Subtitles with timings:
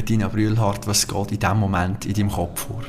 [0.00, 2.82] Bettina Brühlhardt, was geht in diesem Moment in deinem Kopf vor?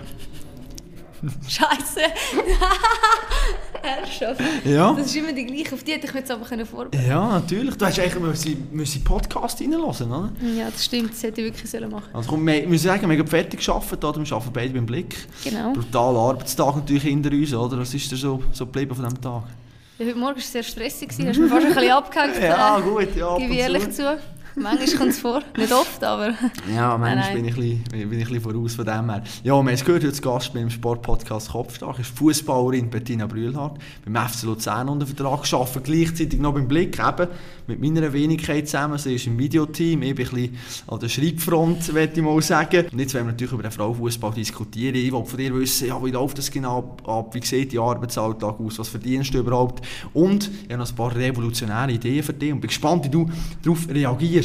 [1.45, 1.99] Scheiße.
[3.81, 4.39] Herrschaft.
[4.63, 4.93] Ja.
[4.93, 5.75] Das ist immer die gleiche.
[5.75, 7.75] Auf die hätte ich mich jetzt aber vorbereiten Ja, natürlich.
[7.75, 10.31] Du hast eigentlich müssen, müssen Podcast reinlassen, oder?
[10.57, 11.11] Ja, das stimmt.
[11.11, 14.05] Das hätte ich wirklich sollen machen Also komm, wir müssen sagen, wir haben fertig gearbeitet,
[14.05, 14.25] oder?
[14.25, 15.27] wir arbeiten beide beim Blick.
[15.43, 15.73] Genau.
[15.73, 17.77] Brutaler Arbeitstag natürlich hinter uns, oder?
[17.79, 19.43] Was ist dir so, so geblieben von diesem Tag?
[19.99, 21.09] Ja, heute Morgen war es sehr stressig.
[21.17, 22.41] Du hast mich fast ein bisschen abgehängt.
[22.41, 23.37] Ja, gut, ja.
[23.37, 23.95] Gebe ich ehrlich zu.
[23.95, 24.17] zu.
[24.55, 25.41] Manchmal kommt es vor.
[25.57, 26.33] Nicht oft, aber...
[26.73, 29.23] Ja, manchmal Nein, bin ich, bisschen, bin ich ein bisschen voraus von dem her.
[29.43, 33.79] Ja, wir haben es gehört, heute Gast beim Sportpodcast Kopfstark ist Fußballerin Bettina Brühlhardt.
[34.05, 37.27] Beim FC Luzern unter Vertrag, arbeitet gleichzeitig noch beim Blick, eben
[37.67, 38.97] mit meiner Wenigkeit zusammen.
[38.97, 40.57] Sie ist im Videoteam, ich bin ein bisschen
[40.87, 42.87] an der Schreibfront, würde ich mal sagen.
[42.91, 44.95] Und jetzt wollen wir natürlich über den Frauenfußball diskutieren.
[44.95, 48.59] Ich will von dir wissen, ja, wie läuft das genau ab, wie sieht Ihr Arbeitsalltag
[48.59, 49.85] aus, was verdienst du überhaupt?
[50.13, 53.29] Und ich habe noch ein paar revolutionäre Ideen für dich und bin gespannt, wie du
[53.63, 54.40] darauf reagierst.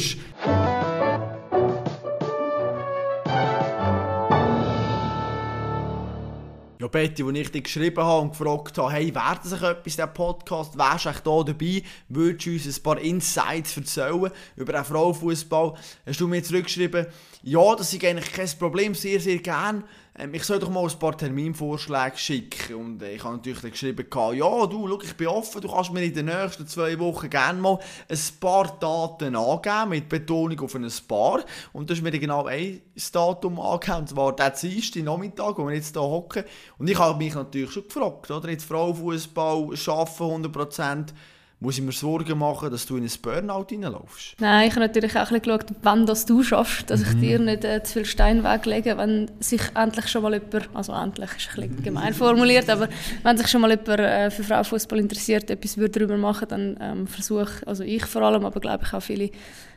[6.79, 10.07] Ja, Betty, als ich dich geschrieben habe und gefragt habe, hey, wäre sich etwas, der
[10.07, 14.85] Podcast, wärst du echt da dabei, würdest du uns ein paar Insights erzählen über den
[14.85, 15.73] Frauenfußball,
[16.05, 17.07] hast du mir zurückgeschrieben,
[17.41, 19.83] ja, das ist eigentlich kein Problem, sehr, sehr gern.
[20.19, 22.75] Ähm, ich soll doch mal ein paar Terminvorschläge schicken.
[22.75, 25.93] Und äh, ich habe natürlich dann geschrieben, ja, du, schau, ich bin offen, du kannst
[25.93, 27.77] mir in den nächsten zwei Wochen gerne mal
[28.09, 31.43] ein paar Daten angeben, mit Betonung auf ein paar.
[31.71, 35.75] Und du hast mir genau ein Datum angegeben, und zwar der Dienstag Nachmittag, wo wir
[35.75, 36.45] jetzt hier hocken.
[36.79, 38.49] Und ich habe mich natürlich schon gefragt, oder?
[38.49, 41.13] Jetzt Frauenfußball, arbeiten 100%,
[41.59, 44.35] muss ich mir Sorgen machen, dass du in ein Burnout reinlaufst?
[44.39, 47.39] Nein, ich habe natürlich auch ein bisschen geschaut, wann das du schaffst, dass ich dir
[47.39, 51.49] nicht äh, zu viel Stein weglege, wenn sich endlich schon mal jemand, also endlich ist
[51.57, 52.87] ein bisschen gemein formuliert, aber
[53.23, 57.07] wenn sich schon mal jemand äh, für Frauenfußball interessiert, etwas würde darüber machen, dann ähm,
[57.07, 59.31] versuche, also ich vor allem, aber glaube ich auch viele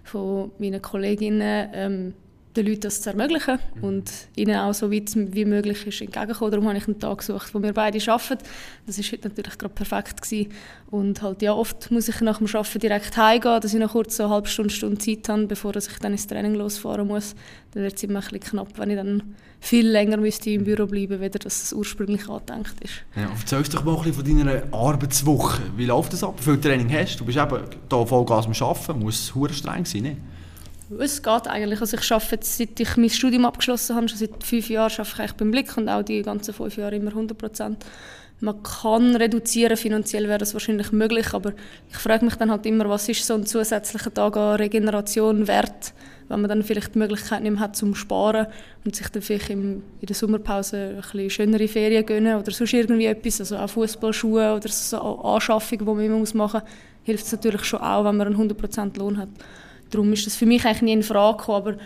[0.04, 2.14] von meinen Kolleginnen, ähm,
[2.56, 6.50] den Leuten das zu ermöglichen und ihnen auch so weit wie möglich ist entgegenkommen.
[6.50, 8.44] Darum habe ich einen Tag gesucht, wo wir beide arbeiten.
[8.86, 10.52] Das ist heute natürlich gerade perfekt gewesen.
[10.90, 14.16] Und halt, ja, oft muss ich nach dem Arbeiten direkt heimgehen, dass ich noch kurz
[14.16, 17.36] so eine halbe Stunde, Stunde Zeit habe, bevor ich dann ins Training losfahren muss.
[17.72, 19.22] Dann wird es immer ein bisschen knapp, wenn ich dann
[19.60, 22.94] viel länger müsste im Büro bleiben müsste, als es ursprünglich angedenkt ist.
[23.14, 25.62] Ja, erzähl uns doch mal ein bisschen von deiner Arbeitswoche.
[25.76, 26.34] Wie läuft das ab?
[26.38, 27.18] Wie viel Training hast du?
[27.20, 30.16] Du bist eben hier Vollgas am Arbeiten, muss hure streng sein, ne?
[30.98, 31.80] Es geht eigentlich.
[31.80, 35.20] Also ich arbeite seit ich mein Studium abgeschlossen habe, schon seit fünf Jahren arbeite ich
[35.20, 37.84] eigentlich beim Blick und auch die ganzen fünf Jahre immer 100 Prozent.
[38.40, 41.52] Man kann reduzieren, finanziell wäre das wahrscheinlich möglich, aber
[41.90, 45.92] ich frage mich dann halt immer, was ist so ein zusätzlicher Tag an Regeneration wert,
[46.28, 48.46] wenn man dann vielleicht die Möglichkeit nicht mehr hat zum Sparen
[48.86, 53.06] und sich dann vielleicht in der Sommerpause ein bisschen schönere Ferien gönnen oder sonst irgendwie
[53.06, 56.70] etwas, also auch Fußballschuhe oder so Anschaffungen, die man immer machen muss,
[57.02, 59.28] hilft es natürlich schon auch, wenn man einen 100% Lohn hat.
[59.90, 61.76] Darum ist das für mich eigentlich nie in Frage gekommen, aber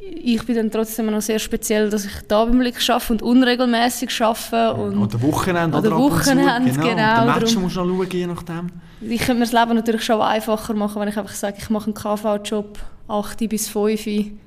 [0.00, 4.10] ich bin dann trotzdem noch sehr speziell, dass ich da beim Blick arbeite und unregelmäßig
[4.20, 4.74] arbeite.
[4.74, 5.96] Und Oder Wochenende oder.
[5.96, 8.66] Wochenende, genau, Und den Match musst du noch schauen, je nachdem.
[9.00, 11.86] ich könnte mir das Leben natürlich schon einfacher machen, wenn ich einfach sage, ich mache
[11.86, 12.78] einen KV-Job
[13.08, 14.06] 8 bis 5,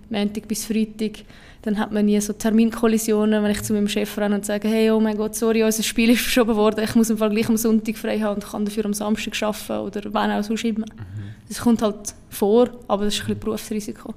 [0.09, 1.23] Montag bis Freitag.
[1.65, 4.91] Dann hat man nie so Terminkollisionen, wenn ich zu meinem Chef renne und sage, hey,
[4.91, 7.57] oh mein Gott, sorry, unser Spiel ist verschoben worden, ich muss im Fall gleich am
[7.57, 10.85] Sonntag frei haben und kann dafür am Samstag arbeiten oder wann auch sonst immer.
[11.49, 14.13] Das kommt halt vor, aber das ist ein bisschen Berufsrisiko.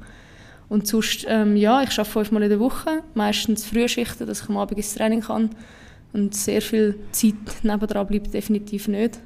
[0.68, 4.58] Und sonst, ähm, ja, ich arbeite fünfmal in der Woche, meistens Frühschichten, dass ich am
[4.58, 5.50] Abend ins Training kann.
[6.12, 9.18] Und sehr viel Zeit nebendran bleibt definitiv nicht.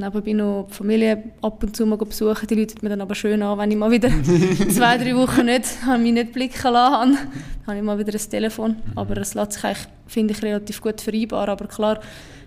[0.00, 2.46] Nebenbei noch die Familie ab und zu mal besuchen.
[2.48, 4.08] Die läutet mir dann aber schön an, wenn ich mal wieder
[4.70, 7.10] zwei, drei Wochen nicht, habe mich nicht blicken lassen habe.
[7.12, 7.18] Dann
[7.66, 8.76] habe ich mal wieder ein Telefon.
[8.96, 11.50] Aber es lässt sich eigentlich, finde ich, relativ gut vereinbaren.
[11.50, 12.00] Aber klar,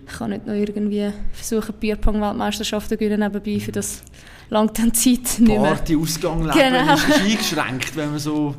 [0.06, 3.58] ich kann nicht noch irgendwie versuchen, Bierpong-Weltmeisterschaften zu gewinnen nebenbei.
[3.60, 4.02] Für das
[4.50, 5.60] langt dann die Zeit nicht mehr.
[5.60, 6.94] Party, Ausgang, Leben Genau.
[6.94, 8.54] ist eingeschränkt, wenn man so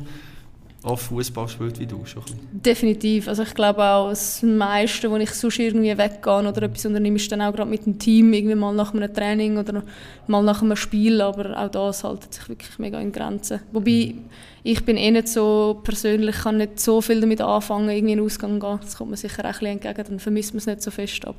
[0.86, 2.22] oft Fußball spielt wie du schon.
[2.52, 3.28] Definitiv.
[3.28, 7.30] Also ich glaube auch, das meiste, wo ich sonst irgendwie weggehe oder etwas unternehme, ist
[7.30, 9.82] dann auch gerade mit dem Team, irgendwie mal nach einem Training oder
[10.26, 13.60] mal nach einem Spiel, aber auch das hält sich wirklich mega in Grenzen.
[13.72, 14.14] Wobei,
[14.62, 18.26] ich bin eh nicht so persönlich, kann nicht so viel damit anfangen, irgendwie in den
[18.26, 18.78] Ausgang zu gehen.
[18.80, 21.24] Das kommt mir sicher auch ein bisschen entgegen, dann vermisst man es nicht so fest,
[21.24, 21.36] aber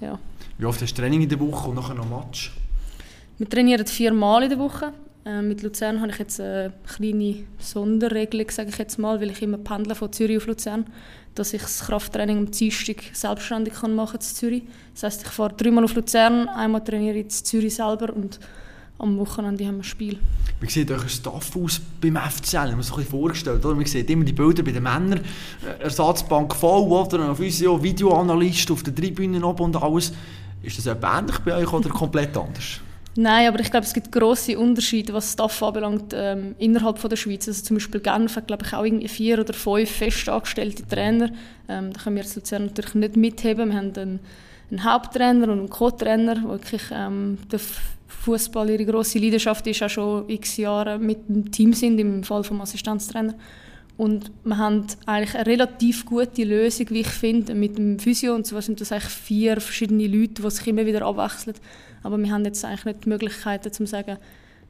[0.00, 0.18] ja.
[0.58, 2.52] Wie oft hast du Training in der Woche und nachher noch Match?
[3.38, 4.92] Wir trainieren viermal in der Woche.
[5.28, 9.42] Äh, mit Luzern habe ich jetzt eine kleine Sonderregelung, sage ich jetzt mal, weil ich
[9.42, 10.86] immer pendle von Zürich auf Luzern,
[11.34, 14.62] dass ich das Krafttraining am Dienstag selbstständig kann machen in Zürich.
[14.94, 18.40] Das heisst, ich fahre dreimal auf Luzern, einmal trainiere ich in Zürich selber und
[18.98, 20.18] am Wochenende haben wir ein Spiel.
[20.60, 22.46] Wie sieht euer Staff aus beim FCL?
[22.46, 23.64] Ich habe mir das ein bisschen vorgestellt.
[23.64, 23.76] Oder?
[23.76, 25.20] Man sieht immer die Bilder bei den Männern,
[25.62, 27.30] äh, Ersatzbank voll, oder?
[27.30, 30.12] auf ja Videoanalyst auf der Tribüne oben und alles.
[30.62, 32.80] Ist das etwa ähnlich bei euch oder komplett anders?
[33.20, 37.16] Nein, aber ich glaube, es gibt grosse Unterschiede, was Staff anbelangt, ähm, innerhalb von der
[37.16, 37.48] Schweiz.
[37.48, 41.28] Also zum Beispiel Genf hat, glaube ich, auch irgendwie vier oder fünf festangestellte Trainer.
[41.68, 43.70] Ähm, da können wir als Luzern natürlich nicht mitheben.
[43.70, 44.20] Wir haben einen,
[44.70, 47.58] einen Haupttrainer und einen Co-Trainer, wirklich ähm, der
[48.06, 52.44] Fußball ihre grosse Leidenschaft ist, auch schon x Jahre mit dem Team sind, im Fall
[52.44, 53.34] vom Assistenztrainer.
[53.98, 58.32] Und wir haben eigentlich eine relativ gute Lösung, wie ich finde, mit dem Physio.
[58.32, 61.56] Und zwar sind das eigentlich vier verschiedene Leute, die sich immer wieder abwechseln.
[62.04, 64.18] Aber wir haben jetzt eigentlich nicht die Möglichkeiten, zu sagen,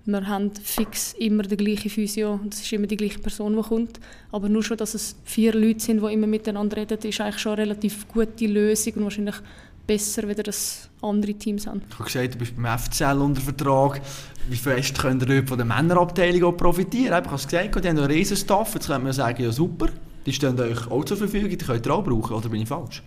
[0.07, 3.63] wir haben fix immer die gleiche Physio und es ist immer die gleiche Person, die
[3.63, 4.01] kommt.
[4.33, 7.53] Aber nur schon, dass es vier Leute sind, die immer miteinander reden, ist eigentlich schon
[7.53, 9.37] eine relativ gute Lösung und wahrscheinlich
[9.89, 11.83] besser, als das andere Teams haben.
[11.89, 14.01] Ich habe gesagt, du bist beim FCL unter Vertrag.
[14.49, 17.07] Wie fest könnt ihr von der Männerabteilung auch profitieren?
[17.07, 18.75] Ich habe es gesagt, die haben einen riesen Staff.
[18.75, 19.89] Jetzt könnte man sagen, ja super,
[20.25, 23.03] die stehen euch auch zur Verfügung, die könnt ihr auch brauchen, oder bin ich falsch?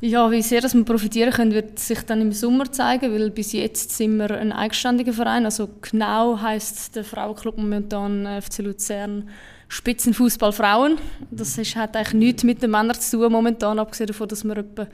[0.00, 3.52] Ja, wie sehr dass wir profitieren können, wird sich dann im Sommer zeigen, weil bis
[3.52, 5.46] jetzt sind wir ein eigenständiger Verein.
[5.46, 9.30] Also genau heißt der Frauenclub momentan FC Luzern
[9.68, 10.98] Spitzenfußball Frauen.
[11.30, 14.58] Das ist, hat eigentlich nichts mit den Männern zu tun momentan, abgesehen davon, dass wir
[14.58, 14.86] etwa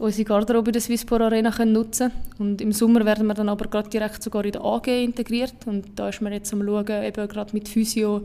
[0.00, 3.66] unsere Garderobe in der Swisspor Arena können nutzen Und im Sommer werden wir dann aber
[3.66, 5.54] gerade direkt sogar in der AG integriert.
[5.66, 8.22] Und da ist man jetzt am schauen, eben gerade mit Physio,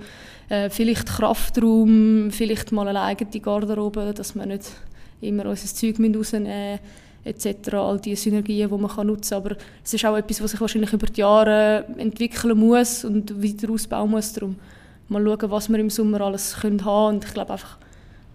[0.50, 4.72] äh, vielleicht Kraftraum, vielleicht mal eine eigene Garderobe, dass wir nicht
[5.20, 6.80] immer unser Zeug rausnehmen
[7.26, 7.74] etc.
[7.74, 9.46] All diese Synergien, die man kann nutzen kann.
[9.46, 13.70] Aber es ist auch etwas, was sich wahrscheinlich über die Jahre entwickeln muss und weiter
[13.70, 14.32] ausbauen muss.
[14.32, 14.56] Darum
[15.10, 17.78] mal schauen, was wir im Sommer alles können haben Und ich glaube einfach,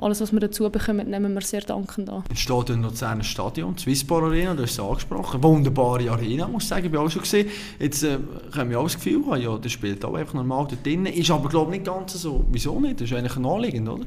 [0.00, 2.24] alles, was wir dazu bekommen, nehmen wir sehr dankend an.
[2.32, 5.42] Es steht in Luzerner Stadion, die Swisspor Arena, du hast es angesprochen.
[5.42, 7.48] Wunderbare Arena, muss ich sagen, ich habe auch schon gesehen.
[7.78, 8.18] Jetzt äh,
[8.52, 11.06] können wir auch das Gefühl haben, ja, der spielt auch einfach normal dort drin.
[11.06, 12.44] Ist aber, glaube ich, nicht ganz so.
[12.50, 13.00] Wieso nicht?
[13.00, 14.04] Das ist eigentlich naheliegend, oder?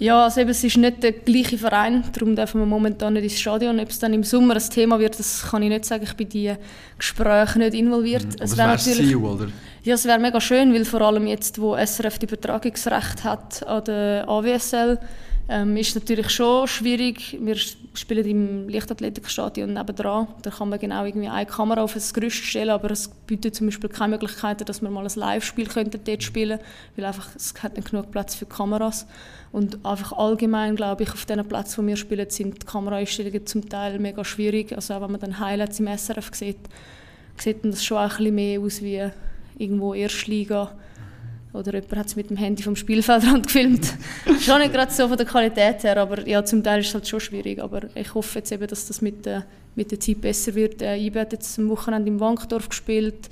[0.00, 3.38] Ja, also eben, es ist nicht der gleiche Verein, darum dürfen wir momentan nicht ins
[3.38, 3.78] Stadion.
[3.78, 6.04] Ob es dann im Sommer ein Thema wird, das kann ich nicht sagen.
[6.04, 6.58] Ich bin in diese
[6.96, 8.24] Gespräche nicht involviert.
[8.24, 9.48] Mhm, es wäre natürlich, Ziel, oder?
[9.82, 13.84] Ja, es wäre mega schön, weil vor allem jetzt, wo SRF die Übertragungsrecht hat an
[13.84, 14.98] der AWSL,
[15.50, 17.36] ähm, ist natürlich schon schwierig.
[17.40, 20.28] Wir spielen im Leichtathletikstadion nebendran.
[20.42, 23.66] Da kann man genau irgendwie eine Kamera auf das Gerüst stellen, aber es bietet zum
[23.66, 26.64] Beispiel keine Möglichkeit, dass wir mal ein Live-Spiel dort spielen könnten,
[26.94, 29.08] weil einfach, es hat nicht genug Platz für Kameras.
[29.50, 33.68] Und einfach allgemein, glaube ich, auf den Plätzen, wo wir spielen, sind die Kameraeinstellungen zum
[33.68, 34.72] Teil mega schwierig.
[34.72, 36.58] Also auch wenn man dann Highlights im SRF sieht,
[37.36, 39.02] sieht das schon ein bisschen mehr aus wie
[39.58, 40.70] irgendwo Erstliga.
[41.52, 43.94] Oder jemand hat es mit dem Handy vom Spielfeldrand gefilmt.
[44.40, 47.08] schon nicht gerade so von der Qualität her, aber ja, zum Teil ist es halt
[47.08, 47.60] schon schwierig.
[47.60, 49.44] Aber ich hoffe jetzt eben, dass das mit der,
[49.74, 50.80] mit der Zeit besser wird.
[50.80, 53.28] Äh, IB hat jetzt am Wochenende im Wankdorf gespielt.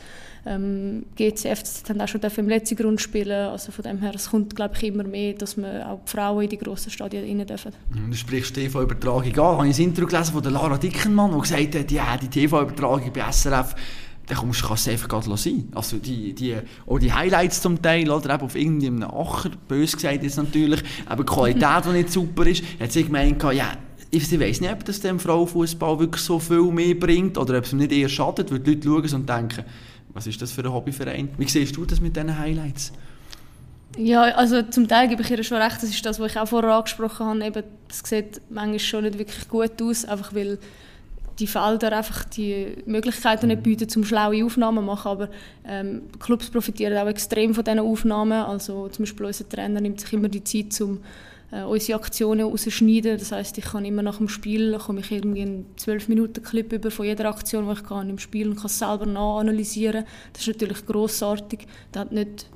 [0.47, 3.49] Ähm, GCF haben auch schon im letzten Grund spielen.
[3.49, 6.45] Also von dem her, es kommt glaube ich immer mehr, dass man auch die Frauen
[6.45, 7.73] in die grossen Stadien rein dürfen.
[8.09, 9.29] Du sprichst TV-Übertragung an.
[9.29, 13.31] Ich habe ein Interview gelesen von Lara Dickenmann, die gesagt hat, ja, die TV-Übertragung bei
[13.31, 13.75] SRF
[14.29, 15.69] dann kommst, kannst du einfach gerade sein.
[15.75, 20.23] Also die, die, auch die Highlights zum Teil, oder eben auf irgendeinem Acher, bös gesagt
[20.23, 23.73] jetzt natürlich, aber die Qualität, die nicht super ist, hat sie gemeint, ja,
[24.11, 27.73] ich weiß nicht, ob das dem Frauenfußball wirklich so viel mehr bringt oder ob es
[27.73, 29.65] ihm nicht eher schadet, weil die Leute schauen und denken,
[30.15, 31.31] was ist das für ein Hobbyverein?
[31.37, 32.93] Wie siehst du das mit diesen Highlights?
[33.97, 36.49] Ja, also zum Teil gebe ich ihr schon recht, das ist das, was ich auch
[36.49, 40.59] vorher angesprochen habe, eben, das sieht manchmal schon nicht wirklich gut aus, einfach weil
[41.39, 45.09] die Felder einfach die Möglichkeiten nicht bieten, zum schlaue Aufnahmen zu machen.
[45.09, 45.29] Aber
[45.65, 48.45] ähm, Clubs profitieren auch extrem von diesen Aufnahmen.
[48.45, 51.01] Also zum Beispiel unser Trainer nimmt sich immer die Zeit, um
[51.53, 53.19] äh, unsere Aktionen rauszuschneiden.
[53.19, 56.73] Das heißt, ich kann immer nach dem Spiel komme ich irgendwie einen 12 Minuten Clip
[56.73, 60.05] über von jeder Aktion, die ich kann im Spiel und kann es selber nachanalysieren.
[60.33, 61.67] Das ist natürlich grossartig.
[61.93, 62.47] Da hat nicht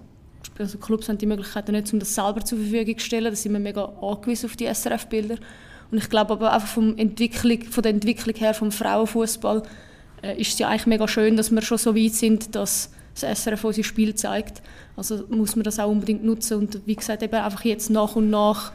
[0.59, 3.25] also Clubs haben die Möglichkeit nicht, um das selber zur Verfügung zu stellen.
[3.25, 5.37] Da sind wir mega angewiesen auf die SRF-Bilder.
[5.93, 9.63] Und ich glaube aber einfach vom Entwicklung, von der Entwicklung her vom Frauenfußball
[10.23, 13.43] äh, ist es ja eigentlich mega schön, dass wir schon so weit sind, dass das
[13.43, 14.63] SRF unser Spiel zeigt.
[14.97, 18.31] Also muss man das auch unbedingt nutzen und wie gesagt eben einfach jetzt nach und
[18.31, 18.73] nach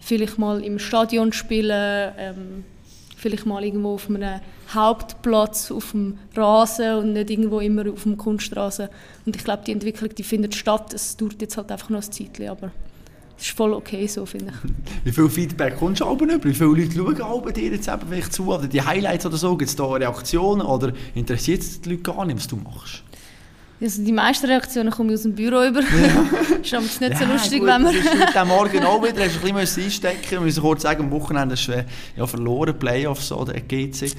[0.00, 2.64] vielleicht mal im Stadion spielen, ähm,
[3.16, 4.40] vielleicht mal irgendwo auf einem
[4.74, 8.90] Hauptplatz auf dem Rasen und nicht irgendwo immer auf dem Kunststraße.
[9.26, 10.92] Und ich glaube, die Entwicklung die findet statt.
[10.92, 12.72] Es dauert jetzt halt einfach noch ein Zeitchen, aber
[13.38, 15.04] das ist voll okay so, finde ich.
[15.04, 16.42] Wie viel Feedback kommst du aber über?
[16.42, 18.52] Wie viele Leute schauen dir jetzt eben vielleicht zu?
[18.52, 19.56] Oder die Highlights oder so?
[19.56, 20.62] Gibt es da Reaktionen?
[20.62, 23.04] Oder interessiert es die Leute gar nicht, was du machst?
[23.80, 25.80] Also die meisten Reaktionen kommen aus dem Büro über.
[25.80, 26.78] Ja.
[26.78, 27.94] ist nicht ja, so lustig, gut, wenn man...
[27.94, 28.04] Ist
[28.46, 29.24] Morgen auch wieder.
[29.24, 31.70] Hast du ein bisschen einstecken Wir müssen kurz sagen, am Wochenende ist
[32.16, 34.12] ja verloren, Playoffs oder GC.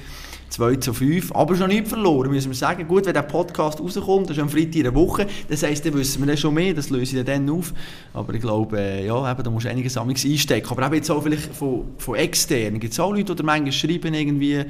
[0.50, 1.32] 2 zu 5.
[1.32, 2.86] Aber schon nicht verloren, müssen wir sagen.
[2.86, 5.94] Gut, wenn der Podcast rauskommt, das ist am Freitag in der Woche, das heisst, dann
[5.94, 7.72] wissen wir dann schon mehr, das löse ich dann auf.
[8.12, 10.68] Aber ich glaube, äh, ja, eben, da musst du einiges einstecken.
[10.70, 12.80] Aber eben jetzt auch vielleicht von, von extern.
[12.80, 14.64] Gibt es auch Leute, die manchmal schreiben, irgendwie,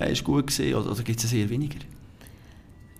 [0.00, 1.78] äh, ist gut gesehen oder, oder gibt es eher weniger?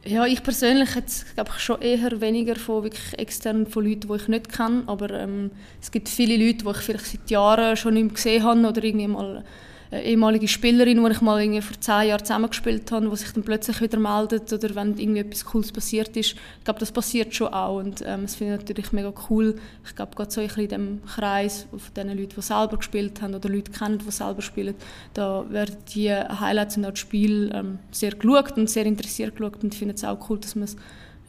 [0.04, 4.14] Ja, ich persönlich jetzt, glaube ich, schon eher weniger von wirklich extern von Leuten, die
[4.14, 5.50] ich nicht kenne, aber ähm,
[5.82, 8.82] es gibt viele Leute, die ich vielleicht seit Jahren schon nicht mehr gesehen habe oder
[8.84, 9.44] irgendwie mal
[9.90, 13.42] eine ehemalige Spielerin, die ich mal irgendwie vor zehn Jahren zusammengespielt habe, die sich dann
[13.42, 16.34] plötzlich wieder meldet oder wenn irgendwie etwas Cooles passiert ist.
[16.58, 19.54] Ich glaube, das passiert schon auch und ähm, das finde ich natürlich mega cool.
[19.84, 23.22] Ich glaube, gerade so ein bisschen in dem Kreis von den Leuten, die selber gespielt
[23.22, 24.74] haben oder Leute kennen, die selber spielen,
[25.14, 29.62] da werden die Highlights und auch das Spiel ähm, sehr geschaut und sehr interessiert geschaut
[29.62, 30.76] und ich finde es auch cool, dass man es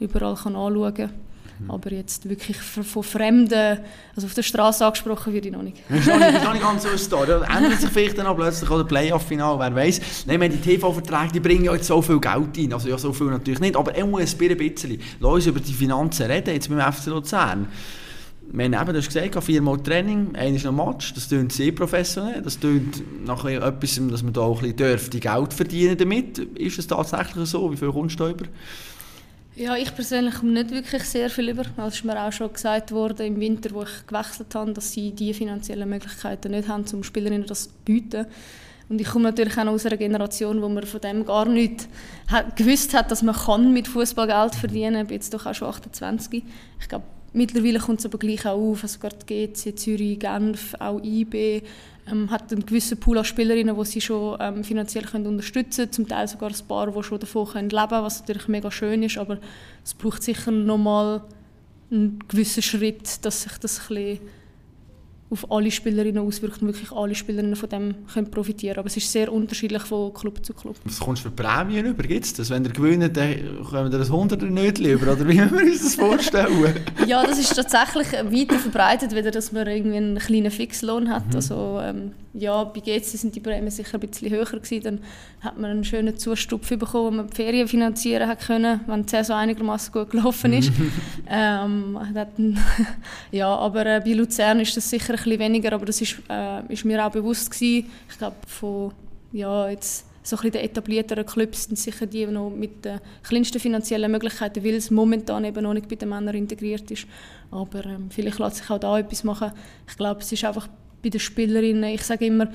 [0.00, 1.29] überall kann anschauen kann.
[1.60, 1.70] Mhm.
[1.70, 3.78] Aber jetzt wirklich von Fremden,
[4.14, 5.78] also auf der Straße angesprochen werde ich noch nicht.
[5.88, 7.32] Das ist noch nicht, ganz so eine Story.
[7.32, 10.24] Ändert sich vielleicht dann auch plötzlich oder Playoff-Final, wer weiß.
[10.26, 12.72] Nein, die TV-Verträge die bringen ja jetzt so viel Geld ein.
[12.72, 15.00] Also ja, so viel natürlich nicht, aber er muss ein bisschen.
[15.20, 17.68] Lass uns über die Finanzen reden, jetzt beim FC Luzern.
[18.52, 22.42] Wir haben eben, du hast gesagt, viermal Training, einmal noch Match, das klingt sehr professionell,
[22.42, 26.38] das klingt nach etwas, dass man da auch ein bisschen dürfte Geld verdienen damit.
[26.38, 27.70] Ist es tatsächlich so?
[27.70, 28.46] Wie viel kommst du da über?
[29.56, 31.64] Ja, ich persönlich komme nicht wirklich sehr viel über.
[31.86, 35.10] Es ist mir auch schon gesagt worden im Winter, wo ich gewechselt habe, dass sie
[35.10, 38.26] die finanziellen Möglichkeiten nicht haben, um Spielerinnen das zu bieten.
[38.88, 41.88] Und ich komme natürlich auch aus einer Generation, wo man von dem gar nicht
[42.56, 45.02] gewusst hat, dass man kann mit Fußball Geld verdienen kann.
[45.02, 46.42] Ich bin jetzt doch auch schon 28.
[46.80, 48.82] Ich glaube, mittlerweile kommt es aber gleich auch auf.
[48.82, 51.62] Also gerade GC, Zürich, Genf, auch IB,
[52.10, 55.92] ähm, hat einen gewissen Pool an Spielerinnen, die sie schon ähm, finanziell können unterstützen können,
[55.92, 59.18] zum Teil sogar ein paar, die schon davon leben können, was natürlich mega schön ist,
[59.18, 59.38] aber
[59.84, 61.22] es braucht sicher nochmal
[61.90, 64.20] einen gewissen Schritt, dass sich das ein bisschen
[65.30, 69.10] auf alle Spielerinnen auswirkt und wirklich alle Spielerinnen von dem können profitieren Aber es ist
[69.10, 70.76] sehr unterschiedlich von Club zu Club.
[70.84, 72.02] Was kommst du für Prämien über?
[72.02, 72.50] Gibt es das?
[72.50, 75.82] Wenn ihr gewinnt, dann kommen wir ein Hunderter nicht über, oder wie müssen wir uns
[75.82, 76.76] das vorstellen?
[77.06, 81.28] ja, das ist tatsächlich weiter verbreitet, weder dass man irgendwie einen kleinen Fixlohn hat.
[81.28, 81.36] Mhm.
[81.36, 84.82] Also, ähm, ja, bei GC sind die Prämien sicher ein bisschen höher gewesen.
[84.82, 85.00] Dann
[85.40, 89.08] hat man einen schönen Zustupf bekommen, wo man die Ferien finanzieren hat können, wenn die
[89.08, 90.70] Saison einigermaßen gut gelaufen ist.
[91.28, 91.98] ähm,
[93.32, 96.72] ja, aber äh, bei Luzern ist das sicher ein bisschen weniger, aber das ist, äh,
[96.72, 97.90] ist mir auch bewusst gewesen.
[98.08, 98.92] Ich glaube, von
[99.32, 103.58] ja, jetzt so ein bisschen den etablierteren Clubs sind sicher die noch mit den kleinsten
[103.58, 107.06] finanziellen Möglichkeiten, weil es momentan eben noch nicht bei den Männern integriert ist.
[107.50, 109.52] Aber ähm, vielleicht lässt sich auch da etwas machen.
[109.88, 110.68] Ich glaube, es ist einfach
[111.02, 112.48] bei den Spielerinnen, ich sage immer,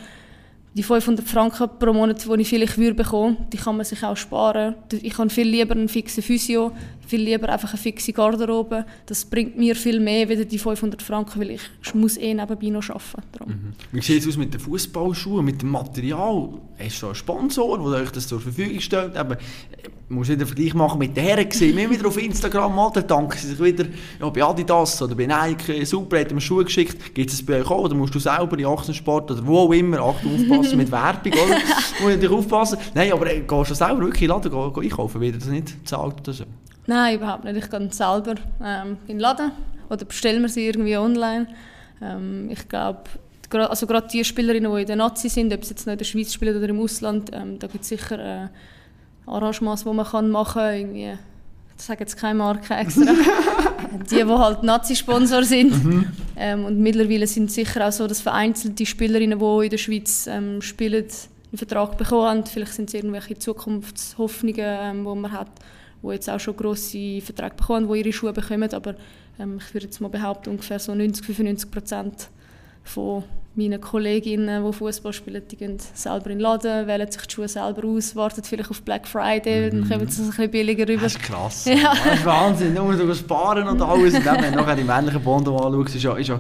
[0.75, 4.17] die 500 Franken pro Monat, die ich vielleicht würde bekommen, die kann man sich auch
[4.17, 4.75] sparen.
[4.91, 6.73] Ich habe viel lieber einen fixen Physio,
[7.07, 8.85] viel lieber einfach eine fixe Garderobe.
[9.05, 12.69] Das bringt mir viel mehr als die 500 Franken, weil ich, ich muss eh nebenbei
[12.69, 13.45] noch arbeiten.
[13.45, 13.73] Mhm.
[13.91, 16.49] Wie sieht es aus mit den Fußballschuhen, mit dem Material?
[16.77, 19.15] Hast du einen Sponsor, der euch das zur Verfügung stellt?
[19.15, 19.37] Aber,
[20.09, 21.75] muss wieder einen Vergleich machen mit den Herren gesehen.
[21.75, 23.85] Wir wieder auf Instagram mal, dann danken sie sich wieder
[24.19, 27.15] ja, bei Adidas oder bei Nike, super, hat mir Schuhe geschickt.
[27.15, 27.85] Gibt es bei euch auch?
[27.85, 31.55] Oder musst du selber in Achsensport oder wo auch immer, Achtung, aufpassen mit Werbung, oder?
[32.01, 32.77] Muss natürlich aufpassen.
[32.93, 35.47] Nein, aber äh, gehst du selber wirklich in den Laden gehen, gehen einkaufen, wird das
[35.47, 36.43] nicht bezahlt oder so?
[36.87, 37.57] Nein, überhaupt nicht.
[37.57, 39.51] Ich gehe selber ähm, in den Laden
[39.89, 41.47] oder bestelle mir sie irgendwie online.
[42.01, 43.03] Ähm, ich glaube,
[43.51, 46.05] also gerade die Spielerinnen, die in der Nazi sind, ob sie jetzt noch in der
[46.05, 48.47] Schweiz spielen oder im Ausland, ähm, da gibt es sicher äh,
[49.25, 50.75] Arrangements, die man kann machen kann.
[50.75, 51.13] Irgendwie,
[51.77, 53.11] ich sage jetzt keine Marke extra.
[54.09, 55.83] die, die halt Nazi-Sponsor sind.
[55.83, 56.07] Mhm.
[56.37, 60.27] Ähm, und mittlerweile sind es sicher auch so, dass vereinzelte Spielerinnen, die in der Schweiz
[60.27, 62.45] ähm, spielen, einen Vertrag bekommen haben.
[62.45, 65.47] Vielleicht sind es irgendwelche Zukunftshoffnungen, ähm, die man hat,
[66.07, 68.73] die jetzt auch schon grosse Verträge bekommen, die ihre Schuhe bekommen.
[68.73, 68.95] Aber
[69.39, 72.29] ähm, ich würde jetzt mal behaupten, ungefähr so 90, 95 Prozent
[72.83, 73.23] von
[73.57, 77.47] meine Kolleginnen, die Fußball spielen, die gehen selber in den Laden, wählen sich die Schuhe
[77.47, 79.89] selber aus, warten vielleicht auf Black Friday, dann mhm.
[79.89, 81.03] kommen sie ein bisschen billiger rüber.
[81.03, 81.65] Das ist krass.
[81.75, 81.93] Ja.
[81.93, 84.13] Das ist Wahnsinn, nur du sparen und alles.
[84.13, 86.39] Und dann, wenn du nachher die männlichen Bondo anschaust, ist ja, ist ja,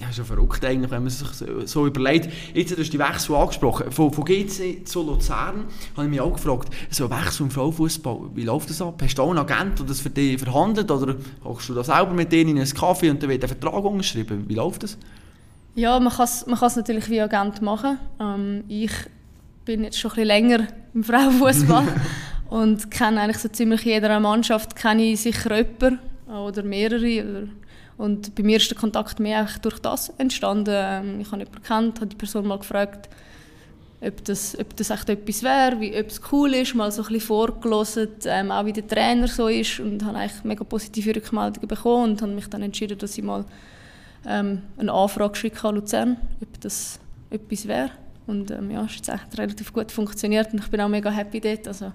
[0.00, 2.28] ja, ist ja verrückt eigentlich, wenn man sich so, so überlegt.
[2.54, 3.90] Jetzt hast du die Wechsel angesprochen.
[3.92, 5.64] Von, von GC zu Luzern
[5.96, 9.00] habe ich mich auch gefragt, so ein Wechsel im Frauenfußball, wie läuft das ab?
[9.02, 12.12] Hast du auch einen Agent, der das für dich verhandelt oder kochst du das selber
[12.12, 14.44] mit denen in einen Kaffee und dann wird der Vertrag unterschrieben?
[14.48, 14.98] Wie läuft das?
[15.76, 17.98] Ja, man kann es man natürlich wie Agent machen.
[18.20, 18.92] Ähm, ich
[19.64, 21.84] bin jetzt schon ein bisschen länger im Frauenfußball
[22.50, 27.48] und kenne eigentlich so ziemlich jeder Mannschaft kenne ich sicher jemanden oder mehrere.
[27.96, 30.74] Und bei mir ist der Kontakt mehr durch das entstanden.
[30.76, 33.08] Ähm, ich habe jemanden gekannt, habe die Person mal gefragt,
[34.00, 37.08] ob das, ob das echt etwas wäre, wie, ob es cool ist, mal so ein
[37.08, 41.66] bisschen vorgelesen, ähm, auch wie der Trainer so ist und habe eigentlich mega positive Rückmeldungen
[41.66, 43.44] bekommen und habe mich dann entschieden, dass ich mal
[44.26, 46.98] ähm, eine Anfrage geschickt an Luzern, ob das
[47.30, 47.90] etwas wäre.
[48.26, 51.68] Und ähm, ja, es hat relativ gut funktioniert und ich bin auch mega happy dort.
[51.68, 51.86] Also,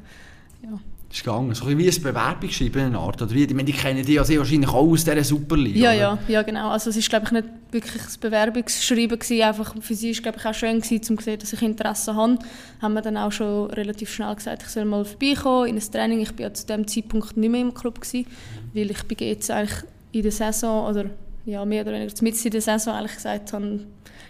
[0.62, 0.70] ja,
[1.08, 1.56] Das ist gegangen.
[1.56, 3.20] So ein wie ein Bewerbungsschreiben eine Art.
[3.20, 5.80] Oder wie, ich meine, die kennen die ja sehr wahrscheinlich auch aus dieser Superliga.
[5.80, 5.98] Ja, oder?
[6.28, 6.70] ja, ja, genau.
[6.70, 9.42] Also es ist, glaube ich, nicht wirklich ein Bewerbungsschreiben gewesen.
[9.42, 12.14] Einfach für sie ist, glaube ich, auch schön gewesen, um zu sehen, dass ich Interesse
[12.16, 12.38] habe.
[12.80, 16.20] Haben wir dann auch schon relativ schnell gesagt, ich soll mal vorbeikommen in ein Training.
[16.20, 18.28] Ich war ja zu dem Zeitpunkt nicht mehr im Club gewesen,
[18.76, 21.06] weil ich bin jetzt eigentlich in der Saison oder
[21.50, 23.86] ja, mehr oder weniger mit in der Saison eigentlich gesagt habe,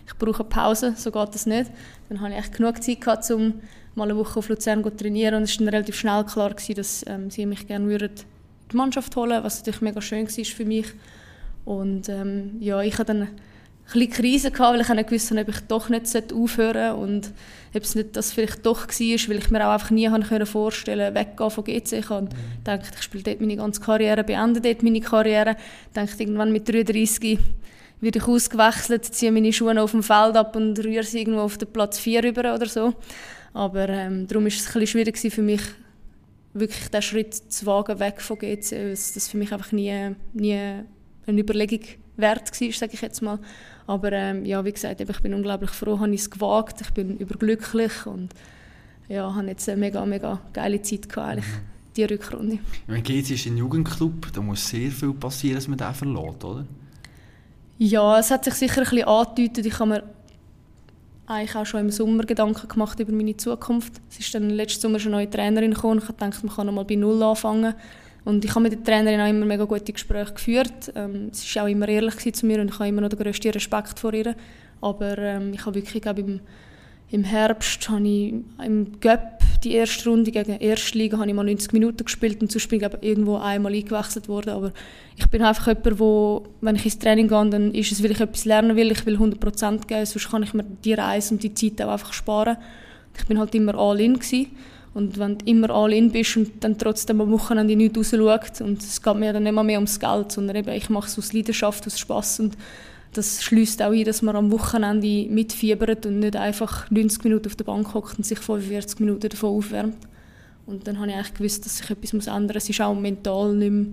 [0.05, 1.71] ich brauche eine Pause, so geht das nicht.
[2.07, 3.61] Dann hatte ich genug Zeit gehabt, um
[3.95, 6.75] mal eine Woche auf Luzern zu trainieren und es war dann relativ schnell klar, gewesen,
[6.75, 8.11] dass ähm, sie mich gerne würden
[8.71, 10.87] die Mannschaft holen was natürlich mega schön war für mich.
[11.65, 13.27] Und ähm, ja, ich hatte dann
[13.93, 17.31] bisschen Krise, gehabt, weil ich nicht gewusst habe, ob ich doch nicht aufhören sollte und
[17.73, 21.13] ob es nicht das vielleicht doch war, weil ich mir auch einfach nie können vorstellen
[21.13, 21.93] konnte, weggehen von GC.
[21.93, 22.29] Ich habe
[22.63, 25.55] gedacht, ich spiele dort meine ganze Karriere, beende dort meine Karriere.
[25.87, 27.39] Ich dachte, irgendwann mit 33
[28.01, 31.57] werde ich ausgewechselt, ziehe meine Schuhe auf dem Feld ab und rühre sie irgendwo auf
[31.57, 32.93] den Platz 4 rüber oder so.
[33.53, 35.61] Aber ähm, darum war es ein bisschen schwierig für mich,
[36.53, 41.39] wirklich den Schritt zu wagen, weg von GC, das für mich einfach nie, nie eine
[41.39, 41.81] Überlegung
[42.19, 43.39] wert war, sage ich jetzt mal.
[43.87, 47.17] Aber ähm, ja, wie gesagt, ich bin unglaublich froh, habe ich es gewagt, ich bin
[47.17, 48.33] überglücklich und
[49.07, 51.93] ja, habe jetzt eine mega, mega geile Zeit gehabt, eigentlich, mhm.
[51.97, 52.59] die Rückrunde.
[52.87, 56.65] Wenn GC ist ein Jugendclub, da muss sehr viel passieren, dass man den verlässt, oder?
[57.79, 59.65] Ja, es hat sich sicher ein bisschen angedeutet.
[59.65, 60.03] Ich habe mir
[61.29, 63.93] eigentlich auch schon im Sommer Gedanken gemacht über meine Zukunft.
[64.09, 65.99] Es ist dann letzten Sommer schon eine neue Trainerin gekommen.
[65.99, 67.73] Ich dachte, man kann noch mal bei Null anfangen.
[68.25, 70.91] Und ich habe mit der Trainerin auch immer mega gute Gespräche geführt.
[70.95, 73.51] Ähm, sie war auch immer ehrlich zu mir und ich habe immer noch den grössten
[73.51, 74.35] Respekt vor ihr.
[74.81, 76.39] Aber ähm, ich habe wirklich, glaube im,
[77.09, 78.33] im Herbst habe ich
[78.63, 82.51] im Göpp die erste Runde gegen die Erstliga habe ich mal 90 Minuten gespielt und
[82.51, 84.51] sonst bin ich irgendwo einmal eingewechselt worden.
[84.51, 84.71] Aber
[85.17, 88.21] ich bin einfach jemand, wo, wenn ich ins Training gehe, dann ist es, weil ich
[88.21, 91.53] etwas lernen will, ich will 100% geben, sonst kann ich mir die Reise und die
[91.53, 92.57] Zeit auch einfach sparen.
[93.17, 94.47] Ich bin halt immer all in gewesen.
[94.99, 98.81] Und wenn du immer all in bist und dann trotzdem am Wochenende nicht rausschaut und
[98.81, 101.87] es geht mir dann nicht mehr ums Geld, sondern eben ich mache es aus Leidenschaft,
[101.87, 102.57] aus Spass und
[103.13, 107.55] das schließt auch ein, dass man am Wochenende mitfiebert und nicht einfach 90 Minuten auf
[107.55, 109.95] der Bank hockt und sich 45 Minuten davon aufwärmt.
[110.65, 112.63] Und dann habe ich eigentlich gewusst, dass sich etwas ändern muss.
[112.63, 113.85] Es ist auch mental nicht mehr,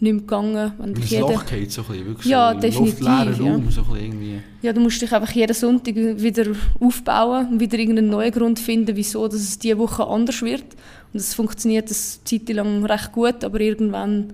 [0.00, 0.72] nicht mehr gegangen.
[0.78, 1.28] Wenn das jeder...
[1.28, 3.70] Loch geht so ein bisschen, wirklich ja, so definitiv, Raum, ja.
[3.70, 4.40] so ein irgendwie.
[4.62, 6.46] Ja, du musst dich einfach jeden Sonntag wieder
[6.80, 10.64] aufbauen und wieder irgendeinen neuen Grund finden, wieso dass es diese Woche anders wird.
[11.12, 14.32] Und es funktioniert eine Zeit lang recht gut, aber irgendwann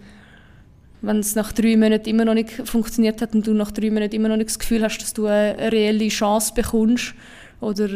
[1.03, 4.14] wenn es nach drei Monaten immer noch nicht funktioniert hat und du nach drei Monaten
[4.14, 7.14] immer noch nicht das Gefühl hast, dass du eine reelle Chance bekommst
[7.61, 7.88] oder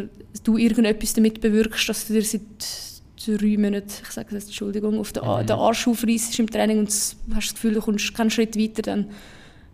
[0.43, 2.41] du irgendetwas damit bewirkst, dass du dir seit
[3.27, 5.47] drei Monaten, ich sage jetzt Entschuldigung, auf den, mhm.
[5.47, 9.07] den Arsch aufreißt im Training und hast das Gefühl, du kommst keinen Schritt weiter, dann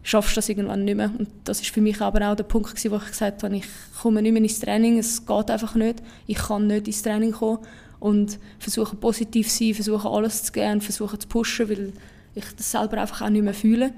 [0.03, 1.11] schaffst du das irgendwann nicht mehr.
[1.19, 3.65] Und das ist für mich aber auch der Punkt, gewesen, wo ich gesagt habe, ich
[4.01, 7.59] komme nicht mehr ins Training, es geht einfach nicht, ich kann nicht ins Training kommen
[7.99, 11.93] und versuche positiv zu sein, versuche alles zu geben, versuche zu pushen, weil
[12.35, 13.93] ich das selber einfach auch nicht mehr fühle.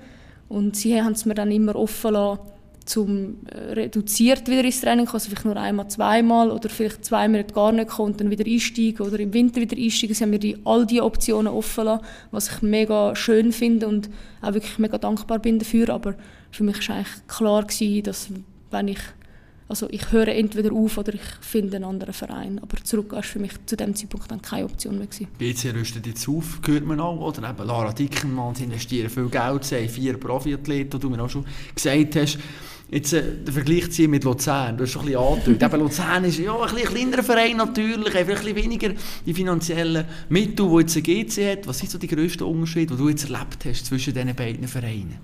[0.49, 2.41] Und sie haben es mir dann immer offen lassen,
[2.85, 7.29] zum äh, reduziert wieder ins Training kommen, also vielleicht nur einmal, zweimal oder vielleicht zwei
[7.29, 10.15] Monate gar nicht kommen und dann wieder einsteigen oder im Winter wieder einsteigen.
[10.15, 14.11] Sie haben mir die, all diese Optionen offen lassen, was ich mega schön finde und
[14.41, 15.91] auch wirklich mega dankbar bin dafür.
[15.91, 16.15] Aber
[16.51, 18.29] für mich war eigentlich klar, gewesen, dass
[18.71, 19.01] wenn ich
[19.73, 22.59] also ich höre entweder auf oder ich finde einen anderen Verein.
[22.61, 25.07] Aber zurück war für mich zu dem Zeitpunkt dann keine Option mehr.
[25.07, 25.29] Gewesen.
[25.39, 27.19] BC rüstet jetzt auf, hört man auch.
[27.19, 31.23] Oder eben Lara Dickenmann, sie investieren viel Geld, sie haben vier Profiathleten, die du mir
[31.23, 32.39] auch schon gesagt hast.
[32.91, 35.63] Jetzt äh, der Vergleich ziehen mit Luzern, du hast schon ein bisschen angedeutet.
[35.63, 38.91] Eben, Luzern ist ja ein, bisschen kleinerer Verein natürlich, ein bisschen weniger
[39.25, 41.67] die finanziellen Mittel, die jetzt ein GC hat.
[41.67, 45.17] Was sind so die grössten Unterschiede, die du jetzt erlebt hast zwischen diesen beiden Vereinen?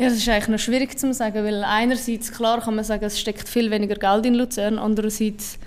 [0.00, 3.20] Ja, das ist eigentlich noch schwierig zu sagen, weil einerseits, klar kann man sagen, es
[3.20, 5.58] steckt viel weniger Geld in Luzern, andererseits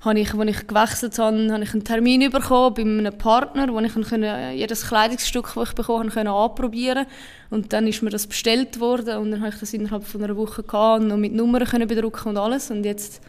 [0.00, 3.78] habe ich, als ich gewechselt habe, habe ich einen Termin bekommen bei einem Partner, wo
[3.78, 7.06] ich können, jedes Kleidungsstück, das ich bekommen habe, anprobieren
[7.50, 10.36] Und dann ist mir das bestellt worden und dann habe ich das innerhalb von einer
[10.36, 12.72] Woche gehabt und mit Nummern können bedrucken und alles.
[12.72, 13.20] Und jetzt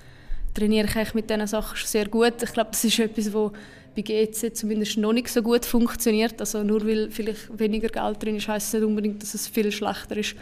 [0.56, 2.41] trainiere ich eigentlich mit diesen Sachen schon sehr gut.
[2.41, 3.52] Ich glaube, das ist etwas, wo
[3.98, 6.40] bei GC zumindest noch nicht so gut funktioniert.
[6.40, 9.72] Also nur weil vielleicht weniger Geld drin ist, heisst es nicht unbedingt, dass es viel
[9.72, 10.36] schlechter ist.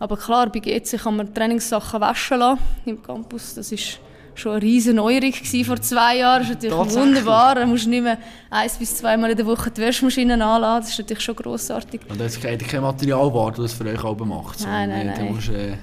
[0.00, 3.54] Aber klar, bei GC kann man Trainingssachen waschen lassen im Campus.
[3.54, 4.00] Das ist
[4.34, 5.32] schon eine riesige Neuerung
[5.64, 6.42] vor zwei Jahren.
[6.42, 7.54] Das ist natürlich wunderbar.
[7.54, 8.18] Da musst du nicht mehr
[8.50, 10.82] ein bis zweimal in der Woche die Wäschmaschine anladen.
[10.82, 12.00] Das ist natürlich schon grossartig.
[12.08, 14.60] Und das ist kein Material, das für euch auch macht.
[14.60, 15.32] Nein, nein, nein.
[15.32, 15.76] Musst, äh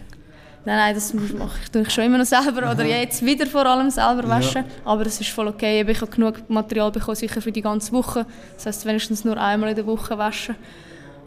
[0.66, 3.92] Nein, nein, das mache ich, ich schon immer noch selber oder jetzt wieder vor allem
[3.92, 4.64] selber waschen.
[4.64, 4.92] Ja.
[4.92, 5.86] Aber es ist voll okay.
[5.88, 8.26] Ich habe genug Material bekommen, sicher für die ganze Woche.
[8.56, 10.56] Das heißt wenigstens nur einmal in der Woche waschen.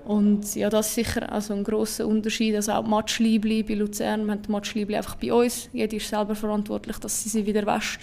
[0.04, 2.56] Und ja, das ist sicher also ein grosser Unterschied.
[2.56, 5.68] Also auch die Matschliebli bei Luzern, wir haben die Matschliebli einfach bei uns.
[5.72, 8.00] Jeder ist selber verantwortlich, dass sie sie wieder wäscht.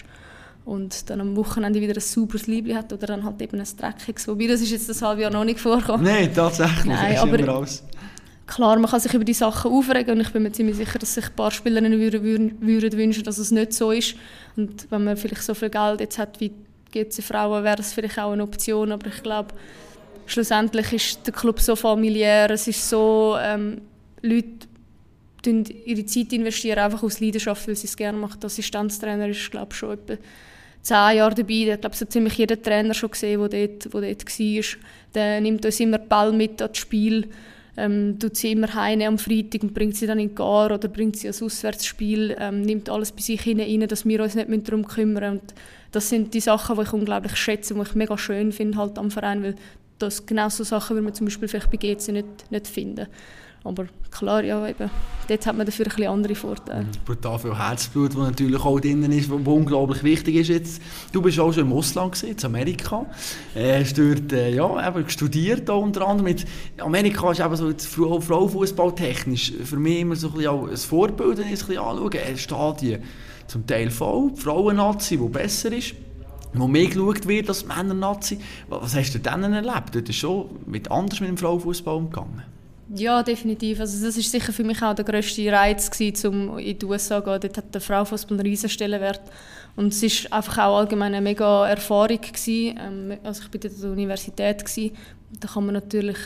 [0.66, 4.26] und dann am Wochenende wieder ein sauberes Liebli hat oder dann halt eben ein dreckiges.
[4.26, 6.04] Wobei, das ist jetzt das halbe Jahr noch nicht vorgekommen.
[6.04, 6.84] Nein, tatsächlich.
[6.84, 7.68] Nein, aber
[8.46, 11.14] klar, man kann sich über die Sachen aufregen und ich bin mir ziemlich sicher, dass
[11.14, 14.14] sich ein paar Spielerinnen würden, würden wünschen, dass es nicht so ist.
[14.56, 16.52] Und wenn man vielleicht so viel Geld jetzt hat wie
[16.92, 19.54] GC Frauen, wäre das vielleicht auch eine Option, aber ich glaube,
[20.26, 23.82] schlussendlich ist der Club so familiär, es ist so, ähm,
[24.22, 24.66] Leute
[25.48, 28.40] ihre Zeit investieren einfach aus Leidenschaft, weil sie es gerne machen.
[28.40, 30.16] Der Assistenztrainer ist, glaube ich, schon etwa
[30.82, 31.64] zehn Jahre dabei.
[31.64, 34.64] Der hat, so ziemlich jeder Trainer schon gesehen, der dort, dort war.
[35.14, 37.28] Der nimmt uns immer den Ball mit ans Spiel,
[37.76, 40.88] ähm, tut sie immer heim am Freitag und bringt sie dann in die Gar oder
[40.88, 44.86] bringt sie als Auswärtsspiel, ähm, nimmt alles bei sich hinein, dass wir uns nicht darum
[44.86, 45.54] kümmern und
[45.92, 48.98] das sind die Sachen, die ich unglaublich schätze und die ich mega schön finde halt
[48.98, 49.54] am Verein, weil
[49.98, 53.06] das genau so Sachen würde man zum Beispiel vielleicht bei GC nicht, nicht finden.
[53.66, 54.90] Aber klar, ja, eben,
[55.28, 56.84] dort hat man dafür ein bisschen andere Vorteile.
[56.84, 56.90] Mhm.
[57.04, 60.82] Brutal viel Herzblut, das natürlich auch drin ist, was unglaublich wichtig ist jetzt.
[61.12, 63.06] Du bist auch schon im Ausland gewesen, in Amerika.
[63.54, 66.24] Äh, hast dort äh, ja, eben studiert, unter anderem.
[66.24, 66.46] Mit
[66.78, 71.38] Amerika ist eben so Frau, Frauenfußball technisch für mich immer so ein, bisschen ein Vorbild,
[71.38, 72.36] wenn ich es anschaue.
[72.36, 73.02] Stadien
[73.46, 75.94] zum Teil voll, Frauen-Nazi, die besser ist
[76.58, 78.38] wo mehr geschaut wird als Männer-Nazi.
[78.68, 79.94] Was hast du denn erlebt?
[79.94, 82.42] Dort ist schon mit anders mit dem Frauenfußball umgegangen.
[82.94, 83.80] Ja, definitiv.
[83.80, 87.18] Also das ist sicher für mich auch der grösste Reiz gewesen, um in die USA
[87.18, 87.40] zu gehen.
[87.40, 89.22] Dort hat der Frauenfußball einen riesen Stellenwert.
[89.74, 92.78] Und es ist einfach auch allgemein eine mega Erfahrung gewesen.
[92.78, 94.96] Ähm, also ich war an der Universität gewesen.
[95.40, 96.16] Da kann man natürlich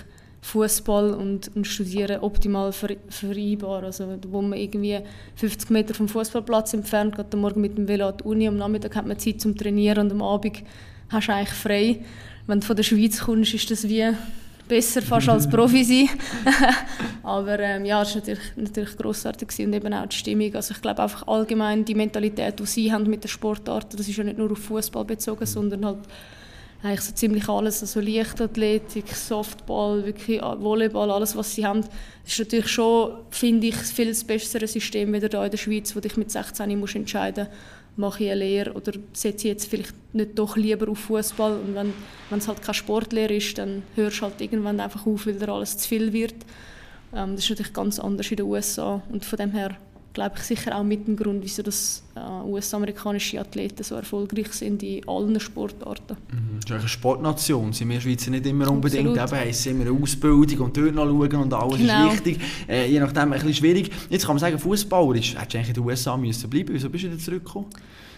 [0.42, 3.86] Fußball und, und Studieren optimal vereinbaren.
[3.86, 5.00] Also wo man irgendwie
[5.36, 8.56] 50 Meter vom Fußballplatz entfernt geht, am Morgen mit dem Velo an die Uni, am
[8.56, 10.62] Nachmittag hat man Zeit zum Trainieren und am Abend
[11.08, 12.00] hast du eigentlich frei.
[12.46, 14.12] Wenn du von der Schweiz kommst, ist das wie
[14.70, 16.08] besser fast als Profi sein.
[17.22, 20.54] Aber ähm, ja, es war natürlich, natürlich grossartig und eben auch die Stimmung.
[20.54, 24.16] Also ich glaube einfach allgemein die Mentalität, die sie haben mit der Sportart, das ist
[24.16, 25.98] ja nicht nur auf Fußball bezogen, sondern halt
[26.82, 32.38] eigentlich so ziemlich alles, also Leichtathletik, Softball, wirklich Volleyball, alles was sie haben, das ist
[32.38, 36.16] natürlich schon, finde ich, viel das bessere System wieder da in der Schweiz, wo dich
[36.16, 37.48] mit 16 musst entscheiden
[37.96, 41.74] mache ich eine Lehre oder setze ich jetzt vielleicht nicht doch lieber auf Fußball und
[41.74, 41.92] wenn,
[42.38, 45.76] es halt keine Sportlehre ist, dann hörst du halt irgendwann einfach auf, weil dir alles
[45.78, 46.34] zu viel wird.
[47.14, 49.76] Ähm, das ist natürlich ganz anders in den USA und von dem her
[50.12, 54.82] glaube ich sicher auch mit dem Grund, wieso das äh, US-amerikanische Athleten so erfolgreich sind
[54.82, 56.16] in allen Sportarten.
[56.30, 56.60] Mhm.
[56.60, 60.66] Das ist eine Sportnation, sind wir Schweizer nicht immer unbedingt, eben heisst immer eine Ausbildung
[60.66, 62.08] und dort noch schauen und alles genau.
[62.08, 63.90] ist wichtig, äh, je nachdem ein bisschen schwierig.
[64.08, 67.04] Jetzt kann man sagen, fußballerisch hättest du eigentlich in den USA müssen bleiben, wieso bist
[67.04, 67.66] du wieder zurückgekommen?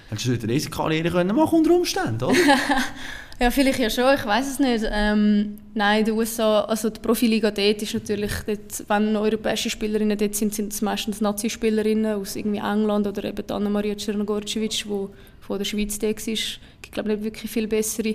[0.09, 2.37] Hättest du eine Karriere können machen unter Umständen, oder?
[3.43, 4.85] Ja, vielleicht ja schon, ich weiß es nicht.
[4.89, 10.17] Ähm, nein, in den USA, also die Profiliga dort ist natürlich, dort, wenn europäische Spielerinnen
[10.17, 15.09] dort sind, sind es meistens Nazi-Spielerinnen aus irgendwie England oder eben Anna-Maria Czernogorcevic, die
[15.41, 16.29] von der Schweiz da ist.
[16.29, 16.61] Ich
[16.93, 18.15] glaube nicht wirklich viel bessere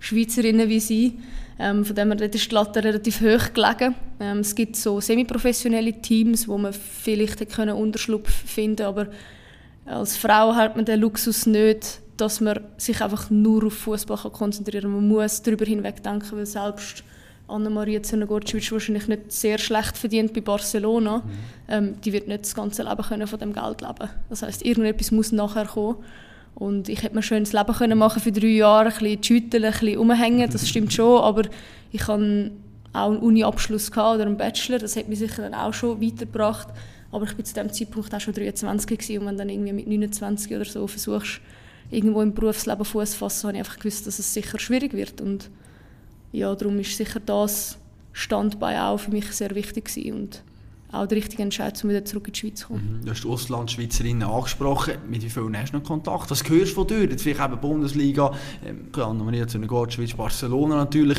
[0.00, 1.18] Schweizerinnen wie sie.
[1.58, 3.94] Ähm, von dem her ist die Latte relativ hoch gelegen.
[4.20, 9.06] Ähm, es gibt so semi-professionelle Teams, wo man vielleicht können Unterschlupf finden aber
[9.86, 14.82] als Frau hat man den Luxus nicht, dass man sich einfach nur auf Fußball konzentrieren
[14.82, 14.92] kann.
[14.92, 17.02] Man muss darüber hinweg denken, weil selbst
[17.48, 21.18] Anna-Maria Zernogorcevic wahrscheinlich nicht sehr schlecht verdient bei Barcelona.
[21.18, 21.22] Mhm.
[21.68, 24.10] Ähm, die wird nicht das ganze Leben können von dem Geld leben.
[24.28, 25.96] Das heißt, irgendetwas muss nachher kommen.
[26.54, 29.64] Und ich hätte mir schön das Leben können machen für drei Jahre, ein bisschen schütteln,
[29.64, 31.42] ein bisschen umhängen, das stimmt schon, aber
[31.92, 32.50] ich hatte
[32.92, 36.68] auch einen Uni-Abschluss oder einen Bachelor, das hat mich sicher dann auch schon weitergebracht.
[37.12, 39.86] Aber ich war zu dem Zeitpunkt auch schon 23 gewesen, und wenn dann irgendwie mit
[39.86, 41.40] 29 oder so versuchst,
[41.90, 45.20] irgendwo im Berufsleben Fuß fassen, habe ich einfach gewusst, dass es sicher schwierig wird.
[45.20, 45.50] Und
[46.32, 47.78] ja, darum ist sicher das
[48.12, 50.42] Standbein auch für mich sehr wichtig gewesen und
[50.90, 52.98] auch der richtige Entscheid, um wieder zurück in die Schweiz zu kommen.
[53.00, 53.04] Mhm.
[53.04, 54.94] Du hast die Auslandschweizerinnen angesprochen.
[55.08, 56.30] Mit wie vielen hast du noch Kontakt?
[56.30, 57.04] Was hörst du von dir?
[57.04, 58.32] Jetzt vielleicht eben Bundesliga,
[58.64, 61.18] ähm, Anna-Maria Zünegorczewitsch, Barcelona natürlich.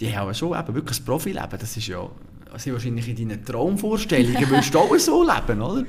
[0.00, 1.58] Die haben schon eben wirklich ein Profileben.
[1.58, 2.08] Das ist ja
[2.50, 4.46] also wahrscheinlich in deinen Traumvorstellungen.
[4.50, 5.84] Willst du auch so leben, oder?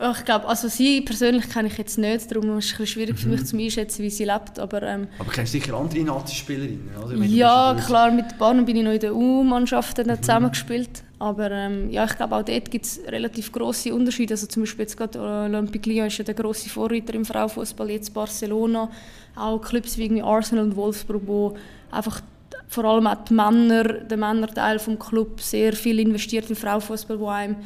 [0.00, 3.28] Ich glaube, also sie persönlich kenne ich jetzt nicht, darum ist es ein schwierig für
[3.28, 3.46] mich mhm.
[3.46, 4.58] zu einschätzen, wie sie lebt.
[4.58, 7.14] Aber, ähm, aber kennst du sicher andere Nazi-Spielerinnen, oder?
[7.24, 10.20] ja, klar, mit Bahnen bin ich noch in den U-Mannschaften mhm.
[10.20, 11.04] zusammengespielt.
[11.20, 14.34] Aber ähm, ja, ich glaube, auch dort gibt es relativ grosse Unterschiede.
[14.34, 18.12] Also zum Beispiel jetzt gerade Olympique Lyon ist ja der grosse Vorreiter im Frauenfußball, jetzt
[18.12, 18.90] Barcelona.
[19.36, 21.56] Auch Clubs wie irgendwie Arsenal und Wolfsburg, wo
[21.92, 22.22] einfach
[22.66, 27.28] vor allem auch die Männer, der Männerteil des Clubs sehr viel investiert in Frauenfußball, wo
[27.28, 27.56] einem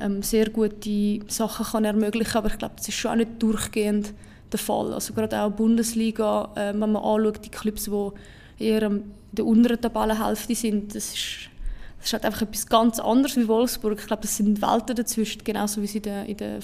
[0.00, 4.12] ähm, sehr gute Sachen kann ermöglichen aber ich glaube, das ist schon auch nicht durchgehend
[4.52, 4.92] der Fall.
[4.92, 9.80] Also gerade auch Bundesliga, äh, wenn man anschaut, die Clubs, die eher in der unteren
[9.80, 11.50] Tabellenhälfte sind, das ist,
[11.98, 13.98] das ist halt einfach etwas ganz anderes wie Wolfsburg.
[13.98, 16.58] Ich glaube, das sind Welten dazwischen, genauso wie es in der, in der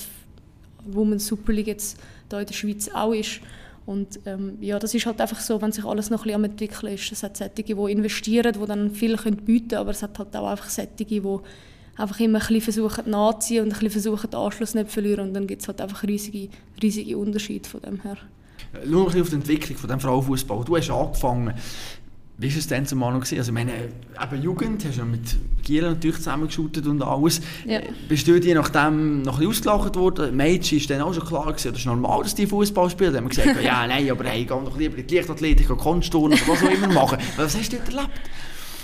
[0.86, 1.98] Women's Super League jetzt
[2.30, 3.40] hier in der Schweiz auch ist.
[3.86, 6.44] Und ähm, ja, das ist halt einfach so, wenn sich alles noch ein bisschen am
[6.44, 7.10] entwickeln ist.
[7.10, 10.48] Es hat solche, die investieren, die dann viel bieten können, aber es hat halt auch
[10.48, 11.22] einfach solche, die
[12.00, 15.28] einfach immer ein bisschen versuchen nachzuziehen und ein bisschen versuchen den Anschluss nicht zu verlieren
[15.28, 16.48] und dann gibt es halt einfach riesige,
[16.82, 18.16] riesige Unterschiede von dem her.
[18.88, 20.64] Schau ein auf die Entwicklung von dem Frauenfußball.
[20.64, 21.54] Du hast angefangen
[22.40, 23.30] wie war es denn zumal noch?
[23.30, 27.42] Also, meine, eben Jugend, hast du mit Giel natürlich zusammengeschootet und alles.
[27.66, 27.80] Ja.
[28.08, 30.34] Bist du dir nachdem noch ein ausgelacht worden?
[30.34, 33.12] Mädchen ist dann auch schon klar gewesen, das ist normal, dass die Fußball spielen.
[33.12, 36.38] Dann haben wir gesagt, ja, nein, aber hey, geh doch lieber in die Leichtathletik, Kunstturnen
[36.38, 37.18] oder was auch immer machen.
[37.36, 38.20] Was hast du dort erlebt?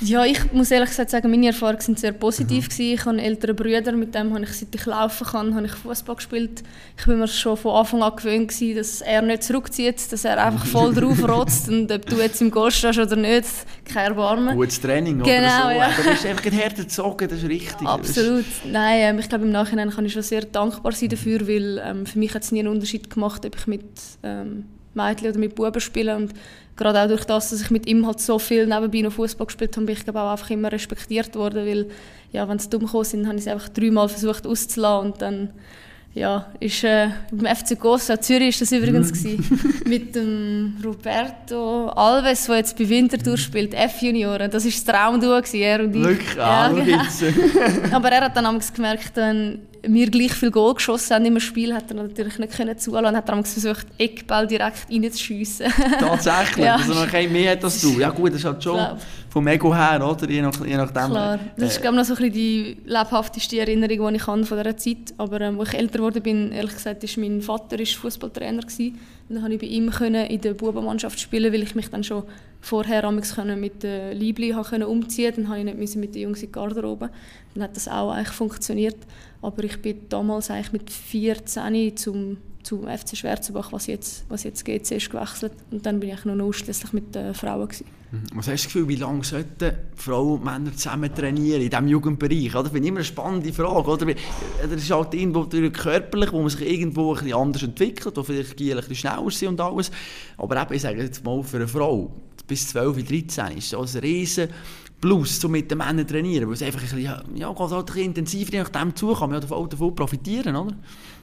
[0.00, 2.84] Ja, ich muss ehrlich gesagt sagen, meine Erfahrungen sind sehr positiv mhm.
[2.84, 6.16] Ich habe ältere Brüder, mit dem habe ich, seit ich laufen kann, habe ich Fußball
[6.16, 6.62] gespielt.
[6.98, 10.44] Ich bin mir schon von Anfang an gewöhnt gewesen, dass er nicht zurückzieht, dass er
[10.44, 13.48] einfach voll drauf rotzt und ob du jetzt im Goal stehst oder nicht,
[13.84, 14.54] kein Erbarmen.
[14.54, 15.70] Gutes Training genau, oder so.
[15.70, 15.90] Ja.
[15.96, 17.86] Du bist einfach ein härter gezogen, das ist richtig.
[17.86, 18.44] Absolut.
[18.64, 22.06] Nein, ähm, ich glaube im Nachhinein kann ich schon sehr dankbar sein dafür, weil ähm,
[22.06, 23.84] für mich hat es nie einen Unterschied gemacht, ob ich mit
[24.22, 26.32] ähm, Mädchen oder mit Buben spiele und
[26.76, 29.76] gerade auch durch das, dass ich mit ihm halt so viel nebenbei noch Fußball gespielt
[29.76, 31.86] habe, bin ich glaube auch einfach immer respektiert worden, weil
[32.32, 35.50] ja, wenn sie dumm gekommen sind, habe ich es einfach dreimal versucht auszulassen und dann
[36.16, 42.46] ja, ist äh, beim FC Gossa, Zürich ist das übrigens gewesen, mit dem Roberto Alves,
[42.46, 44.50] der jetzt bei Winterthur spielt, F-Junioren.
[44.50, 46.02] Das war das Traumduo, er und ich.
[46.02, 47.02] Glück, ja, genau.
[47.92, 51.90] Aber er hat dann gemerkt, wenn wir gleich viel Goal geschossen haben im Spiel, hat
[51.90, 55.66] er natürlich nicht können zulassen, hat er versucht, Eckball direkt reinzuschiessen.
[55.98, 56.76] Tatsächlich, ja.
[56.76, 57.98] also noch kein mehr hat als du.
[57.98, 58.78] Ja gut, das ist halt schon
[59.36, 60.30] vom Ego her, oder?
[60.30, 61.10] Je, nach, je nachdem.
[61.10, 64.26] Klar, das ist äh, glaube ich noch so ein bisschen die lebhafteste Erinnerung, die ich
[64.26, 65.14] habe von dieser Zeit.
[65.18, 68.98] Aber ähm, als ich älter geworden bin, ehrlich gesagt, ist mein Vater Fußballtrainer gewesen.
[69.28, 72.22] Dann konnte ich bei ihm in der Bubenmannschaft spielen, weil ich mich dann schon
[72.60, 75.64] vorher mit der Liebli umziehen konnte.
[75.64, 77.10] Dann musste ich nicht mit den Jungs in die Garderobe.
[77.54, 78.96] Dann hat das auch eigentlich funktioniert.
[79.42, 82.36] Aber ich bin damals eigentlich mit 14 zum,
[82.66, 85.52] zum FC Schwarzenbach, was jetzt, was jetzt GC ist, gewechselt.
[85.70, 87.68] Und dann bin ich noch ausschließlich mit den Frauen.
[87.68, 87.86] Gewesen.
[88.10, 88.22] Mhm.
[88.34, 91.86] Was hast du das Gefühl, wie lange sollten Frauen und Männer zusammen trainieren in diesem
[91.86, 92.50] Jugendbereich?
[92.52, 93.88] Das finde ich immer eine spannende Frage.
[93.88, 94.06] Oder?
[94.62, 98.60] Das ist halt irgendwo körperlich, wo man sich irgendwo ein bisschen anders entwickelt, wo vielleicht
[98.60, 99.90] ein bisschen schneller sind und alles.
[100.36, 102.12] Aber eben, ich sage jetzt mal, für eine Frau
[102.48, 104.48] bis 12, 13 ist so ein riesen
[105.00, 107.84] Plus, um mit den Männern trainieren, weil es einfach ein bisschen, ja, geht halt ein
[107.84, 110.74] bisschen intensiver nach dem zu, kann man ja davon profitieren, oder?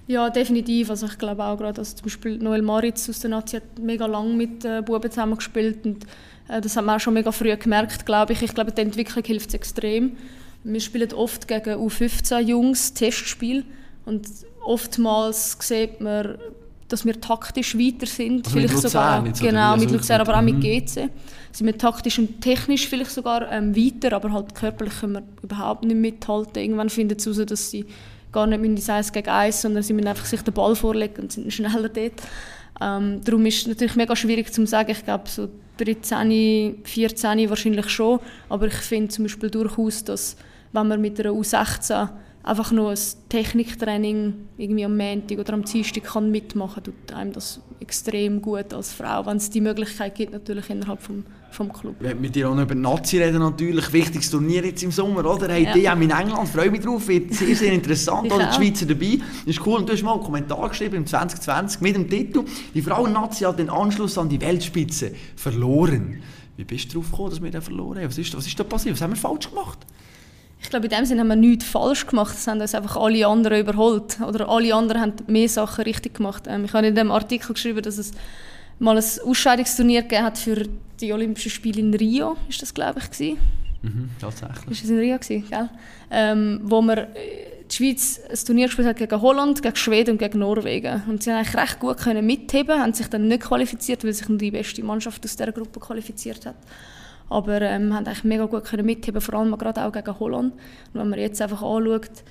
[0.08, 0.90] Ja, definitiv.
[0.90, 4.06] Also ich glaube auch gerade, dass zum Beispiel Noel Maritz aus der Nazi hat mega
[4.06, 6.06] lange mit äh, Buben zusammengespielt und
[6.50, 8.42] äh, das hat man auch schon mega früh gemerkt, glaube ich.
[8.42, 10.18] Ich glaube, die Entwicklung hilft extrem.
[10.64, 13.66] Wir spielen oft gegen U15-Jungs Testspiel
[14.06, 14.28] und
[14.64, 16.38] oftmals sieht man,
[16.88, 18.46] dass wir taktisch weiter sind.
[18.46, 20.62] Also vielleicht sogar, genau, mit Luzern, aber auch mit mhm.
[20.62, 21.10] GC.
[21.52, 25.84] Sind wir taktisch und technisch vielleicht sogar ähm, weiter, aber halt körperlich können wir überhaupt
[25.84, 26.62] nicht mithalten.
[26.62, 27.86] Irgendwann finden sie heraus, dass sie
[28.34, 31.32] gar nicht ins 1 gegen 1, sondern sie müssen einfach sich den Ball vorlegen und
[31.32, 32.22] sind schneller dort.
[32.82, 34.92] Ähm, darum ist es natürlich mega schwierig zu sagen.
[34.92, 38.20] Ich glaube, so 13, 14 wahrscheinlich schon.
[38.50, 40.36] Aber ich finde zum Beispiel durchaus, dass
[40.72, 42.10] wenn man mit einer U16
[42.44, 47.32] einfach nur ein Techniktraining irgendwie am Montag oder am Dienstag kann mitmachen kann, tut einem
[47.32, 51.96] das extrem gut als Frau, wenn es die Möglichkeit gibt, natürlich innerhalb vom, vom Club.
[52.00, 55.50] Wir mit dir auch noch über Nazi reden natürlich, wichtiges Turnier jetzt im Sommer, oder?
[55.50, 55.74] Hey, ja.
[55.74, 58.48] DM in England, freue mich drauf, wird sehr, sehr interessant, oder?
[58.48, 59.78] Die Schweizer dabei, ist cool.
[59.78, 63.60] Und du hast mal einen Kommentar geschrieben im 2020 mit dem Titel «Die Frauen-Nazi hat
[63.60, 66.22] den Anschluss an die Weltspitze verloren».
[66.56, 68.10] Wie bist du darauf gekommen, dass wir den verloren haben?
[68.10, 68.96] Was ist, was ist da passiert?
[68.96, 69.80] Was haben wir falsch gemacht?
[70.62, 72.36] Ich glaube, in dem Sinne haben wir nichts falsch gemacht.
[72.36, 74.20] Es haben uns einfach alle anderen überholt.
[74.22, 76.46] Oder alle anderen haben mehr Sachen richtig gemacht.
[76.48, 78.12] Ähm, ich habe in dem Artikel geschrieben, dass es
[78.80, 80.68] mal ein Ausscheidungsturnier gegeben hat für
[81.04, 82.38] die Olympischen Spiele in Rio.
[82.50, 83.38] Ist das, glaube ich, gewesen?
[83.82, 84.72] Mhm, tatsächlich.
[84.72, 85.70] Ist das in Rio gewesen, gell?
[86.10, 90.18] Ähm, wo wir äh, die Schweiz ein Turnier gespielt hat gegen Holland, gegen Schweden und
[90.18, 91.04] gegen Norwegen.
[91.08, 94.28] Und sie haben eigentlich recht gut können mitheben, haben sich dann nicht qualifiziert, weil sich
[94.30, 96.56] die beste Mannschaft aus dieser Gruppe qualifiziert hat
[97.30, 100.54] aber ähm, haben eigentlich mega gut können mitheben, vor allem gerade auch gegen Holland.
[100.54, 102.24] Und wenn man jetzt einfach anschaut,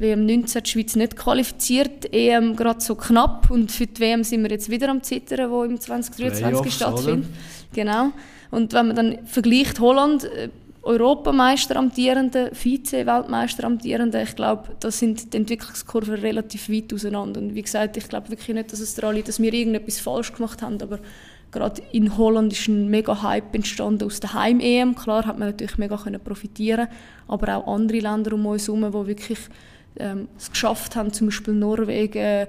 [0.00, 4.42] WM 19 die Schweiz nicht qualifiziert, EM gerade so knapp und für die WM sind
[4.42, 7.28] wir jetzt wieder am Zittern, wo im 2023 stattfindet.
[7.72, 8.10] Genau.
[8.50, 10.48] Und wenn man dann vergleicht Holland, äh,
[10.82, 17.40] Europameister amtierende, Vize-Weltmeister amtierende, ich glaube, da sind die Entwicklungskurven relativ weit auseinander.
[17.40, 20.32] Und wie gesagt, ich glaube wirklich nicht, dass es daran liegt, dass wir irgendetwas falsch
[20.32, 21.00] gemacht haben, aber
[21.50, 24.94] Gerade in Holland ist ein mega Hype entstanden aus der Heim-EM.
[24.94, 26.88] Klar hat man natürlich mega können profitieren,
[27.26, 29.38] aber auch andere Länder um uns herum, die wirklich
[29.98, 32.46] ähm, es geschafft haben, zum Beispiel Norwegen,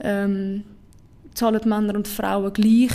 [0.00, 0.64] ähm,
[1.34, 2.92] zahlen Männer und Frauen gleich,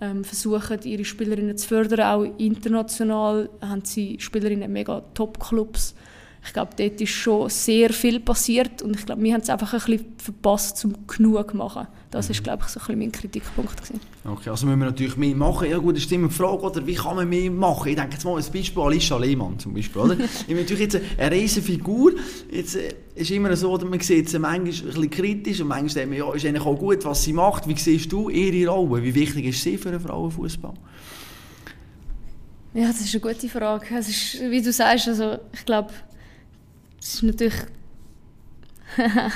[0.00, 5.94] ähm, versuchen ihre Spielerinnen zu fördern, auch international haben sie Spielerinnen mega Top-Clubs
[6.44, 9.72] ich glaube, dort ist schon sehr viel passiert und ich glaube, wir haben es einfach
[9.72, 11.86] ein bisschen verpasst, zum genug zu machen.
[12.10, 12.42] Das war, mhm.
[12.42, 13.76] glaube ich, so ein bisschen mein Kritikpunkt.
[13.76, 14.00] Gewesen.
[14.24, 15.70] Okay, also müssen wir natürlich mehr machen.
[15.70, 17.88] Ja gut, das ist immer die Frage, oder, wie kann man mehr machen?
[17.88, 20.02] Ich denke jetzt mal ein Beispiel Alicia Lehmann zum Beispiel.
[20.02, 20.18] Oder?
[20.20, 22.12] ich bin natürlich jetzt eine riesige Figur.
[22.50, 26.06] Jetzt äh, ist immer so, dass man sieht sie manchmal ein bisschen kritisch und manchmal
[26.06, 27.68] denkt man, ja, ist eigentlich auch gut, was sie macht.
[27.68, 29.02] Wie siehst du ihre Rolle?
[29.02, 30.74] Wie wichtig ist sie für einen Frauenfußball?
[32.74, 33.86] Ja, das ist eine gute Frage.
[33.96, 35.92] Es ist, wie du sagst, also ich glaube,
[37.02, 37.54] es ist natürlich...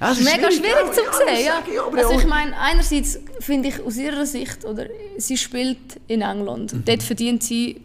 [0.00, 1.46] Ja, ist mega schwierig zu sehen.
[1.46, 1.62] Ja.
[1.96, 4.86] Also ich meine, einerseits finde ich aus ihrer Sicht, oder
[5.16, 6.74] sie spielt in England.
[6.74, 6.84] Mhm.
[6.84, 7.80] Dort verdient sie,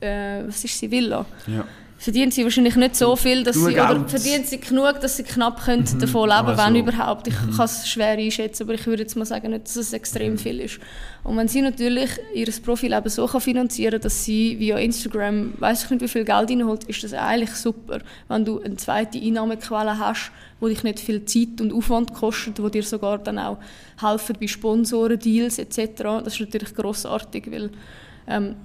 [0.00, 1.24] äh, was ist sie, Villa.
[1.46, 1.64] Ja
[2.02, 5.62] verdient sie wahrscheinlich nicht so viel, dass sie, oder verdient sie genug, dass sie knapp
[5.62, 6.00] können mhm.
[6.00, 7.28] davon leben können, wenn überhaupt.
[7.28, 7.56] Ich mhm.
[7.56, 10.38] kann es schwer einschätzen, aber ich würde jetzt mal sagen, nicht, dass es extrem mhm.
[10.38, 10.80] viel ist.
[11.22, 15.54] Und wenn sie natürlich ihr Profil eben so kann finanzieren kann, dass sie via Instagram,
[15.58, 19.18] weiß ich nicht, wie viel Geld reinholt, ist das eigentlich super, wenn du eine zweite
[19.18, 23.58] Einnahmequelle hast, wo dich nicht viel Zeit und Aufwand kostet, wo dir sogar dann auch
[24.00, 26.02] helfen bei Sponsoren, Deals etc.
[26.24, 27.70] Das ist natürlich grossartig, weil
[28.26, 28.56] ähm,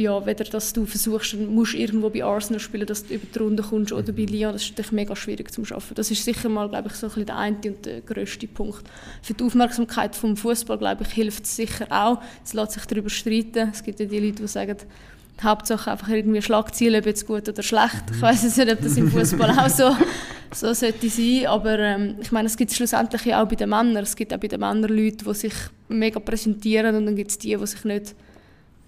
[0.00, 3.62] ja, weder dass du versuchst, musst irgendwo bei Arsenal spielen, dass du über die Runde
[3.62, 5.94] kommst oder bei Lyon, das ist natürlich mega schwierig zu schaffen.
[5.94, 8.82] Das ist sicher mal, glaube ich, so ein bisschen der eine und der grösste Punkt.
[9.22, 12.20] Für die Aufmerksamkeit vom Fußball, glaube ich, hilft es sicher auch.
[12.44, 13.70] Es lässt sich darüber streiten.
[13.72, 17.48] Es gibt ja die Leute, die sagen, die Hauptsache einfach irgendwie Schlagziele, ob jetzt gut
[17.48, 18.04] oder schlecht.
[18.12, 19.96] Ich weiß nicht, ob das im Fußball auch so,
[20.54, 24.02] so sollte sein, aber ähm, ich meine, es gibt es schlussendlich auch bei den Männern.
[24.02, 25.54] Es gibt auch bei den Männern Leute, die sich
[25.88, 28.14] mega präsentieren und dann gibt es die, die sich nicht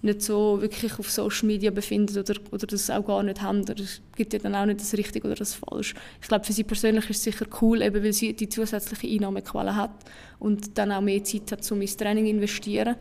[0.03, 3.61] nicht so wirklich auf Social Media befinden oder, oder das auch gar nicht haben.
[3.61, 5.95] Oder es gibt ja dann auch nicht das Richtige oder das Falsch.
[6.21, 9.75] Ich glaube, für sie persönlich ist es sicher cool, eben weil sie die zusätzliche Einnahmequelle
[9.75, 9.91] hat
[10.39, 12.95] und dann auch mehr Zeit hat, um ins Training zu investieren.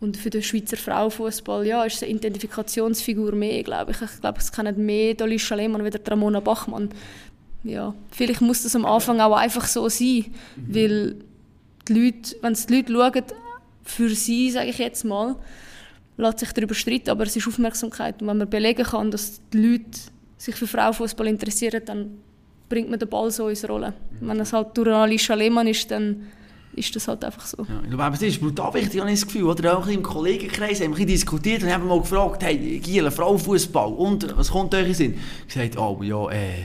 [0.00, 4.00] Und für den Schweizer Frauenfußball ja, ist es eine Identifikationsfigur mehr, glaube ich.
[4.00, 6.90] Ich glaube, es kennen mehr Dalisha Lehmann oder Ramona Bachmann.
[7.64, 10.74] Ja, vielleicht muss das am Anfang auch einfach so sein, mhm.
[10.74, 11.16] weil
[11.88, 13.24] die Leute, wenn die Leute schauen,
[13.82, 15.36] für sie, sage ich jetzt mal,
[16.16, 18.20] lässt sich darüber streiten, aber es ist Aufmerksamkeit.
[18.20, 20.00] Und wenn man belegen kann, dass die Leute
[20.36, 22.18] sich für Frauenfußball interessieren, dann
[22.68, 23.94] bringt man den Ball so ins Rollen.
[24.20, 24.28] Mhm.
[24.28, 26.26] Wenn es halt durch Alicia Lehmann ist, dann
[26.76, 27.58] ist das halt einfach so.
[27.68, 29.44] Ja, ich glaube, es ist brutal wichtig, habe ich das Gefühl.
[29.44, 34.36] Oder auch im Kollegenkreis haben wir diskutiert und haben mal gefragt, hey, Giel, Frauenfußball, und
[34.36, 35.14] was kommt euch in Sinn?
[35.46, 36.64] Ich gesagt, oh ja, äh,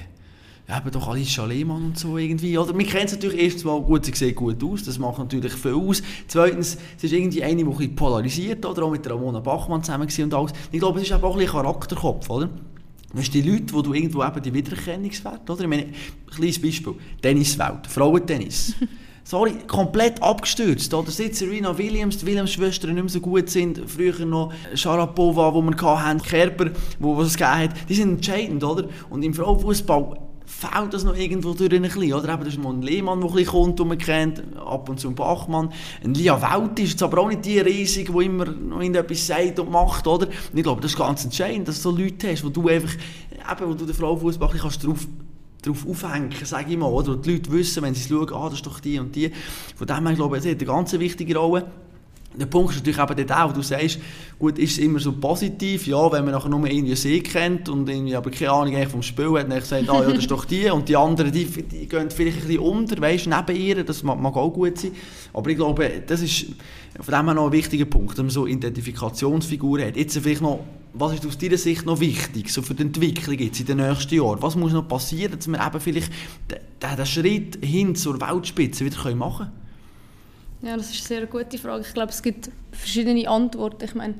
[0.70, 2.78] eben doch Alicia Lehmann und so irgendwie, oder?
[2.78, 5.74] Wir kennen es natürlich erstens mal gut, sie sieht gut aus, das macht natürlich viel
[5.74, 6.04] aus.
[6.28, 8.84] Zweitens, es ist irgendwie eine, die ein polarisiert, oder?
[8.84, 10.54] Auch mit Ramona Bachmann zusammen und alles.
[10.72, 12.50] Ich glaube, es ist auch ein bisschen Charakterkopf, oder?
[13.14, 15.62] Das sind die Leute, wo du irgendwo eben die Wiedererkennungswerte, oder?
[15.62, 15.96] Ich meine, ein
[16.36, 16.94] kleines Beispiel.
[17.22, 18.76] Tenniswelt, Frauentennis.
[19.24, 20.94] Sorry, komplett abgestürzt.
[20.94, 25.68] Oder seit Serena Williams, die Williams-Schwestern nicht mehr so gut sind, früher noch Sharapova, die
[25.68, 28.90] wir hatten, Kerber, wo, wo es gegeben hat, die sind entscheidend, oder?
[29.10, 32.34] Und im Frauenfußball fehlt das noch irgendwo durch ein bisschen, oder?
[32.34, 35.00] Eben, das ist mal ein Lehmann, der ein bisschen kommt, den man kennt, ab und
[35.00, 35.72] zu ein Bachmann.
[36.04, 39.60] Ein Lia Welt ist jetzt aber auch nicht die riesige, die immer noch etwas sagt
[39.60, 40.28] und macht, oder?
[40.28, 42.94] Und ich glaube, das ist ganz entscheidend, dass du so Leute hast, wo du einfach,
[42.94, 45.08] eben, wo du den Frauenfußball kannst drauf
[45.62, 47.12] darauf aufhängen, sage ich mal, oder?
[47.12, 49.32] Und die Leute wissen, wenn sie schauen, ah, das ist doch die und die.
[49.76, 51.70] Von dem her, glaube ich, das hat eine ganz wichtige Rolle.
[52.36, 54.00] Der Punkt ist natürlich eben dort auch, du sagst,
[54.38, 57.90] gut, ist es immer so positiv, ja, wenn man nachher nur irgendwie See kennt und
[57.90, 60.70] irgendwie aber keine Ahnung vom Spiel hat, dann sagt, ah ja, das ist doch die
[60.70, 64.20] und die anderen, die, die gehen vielleicht ein bisschen unter, weißt, neben ihr, das mag,
[64.20, 64.92] mag, auch gut sein,
[65.34, 66.46] aber ich glaube, das ist
[67.00, 69.98] von dem her noch ein wichtiger Punkt, dass man so Identifikationsfiguren hat.
[69.98, 73.60] Jetzt vielleicht noch, was ist aus deiner Sicht noch wichtig, so für die Entwicklung jetzt
[73.60, 74.42] in den nächsten Jahren?
[74.42, 76.12] Was muss noch passieren, dass wir eben vielleicht
[76.50, 79.69] den, den Schritt hin zur Weltspitze wieder machen können?
[80.62, 81.86] Ja, das ist eine sehr gute Frage.
[81.88, 83.86] Ich glaube, es gibt verschiedene Antworten.
[83.86, 84.16] Ich meine,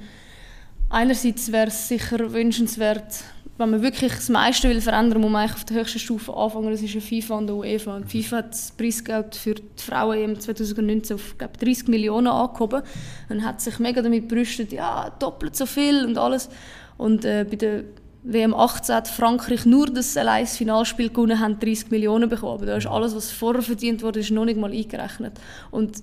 [0.90, 3.24] einerseits wäre es sicher wünschenswert,
[3.58, 6.72] wenn man wirklich das meiste will verändern, muss man auf der höchsten Stufe anfangen.
[6.72, 7.98] Das ist ja FIFA und der UEFA.
[7.98, 12.84] Und FIFA hat das Preisgeld für die Frauen im 2019 auf glaube 30 Millionen angehoben
[13.28, 16.50] und hat sich mega damit brüstet, ja, doppelt so viel und alles.
[16.98, 17.84] Und äh, bei der
[18.24, 22.66] WM 18 hat Frankreich nur das allein Finalspiel gewonnen, haben 30 Millionen bekommen.
[22.66, 25.34] Da ist alles, was vorher verdient wurde, ist noch nicht mal eingerechnet.
[25.70, 26.02] Und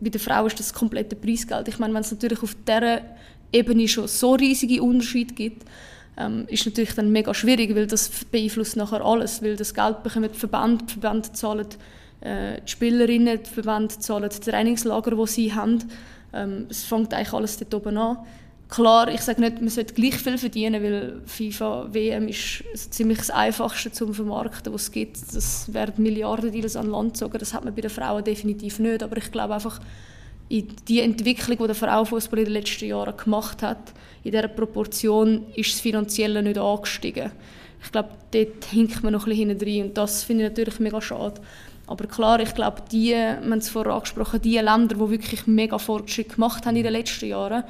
[0.00, 1.68] bei der Frau ist das komplette Preisgeld.
[1.68, 3.02] Ich meine, wenn es natürlich auf dieser
[3.52, 5.66] Ebene schon so riesige Unterschiede gibt,
[6.16, 10.30] ähm, ist natürlich dann mega schwierig, weil das beeinflusst nachher alles, weil das Geld bekommen
[10.32, 11.66] die Verbände, die Verbände zahlen
[12.20, 15.78] äh, die Spielerinnen, die Verbände zahlen die Trainingslager, die sie haben.
[16.32, 18.18] Ähm, es fängt eigentlich alles dort oben an.
[18.70, 23.30] Klar, ich sage nicht, man sollte gleich viel verdienen, weil FIFA WM ist ziemlich das
[23.30, 25.16] Einfachste zum Vermarkten, was es gibt.
[25.34, 27.38] Das werden Milliarden Deals an Land gezogen.
[27.38, 29.02] Das hat man bei den Frauen definitiv nicht.
[29.02, 29.80] Aber ich glaube einfach,
[30.48, 33.92] in die Entwicklung, die der Frauenfußball in den letzten Jahren gemacht hat,
[34.22, 37.32] in dieser Proportion ist das Finanzielle nicht angestiegen.
[37.82, 40.78] Ich glaube, dort hinkt man noch ein bisschen hinten rein und das finde ich natürlich
[40.78, 41.40] mega schade.
[41.88, 45.78] Aber klar, ich glaube, die, wir haben es vorher angesprochen, die Länder, die wirklich mega
[45.78, 47.64] Fortschritt gemacht haben in den letzten Jahren,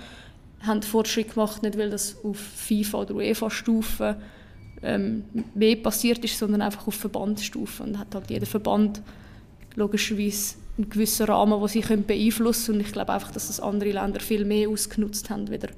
[0.60, 4.16] haben Fortschritt gemacht, nicht weil das auf FIFA- oder UEFA-Stufe
[4.82, 7.82] ähm, mehr passiert ist, sondern einfach auf Verbandsstufe.
[7.82, 9.02] Und hat halt jeder Verband
[9.74, 12.80] logischerweise einen gewissen Rahmen, den sie beeinflussen können.
[12.80, 15.68] Und ich glaube einfach, dass das andere Länder viel mehr ausgenutzt haben, wieder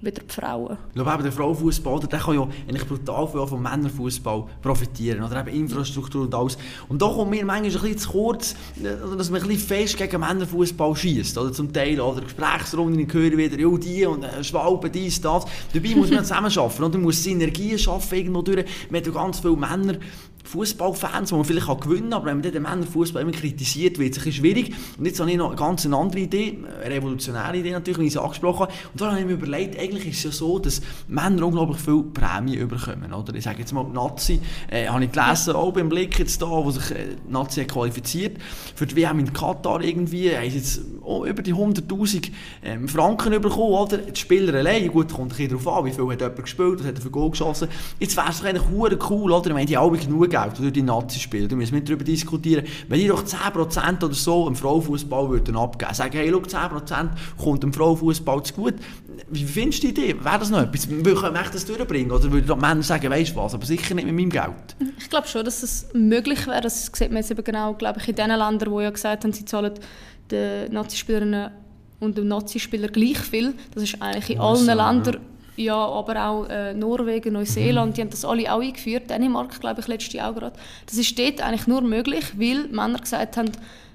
[0.00, 0.78] wieder die Frauen.
[0.94, 5.22] Ich glaube, der Frauenfußball der kann ja eigentlich brutal viel vom Männerfußball profitieren.
[5.24, 6.56] Oder eben Infrastruktur und alles.
[6.88, 9.96] Und da kommt mir manchmal ein bisschen zu kurz, äh, dass man ein bisschen fest
[9.96, 11.38] gegen Männerfußball schießt.
[11.38, 15.44] Oder zum Teil, oder Gesprächsrunden höre wieder, ja, die und äh, Schwalben, dies, das.
[15.72, 16.84] Dabei muss man zusammen arbeiten.
[16.84, 18.64] Und man muss Synergien schaffen irgendwo durch.
[18.90, 19.94] Man hat ja ganz viele Männer,
[20.48, 24.16] Fußballfans, die man vielleicht auch gewinnen kann, aber wenn man den Männerfußball immer kritisiert, wird
[24.16, 24.74] es ein schwierig.
[24.96, 28.14] Und jetzt habe ich noch eine ganz andere Idee, eine revolutionäre Idee natürlich, wie ich
[28.14, 28.72] es angesprochen habe.
[28.92, 32.02] Und da habe ich mir überlegt, eigentlich ist es ja so, dass Männer unglaublich viel
[32.02, 33.12] Prämie bekommen.
[33.12, 33.34] Oder?
[33.34, 34.40] Ich sage jetzt mal, die Nazi,
[34.70, 38.38] äh, habe ich gelesen, auch beim Blick jetzt da, wo sich äh, die Nazi qualifiziert.
[38.74, 42.30] Für die WM in Katar irgendwie, haben sie jetzt oh, über die 100'000
[42.64, 43.98] ähm, Franken bekommen, oder?
[43.98, 46.86] Die Spieler allein, gut, kommt ein bisschen darauf an, wie viel hat jemand gespielt, was
[46.86, 47.68] hat er für Goal geschossen.
[47.98, 48.64] Jetzt wäre es eigentlich
[49.10, 49.46] cool, oder?
[49.46, 51.48] Ich meine, die haben alle genug Geld durch die Nazi spielen.
[51.48, 52.64] Da müssen wir darüber diskutieren.
[52.88, 57.62] Wenn die doch 10% oder so im Frauenfußball würden abgeben, sagen, hey, schau, 10% kommt
[57.62, 58.74] dem Frauenfußball zu gut.
[59.28, 60.16] Wie findest du die Idee?
[60.22, 60.88] Wäre das noch etwas?
[60.88, 62.10] Können wir das durchbringen?
[62.10, 64.76] Oder würden die Männer sagen, weißt du was, aber sicher nicht mit meinem Geld?
[64.98, 66.60] Ich glaube schon, dass es möglich wäre.
[66.60, 69.32] Das sieht man jetzt eben genau, glaube ich, in den Ländern, die ja gesagt haben,
[69.32, 69.72] sie zahlen
[70.30, 71.50] den Nazispielerinnen
[72.00, 73.54] und dem Nazispieler gleich viel.
[73.74, 75.18] Das ist eigentlich in allen Ländern
[75.58, 79.10] ja, aber auch äh, Norwegen, Neuseeland, die haben das alle auch eingeführt.
[79.10, 80.56] Dänemark, glaube ich, letztes Jahr gerade.
[80.86, 83.50] Das ist dort eigentlich nur möglich, weil Männer gesagt haben,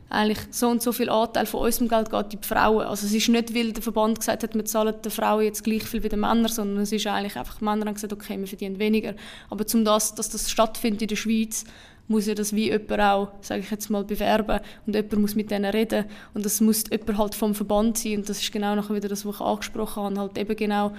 [0.09, 2.85] eigentlich so und so viel Anteil von unserem Geld geht in die Frauen.
[2.85, 5.83] Also es ist nicht, weil der Verband gesagt hat, wir zahlen den Frauen jetzt gleich
[5.83, 8.47] viel wie den Männern, sondern es ist eigentlich einfach, die Männer haben gesagt, okay, wir
[8.47, 9.15] verdienen weniger.
[9.49, 11.65] Aber zum das, dass das stattfindet in der Schweiz,
[12.07, 15.49] muss ja das wie jemand auch, sage ich jetzt mal, bewerben und jemand muss mit
[15.49, 18.95] denen reden und das muss jemand halt vom Verband sein und das ist genau nachher
[18.95, 20.91] wieder das, was ich angesprochen habe, halt eben genau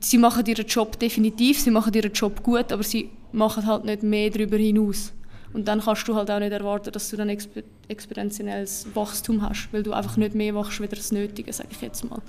[0.00, 4.02] sie machen ihren Job definitiv, sie machen ihren Job gut, aber sie machen halt nicht
[4.02, 5.12] mehr darüber hinaus.
[5.52, 9.68] Und dann kannst du halt auch nicht erwarten, dass du dann exp exponentielles Wachstum hast,
[9.72, 12.20] weil du einfach nicht mehr machst, wie das Nötige, sage ich jetzt mal.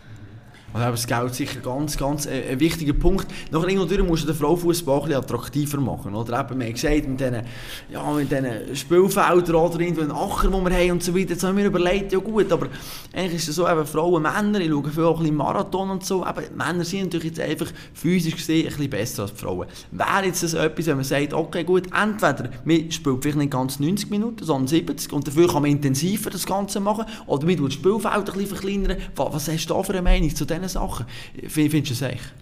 [0.74, 3.28] Also das Geld sicher ganz, ganz äh, ein wichtiger Punkt.
[3.50, 6.14] Nachher irgendwo musst du den Frauenfußball attraktiver machen.
[6.14, 7.42] Oder eben, wir haben gesagt, mit diesen,
[7.90, 11.30] ja, Spielfeldern oder irgendwo einen Acher, die wir haben und so weiter.
[11.30, 12.68] Jetzt haben wir überlegt, ja gut, aber
[13.14, 16.06] eigentlich ist es so, eben Frauen, Männer, ich schaue viel auch ein bisschen Marathon und
[16.06, 19.68] so, eben, Männer sind natürlich jetzt einfach physisch gesehen ein bisschen besser als Frauen.
[19.92, 23.80] Wäre jetzt das etwas, wenn man sagt, okay gut, entweder man spielt vielleicht nicht ganz
[23.80, 27.68] 90 Minuten, sondern 70 und dafür kann man intensiver das Ganze machen, oder man tut
[27.68, 28.98] das Spielfeld ein bisschen verkleinern.
[29.16, 31.06] Was hast du da für eine Meinung zu diesen diesen Sachen.
[31.48, 32.34] Findest du es echt?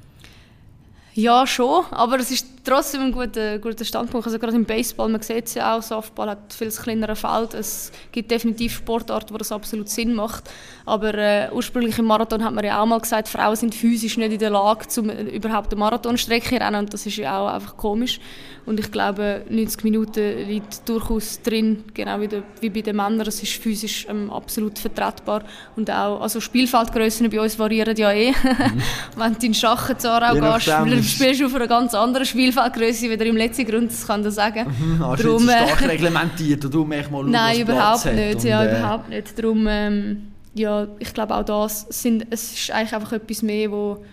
[1.16, 4.26] Ja, schon, aber es ist trotzdem ein guter, guter Standpunkt.
[4.26, 7.54] Also gerade im Baseball, man sieht es ja auch, Softball hat viel kleineres Feld.
[7.54, 10.50] Es gibt definitiv Sportarten, wo das absolut Sinn macht.
[10.86, 14.34] Aber äh, ursprünglich im Marathon hat man ja auch mal gesagt, Frauen sind physisch nicht
[14.34, 16.78] in der Lage, um überhaupt eine Marathonstrecke zu rennen.
[16.78, 18.20] Und das ist ja auch einfach komisch.
[18.66, 23.28] Und ich glaube, 90 Minuten liegt durchaus drin, genau wie, de, wie bei den Männern.
[23.28, 25.44] Es ist physisch ähm, absolut vertretbar.
[25.76, 28.32] Und auch, also Spielfeldgrössen bei uns variieren ja eh.
[28.32, 28.82] Mhm.
[29.18, 33.28] Wenn du in Schachen zu Aarau gehst, spielst du auf einer ganz anderen Spielfeldgröße wie
[33.28, 34.66] im letzten Grund, das kann ich sagen.
[34.68, 38.44] Mhm, hast Darum, du jetzt stark reglementiert und du mal schauen, Nein, überhaupt nicht.
[38.46, 39.38] Ja, äh, überhaupt nicht.
[39.38, 44.04] Darum, ähm, ja, ich glaube auch das sind, es ist eigentlich einfach etwas mehr, wo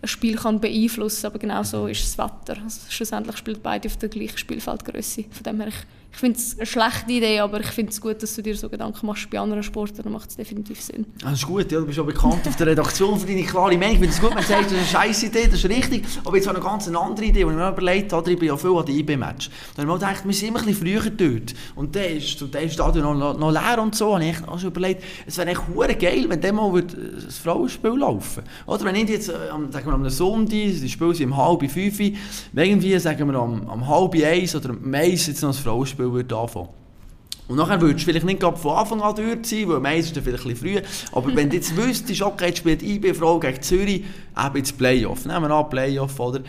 [0.00, 2.60] ein Spiel kann beeinflussen kann, aber genau so ist das Wetter.
[2.62, 5.24] Also schlussendlich spielt beide auf der gleichen Spielfeldgröße.
[5.30, 8.22] Von dem her, ich ich finde es eine schlechte Idee, aber ich finde es gut,
[8.22, 11.06] dass du dir so Gedanken machst bei anderen Sportlern, dann macht es definitiv Sinn.
[11.20, 13.92] Das ist gut, ja, du bist auch bekannt auf der Redaktion für deine klare Meinung.
[13.92, 16.36] Ich finde es gut, du sagst, das ist eine scheiß Idee, das ist richtig, aber
[16.36, 18.56] jetzt habe ich eine ganz andere Idee, die ich mir überlegt habe, ich bin ja
[18.56, 19.50] viel an den IB-Match.
[19.76, 21.54] Da habe ich mir gedacht, wir sind immer ein bisschen früher dort.
[21.76, 25.04] Und dann ist, der Stadion noch, noch leer und so, und ich habe schon überlegt,
[25.26, 28.42] es wäre echt geil, wenn dann mal das Frauenspiel laufen.
[28.66, 29.32] Oder wenn ich jetzt, äh,
[29.70, 33.86] sagen wir am Sonntag, die Spiele sind um halb fünf, irgendwie, sagen wir am, am
[33.86, 36.68] halb eins oder am eins jetzt noch das Frauenspiel Spiel würde anfangen.
[37.48, 40.44] Und nachher würdest du vielleicht nicht von Anfang an dort sein, weil meistens ist vielleicht
[40.44, 40.82] ein bisschen früh.
[41.12, 44.04] Aber wenn du jetzt wüsstest, okay, jetzt spielt IB Frau gegen Zürich,
[44.36, 45.24] eben jetzt Playoff.
[45.24, 46.40] Nehmen wir an, Playoff, oder?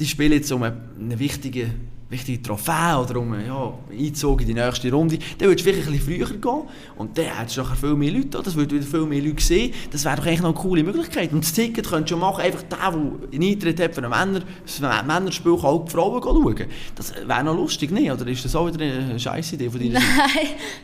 [0.00, 4.92] Die spielen jetzt um einen wichtigen wichtige Trophäe oder um ja, Einzug in die nächste
[4.92, 7.94] Runde, dann würdest du vielleicht ein bisschen früher gehen und dann hättest du nachher viel
[7.94, 9.74] mehr Leute, das würden wieder viel mehr Leute sehen.
[9.90, 11.32] Das wäre doch eigentlich noch eine coole Möglichkeit.
[11.32, 14.44] Und das Ticket könntest du machen, einfach der, der einen Eintritt hat für ein Männer,
[14.82, 16.66] ein Männerspiel, kann auch die Frauen schauen.
[16.94, 18.10] Das wäre noch lustig, nicht?
[18.10, 19.92] Oder ist das auch wieder eine scheisse Idee von dir?
[19.92, 20.00] Nein,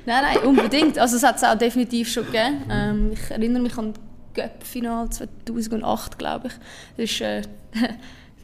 [0.07, 0.99] nein, nein, unbedingt.
[0.99, 2.62] Also es hat es auch definitiv schon gegeben.
[2.70, 4.03] Ähm, ich erinnere mich an das
[4.35, 6.55] Göpp-Final 2008, glaube ich.
[6.97, 7.20] Das ist,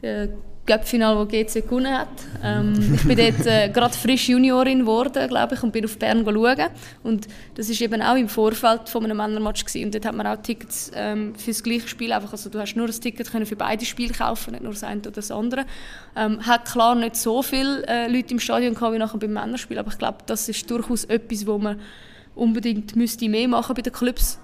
[0.01, 0.29] äh,
[0.69, 2.07] Cup-Final, das GC gewonnen hat.
[2.43, 6.23] Ähm, ich bin dort äh, gerade frisch Juniorin geworden, glaube ich, und bin auf Bern
[6.23, 6.69] schauen.
[7.01, 9.85] Und das war eben auch im Vorfeld von einem Männermatch gewesen.
[9.85, 12.13] Und dort hat man auch Tickets ähm, für das gleiche Spiel.
[12.13, 14.83] Einfach, also du hast nur ein Ticket können für beide Spiele kaufen, nicht nur das
[14.83, 15.65] eine oder das andere.
[16.15, 19.79] Ähm, hat klar nicht so viele äh, Leute im Stadion gehabt wie nachher beim Männerspiel,
[19.79, 21.79] aber ich glaube, das ist durchaus etwas, wo man
[22.35, 24.39] unbedingt müsste mehr machen bei den Clubs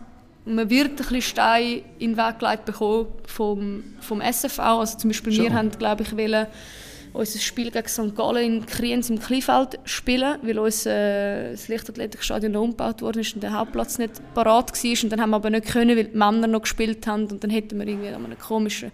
[0.46, 4.60] man wird ein bisschen Stein in den Weg gelegt bekommen vom, vom SFV.
[4.60, 5.46] Also zum Beispiel Schon.
[5.46, 6.48] wir haben, glaube ich, wollen
[7.14, 8.16] unser Spiel gegen St.
[8.16, 13.42] Gallen in Kriens im Kleinfeld spielen, weil uns äh, das Leichtathletikstadion umgebaut worden ist und
[13.42, 15.04] der Hauptplatz nicht parat war.
[15.04, 17.50] Und dann haben wir aber nicht können, weil die Männer noch gespielt haben und dann
[17.50, 18.92] hätten wir irgendwie an einem komischen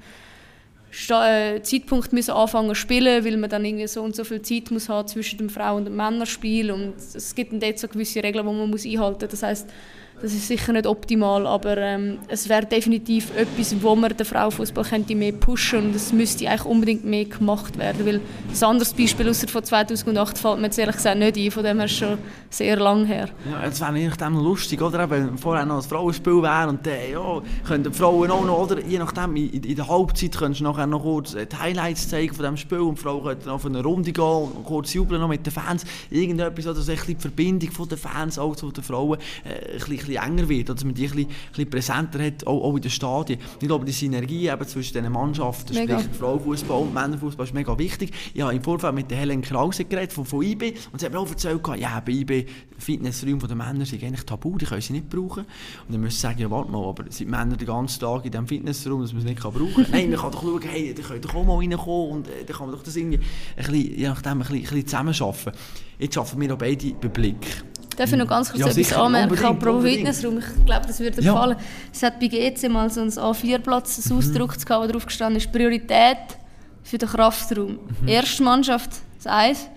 [1.10, 4.70] äh, Zeitpunkt müssen anfangen zu spielen, weil man dann irgendwie so und so viel Zeit
[4.72, 8.22] muss haben zwischen dem Frauen- und dem Männerspiel und es gibt dann dort so gewisse
[8.22, 9.32] Regeln, die man muss einhalten muss.
[9.32, 9.70] Das heißt
[10.22, 14.84] das ist sicher nicht optimal, aber ähm, es wäre definitiv etwas, wo man den Frauenfußball
[14.84, 19.30] könnte mehr pushen und es müsste eigentlich unbedingt mehr gemacht werden, weil ein anderes Beispiel
[19.30, 22.18] außer von 2008 fällt mir jetzt ehrlich gesagt nicht ein, von dem her ist schon
[22.50, 23.30] sehr lang her.
[23.50, 25.10] Ja, es wäre eigentlich dem lustig, oder?
[25.10, 28.80] Wenn vorher noch ein Frauenspiel wäre und dann, ja, können die Frauen auch noch, oder?
[28.82, 32.44] Je nachdem, in, in der Halbzeit könntest du nachher noch kurz die Highlights zeigen von
[32.44, 35.54] diesem Spiel und Frauen könnten auf eine Runde gehen und kurz jubeln noch mit den
[35.54, 35.86] Fans.
[36.10, 40.11] Irgendetwas, oder so die Verbindung von den Fans auch zu den Frauen äh, ein bisschen
[40.14, 42.82] bisschen enger wird, dass man die ein bisschen, ein bisschen präsenter hat, auch, auch in
[42.82, 43.40] den Stadien.
[43.60, 46.00] Ich glaube, die Synergie eben zwischen diesen Mannschaften, mega.
[46.00, 48.12] sprich Frauenfußball und Männerfußball, ist mega wichtig.
[48.34, 51.14] Ich habe im Vorfeld mit der Helen Krause geredet von, von IB und sie hat
[51.14, 52.46] mir auch erzählt, ja, bei IB
[52.78, 55.46] Fitnessräume der Männer sind eigentlich tabu, die können sie nicht brauchen.
[55.46, 58.32] Und dann müssen sie sagen, ja, warte mal, aber sind Männer den ganzen Tag in
[58.32, 59.92] diesem Fitnessraum, dass man es nicht kann brauchen kann?
[59.92, 62.56] Nein, man kann doch schauen, hey, die können doch auch mal reinkommen und äh, dann
[62.56, 65.58] kann man doch das irgendwie ein bisschen, je nachdem ein bisschen, ein bisschen zusammen arbeiten.
[66.00, 67.64] Jetzt arbeiten wir auch beide bei Blick.
[67.98, 69.46] Darf ich noch ganz kurz ja, etwas anmerken?
[69.46, 71.34] Apropos Fitnessraum, ich glaube, das würde ja.
[71.34, 71.58] gefallen.
[71.94, 74.18] Es hat bei GC mal so ein A4-Platz mhm.
[74.18, 76.18] ausgedruckt, wo drauf gestanden ist, Priorität
[76.84, 77.80] für den Kraftraum.
[78.02, 78.08] Mhm.
[78.08, 79.68] Erste Mannschaft, das 1,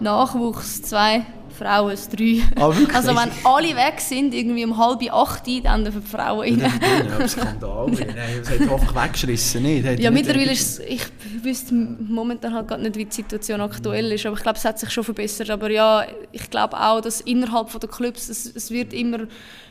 [0.00, 1.24] Nachwuchs, 2,
[1.64, 2.42] Frauen es drei.
[2.56, 6.58] Ah, also wenn alle weg sind, irgendwie um halb acht, dann dürfen die Frauen rein.
[6.60, 7.86] Ja, das Skandal.
[7.90, 8.06] Nein,
[8.40, 9.62] das hat einfach weggeschissen.
[9.62, 10.00] Nicht?
[10.00, 11.02] Ja, mittlerweile ist ich
[11.42, 14.78] wüsste momentan halt gerade nicht, wie die Situation aktuell ist, aber ich glaube, es hat
[14.78, 15.50] sich schon verbessert.
[15.50, 19.26] Aber ja, ich glaube auch, dass innerhalb der Clubs, es, es wird immer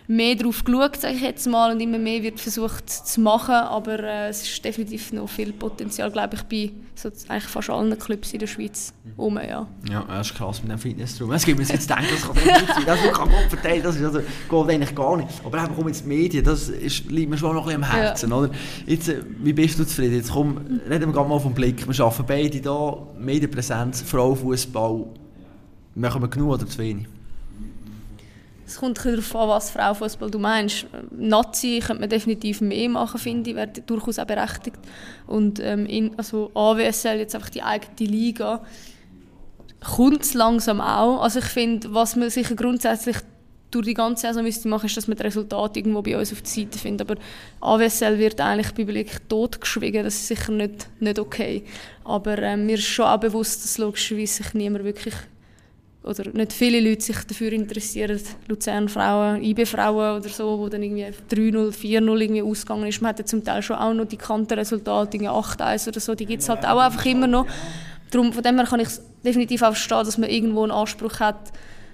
[0.07, 3.99] mehr darauf geschaut, sage ich jetzt mal, und immer mehr wird versucht zu machen, aber
[3.99, 8.33] äh, es ist definitiv noch viel Potenzial, glaube ich, bei so eigentlich fast allen Clubs
[8.33, 9.67] in der Schweiz rum, ja.
[9.89, 11.31] Ja, das ist krass mit dem Fitnessraum.
[11.31, 14.03] Es gibt mir jetzt denken, das kann nicht sein, das kann Gott verteilen, das ist
[14.03, 15.29] also, geht eigentlich gar nicht.
[15.43, 18.29] Aber eben, komm jetzt Medien, das ist, liegt mir schon noch ein bisschen am Herzen,
[18.29, 18.35] ja.
[18.35, 18.51] oder?
[18.85, 20.15] Jetzt, äh, wie bist du zufrieden?
[20.15, 20.57] Jetzt komm,
[20.89, 21.87] reden wir mal vom Blick.
[21.87, 25.05] Wir arbeiten beide hier, Medienpräsenz, Frauenfußball.
[25.95, 27.07] Machen wir genug oder zu wenig?
[28.71, 30.85] Es kommt darauf an, was Frauenfußball du meinst.
[31.11, 34.79] Nazi könnte man definitiv mehr machen, finde ich, wäre durchaus auch berechtigt.
[35.27, 38.63] Und ähm, in, also AWSL, jetzt einfach die eigene Liga,
[39.81, 41.21] kommt es langsam auch.
[41.21, 43.17] Also ich finde, was man sicher grundsätzlich
[43.71, 46.41] durch die ganze Saison müsste machen, ist, dass man das Resultat irgendwo bei uns auf
[46.41, 47.09] der Seite findet.
[47.09, 47.19] Aber
[47.59, 51.63] AWSL wird eigentlich bei Blick totgeschwiegen, das ist sicher nicht, nicht okay.
[52.05, 55.15] Aber ähm, mir ist schon auch bewusst, dass logischerweise sich niemand wirklich
[56.03, 61.71] oder nicht viele Leute sich dafür interessieren, Luzern-Frauen, IB-Frauen oder so, wo dann irgendwie 3-0,
[61.71, 63.01] 4-0 irgendwie ausgegangen ist.
[63.01, 66.41] Man hat ja zum Teil schon auch noch die Kantenresultate, 8-1 oder so, die gibt
[66.41, 67.45] es halt auch einfach immer noch.
[68.09, 68.89] Darum, von dem her kann ich
[69.23, 71.51] definitiv auch verstehen, dass man irgendwo einen Anspruch hat,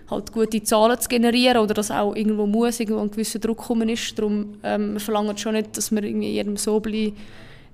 [0.09, 3.89] halt gute Zahlen zu generieren oder dass auch irgendwo muss, irgendwo ein gewisser Druck kommen
[3.89, 4.17] ist.
[4.17, 7.13] Darum ähm, verlangen schon nicht, dass wir irgendwie jedem Sobli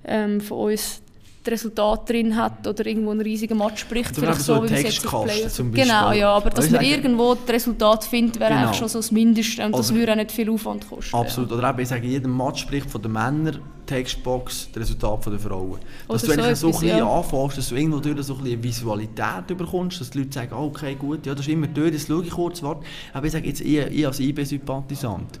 [0.04, 1.00] ähm, von uns
[1.44, 4.14] die Resultate drin hat oder irgendwo einen riesigen Match spricht.
[4.14, 8.04] Vielleicht so, wie es jetzt auf zum Genau, ja, aber dass man irgendwo das Resultat
[8.04, 8.62] findet, wäre genau.
[8.62, 11.16] eigentlich schon so das Mindeste und das würde auch nicht viel Aufwand kosten.
[11.16, 11.58] Absolut, ja.
[11.58, 15.78] oder eben, ich sage, jeder Match spricht von den Männern, Textbox, das Resultat der Frauen.
[16.08, 17.18] Dass oder du so, so ein bisschen ja.
[17.18, 20.94] anfängst, dass du irgendwo durch so ein bisschen Visualität bekommst, dass die Leute sagen, okay,
[20.94, 22.84] gut, ja, das ist immer durch, das schaue ich kurz, warte.
[23.12, 25.38] Aber ich sage jetzt, ich, ich als IB-Sympathisant,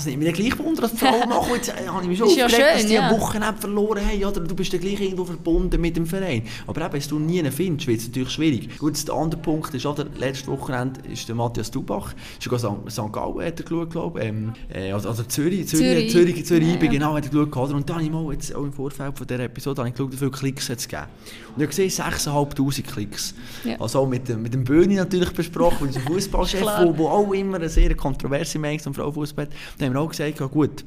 [0.00, 2.52] das nimmt mich gleich wunder, dass Frau nachher, jetzt äh, habe ich mich schon aufgeregt,
[2.58, 3.10] ja dass die ja.
[3.10, 6.42] Wochenende verloren haben, oder du bist ja gleich irgendwo verbunden mit dem Verein.
[6.66, 8.78] Aber eben, wenn du nie einen findest, wird es natürlich schwierig.
[8.78, 13.12] Gut, der andere Punkt ist, oder, letztes Wochenende ist der Matthias Dubach, ist sogar St.
[13.12, 16.74] Gallen hat er geschaut, glaube ich, ähm, äh, also, also Zürich, Zürich, Zürich, Zürich, Zürich
[16.74, 16.90] ja, ja.
[16.90, 19.40] genau, hat er geschaut, und dann habe ich mal, jetzt auch im Vorfeld von dieser
[19.40, 21.08] Episode, habe ich geschaut, wie viele Klicks es gegeben
[21.56, 23.34] Und ich habe gesehen, 6'500 Klicks.
[23.64, 23.80] Ja.
[23.80, 26.64] Also mit, dem, mit dem Böhni natürlich besprochen, unser Fußballchef,
[26.96, 29.52] wo auch immer eine sehr kontroverse Meinung zum Frauenfußball hat.
[29.90, 30.84] Haben wir auch gesagt, ja, gut,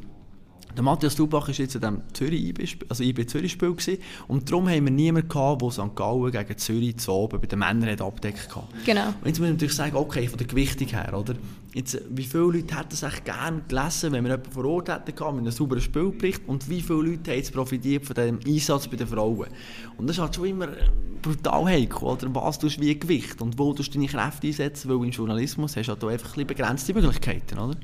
[0.75, 4.67] Der Matthias Dubach war jetzt in diesem Zürich also IB Zürich Spiel gewesen, und darum
[4.67, 5.95] haben wir niemanden gehabt, der St.
[5.95, 8.49] Gallen gegen Zürich zu oben bei den Männern hat abdeckt
[8.85, 9.07] Genau.
[9.07, 11.35] Und jetzt muss ich natürlich sagen, okay, von der Gewichtung her, oder?
[11.75, 15.13] Jetzt, wie viele Leute hätten es echt gerne gelesen, wenn wir jemanden vor Ort hätten
[15.15, 18.87] gehabt, mit einem sauberen Spielbericht und wie viele Leute haben jetzt profitiert von diesem Einsatz
[18.87, 19.47] bei den Frauen?
[19.97, 20.69] Und das ist halt schon immer
[21.21, 22.33] brutal heikel, oder?
[22.33, 25.75] Was tust du wie Gewicht und wo tust du deine Kräfte einsetzen, weil im Journalismus
[25.75, 27.77] hast du halt einfach ein bisschen begrenzte Möglichkeiten, oder?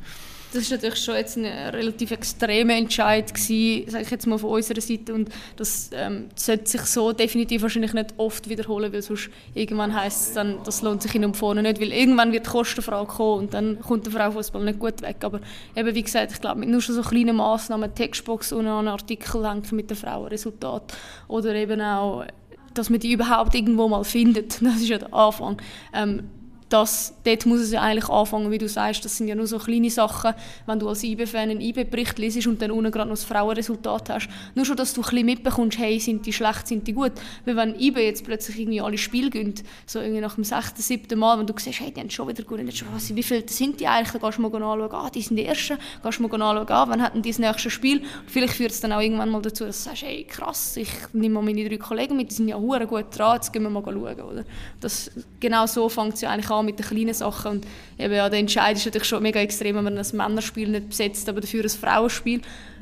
[0.52, 4.50] Das ist natürlich schon jetzt ein relativ extremer Entscheid gewesen, sage ich jetzt mal von
[4.50, 9.30] unserer Seite und das ähm, sollte sich so definitiv wahrscheinlich nicht oft wiederholen, weil sonst
[9.54, 12.50] irgendwann heisst es dann, das lohnt sich hin und vorne nicht, weil irgendwann wird die
[12.50, 15.18] Kostenfrage kommen und dann kommt der Frauenfußball nicht gut weg.
[15.22, 15.40] Aber
[15.76, 19.48] eben wie gesagt, ich glaube mit nur schon so kleinen Massnahmen, Textbox und einen Artikel
[19.48, 20.94] hängen mit den Frauenresultat
[21.28, 22.26] oder eben auch
[22.74, 24.62] dass man die überhaupt irgendwo mal findet.
[24.70, 25.62] Das ist ja der Anfang.
[25.94, 26.30] Ähm,
[26.70, 29.58] das, dort muss es ja eigentlich anfangen, wie du sagst, das sind ja nur so
[29.58, 30.34] kleine Sachen,
[30.68, 34.30] wenn du als IB-Fan einen IB-Bericht liest und dann unten gerade noch das Frauenresultat hast.
[34.54, 37.14] Nur schon, dass du ein bisschen mitbekommst, hey, sind die schlecht, sind die gut.
[37.46, 41.18] Weil wenn IB jetzt plötzlich irgendwie alle Spiele gönnt, so irgendwie nach dem sechsten, siebten
[41.18, 43.48] Mal, wenn du siehst, hey, die haben schon wieder gut, und schon, was, wie viele
[43.50, 46.28] sind die eigentlich, dann gehst du mal anschauen, ah, die sind die Ersten, gehst du
[46.28, 48.00] mal anschauen, ah, wann hatten die das nächste Spiel.
[48.00, 50.90] Und vielleicht führt es dann auch irgendwann mal dazu, dass du sagst, hey, krass, ich
[51.14, 53.84] nehme mal meine drei Kollegen mit, die sind ja gut dran, jetzt gehen wir mal
[53.84, 54.46] schauen, oder?
[54.80, 55.10] Das,
[55.40, 57.52] genau so fängt es ja eigentlich an an mit den kleinen Sachen.
[57.52, 60.90] Und eben, ja, der Entscheid ist natürlich schon mega extrem, wenn man ein Männerspiel nicht
[60.90, 62.42] besetzt, aber dafür ein Frauenspiel.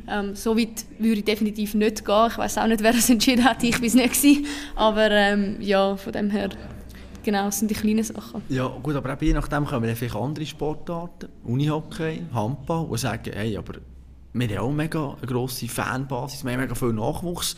[0.10, 2.28] Ähm, so weit würde ich definitiv nicht gehen.
[2.30, 3.64] Ich weiß auch nicht, wer das entschieden hat.
[3.64, 4.14] Ich war es nicht.
[4.14, 4.46] Gewesen.
[4.76, 6.50] Aber ähm, ja, von dem her,
[7.24, 8.42] genau, das sind die kleinen Sachen.
[8.50, 13.32] Ja, gut, aber auch je nachdem kommen dann vielleicht andere Sportarten, Unihockey, Handball, die sagen,
[13.34, 13.74] hey, aber
[14.34, 17.56] wir haben auch mega eine grosse Fanbasis, wir haben mega viel Nachwuchs.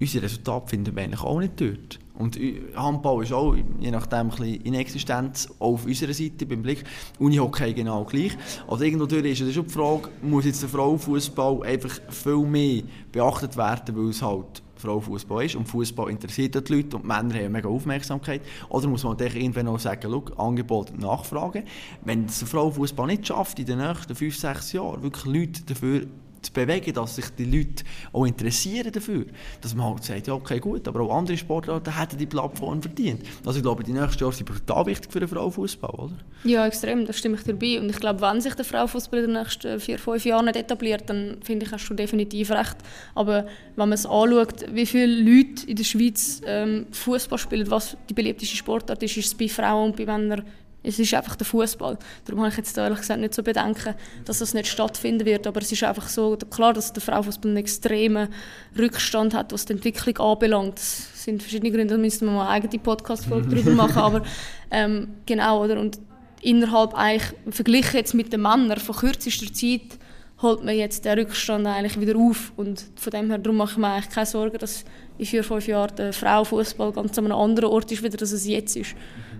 [0.00, 1.98] Unsere Resultate finden wir eigentlich auch nicht dort.
[2.18, 2.38] Und
[2.74, 6.84] Handball ist auch, je nachdem, ein bisschen in Existenz, auch auf unserer Seite beim Blick.
[7.18, 8.36] Unihockey genau gleich.
[8.66, 13.56] Also irgendwo durch ist schon die Frage, muss jetzt der Frauenfußball einfach viel mehr beachtet
[13.56, 17.52] werden, weil es halt Frauenfußball ist und Fußball interessiert die Leute und die Männer haben
[17.52, 18.42] mega Aufmerksamkeit.
[18.68, 21.64] Oder muss man irgendwann auch sagen, schau, Angebot und Nachfrage.
[22.04, 26.06] Wenn es der Frauenfußball nicht schafft, in den nächsten 5, 6 Jahren wirklich Leute dafür
[26.42, 29.26] zu bewegen, dass sich die Leute auch interessieren dafür.
[29.60, 33.22] Dass man halt sagt, ja, okay, gut, aber auch andere Sportarten hätten die Plattform verdient.
[33.44, 36.14] Also ich glaube, die nächsten Jahre sind brutal wichtig für den Frauenfußball, oder?
[36.44, 37.80] Ja, extrem, da stimme ich dabei.
[37.80, 41.04] Und ich glaube, wenn sich der Frauenfußball in den nächsten vier, fünf Jahren nicht etabliert,
[41.06, 42.76] dann finde ich, hast du definitiv recht.
[43.14, 47.96] Aber wenn man es anschaut, wie viele Leute in der Schweiz ähm, Fußball spielen, was
[48.08, 50.44] die beliebteste Sportart ist, ist es bei Frauen und bei Männern
[50.88, 51.98] es ist einfach der Fußball.
[52.24, 55.46] Darum habe ich jetzt ehrlich gesagt nicht so bedenken, dass das nicht stattfinden wird.
[55.46, 58.28] Aber es ist einfach so klar, dass der Frauenfußball einen extremen
[58.76, 60.78] Rückstand hat, was die Entwicklung anbelangt.
[60.78, 63.98] Das sind verschiedene Gründe, da müssten wir mal eine eigene Podcast-Folge darüber machen.
[63.98, 64.22] Aber
[64.70, 65.78] ähm, genau, oder?
[65.78, 65.98] Und
[66.40, 69.98] innerhalb eigentlich, verglichen jetzt mit den Männern von kürzester Zeit,
[70.40, 72.52] holt man jetzt den Rückstand eigentlich wieder auf.
[72.56, 74.84] Und von dem her darum mache ich mir eigentlich keine Sorgen, dass
[75.18, 78.46] in vier, fünf Jahren der Frauenfußball ganz an einem anderen Ort ist, wieder als es
[78.46, 78.94] jetzt ist.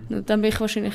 [0.09, 0.93] Und dann bin ich wahrscheinlich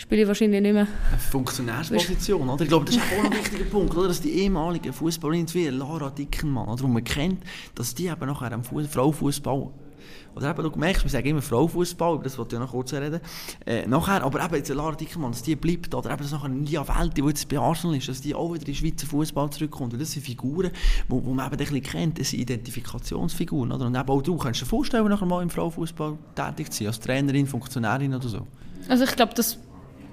[0.00, 0.86] spiele ich wahrscheinlich nicht mehr.
[1.10, 2.62] Eine Funktionärsposition, oder?
[2.62, 4.08] Ich glaube, das ist auch ein wichtiger Punkt, oder?
[4.08, 6.84] dass die ehemalige Fußballerin wie Lara Dickenmann, oder?
[6.84, 7.42] Und man kennt,
[7.74, 9.70] dass die eben nachher am Frauenfußball
[10.34, 13.20] oder eben, du merkst, wir sagen immer Frauenfußball, über das wollte ich noch kurz reden.
[13.66, 16.86] Äh, nachher, aber eben jetzt Lara Dickermann, dass die bleibt, oder eben, dass nachher Lia
[16.86, 19.92] Welt, die jetzt bei Arsenal ist, dass die auch wieder in den Schweizer Fußball zurückkommt.
[19.92, 20.70] Und das sind Figuren,
[21.08, 23.86] die man eben ein bisschen kennt, das sind Identifikationsfiguren, oder?
[23.86, 27.00] Und eben auch du, kannst dir vorstellen, nachher mal im Frauenfußball tätig zu sein, als
[27.00, 28.46] Trainerin, Funktionärin oder so?
[28.88, 29.58] Also ich glaube, das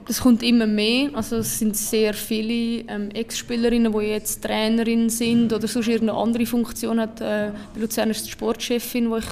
[0.08, 1.10] das kommt immer mehr.
[1.14, 6.46] Also es sind sehr viele ähm, Ex-Spielerinnen, die jetzt Trainerin sind oder sonst irgendeine andere
[6.46, 7.20] Funktion hat.
[7.20, 9.26] Äh, bei Luzern ist die Sportchefin, wo ich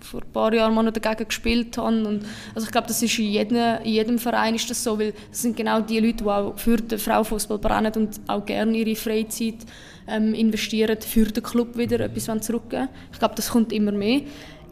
[0.00, 2.06] vor ein paar Jahren mal noch dagegen gespielt habe.
[2.06, 2.24] Und,
[2.54, 5.42] also ich glaube, das ist in jedem, in jedem Verein ist das so, weil das
[5.42, 9.56] sind genau die Leute, die auch für den Frauenfußball brennen und auch gerne ihre Freizeit
[10.06, 12.88] ähm, investieren für den Club wieder etwas zurückgeben.
[13.12, 14.22] Ich glaube, das kommt immer mehr.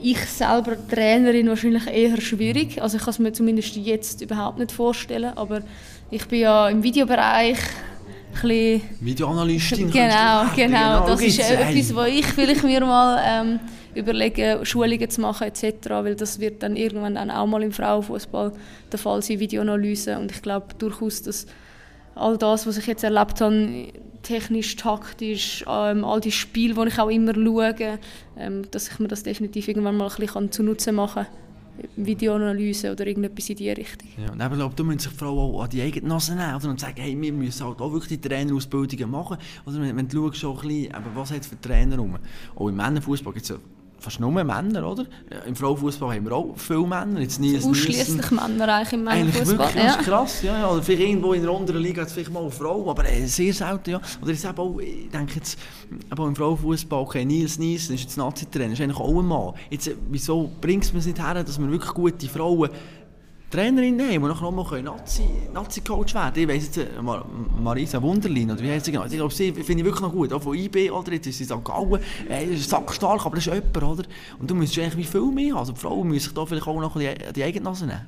[0.01, 2.80] Ich selber Trainerin wahrscheinlich eher schwierig.
[2.80, 5.32] Also ich kann es mir zumindest jetzt überhaupt nicht vorstellen.
[5.36, 5.62] Aber
[6.11, 7.59] ich bin ja im Videobereich
[8.42, 9.90] ein Videoanalystin.
[9.90, 11.07] Genau, genau, genau.
[11.07, 13.61] Das ist etwas, wo ich vielleicht mir mal ähm,
[13.94, 15.90] überlege, Schulungen zu machen etc.
[15.90, 18.53] Weil das wird dann irgendwann dann auch mal im Frauenfußball
[18.92, 20.18] der Fall sein, Videoanalyse.
[20.18, 21.46] Und ich glaube durchaus, dass
[22.14, 23.88] all das, was ich jetzt erlebt habe,
[24.22, 27.98] technisch, taktisch, ähm, all die Spiele, die ich auch immer schaue,
[28.36, 31.48] ähm, dass ich mir das definitiv irgendwann mal ein bisschen zunutze machen kann.
[31.96, 34.08] Videoanalyse oder irgendetwas in diese Richtung.
[34.16, 36.54] Ja, und eben, glaube, da müssen sich die Frauen auch an die eigene Nase nehmen
[36.54, 39.38] und sagen, hey, wir müssen halt auch wirklich die Trainerausbildungen machen.
[39.64, 40.64] Oder wenn, wenn du schaust,
[41.14, 42.18] was hat es für Trainer rum?
[42.56, 43.56] Auch im Männerfußball gibt es ja
[43.99, 45.05] fast nur Männer, oder?
[45.46, 47.20] Im Frauenfußball haben wir auch viele Männer.
[47.20, 49.66] Jetzt nie Ausschließlich Männer eigentlich im Männerfußball.
[49.66, 49.96] Eigentlich wirklich, ja.
[50.03, 50.68] krass, ja, ja.
[50.68, 53.26] Oder vielleicht irgendwo in einer unteren Liga hat es vielleicht mal eine Frau, aber äh,
[53.26, 54.01] sehr selten, ja.
[54.22, 55.59] Oder jetzt eben auch, ich denke jetzt,
[56.11, 59.55] eben im Frauenfußball, okay, Nils Niesen ist jetzt Nazi-Trainer, ist eigentlich auch ein Mann.
[59.70, 62.70] Jetzt, äh, wieso bringt man es nicht her, dass wir wirklich gute Frauen
[63.51, 66.88] Trainerin nehmen, die nachher auch mal Nazi-Coach Nazi werden Ich weiss jetzt, äh,
[67.62, 69.07] Marisa Wunderlin, oder wie heißt sie genau?
[69.07, 70.32] Ich glaube, sie finde ich wirklich noch gut.
[70.32, 71.12] Auch von IB, oder?
[71.12, 71.64] Jetzt ist sie St.
[71.64, 72.01] Gallen.
[72.28, 74.05] Äh, ist sackstark, aber das ist jemand, oder?
[74.38, 75.61] Und du müsstest eigentlich wie viel mehr haben.
[75.61, 78.07] Also die Frauen müssen sich da vielleicht auch noch die, die eigene Nase nehmen.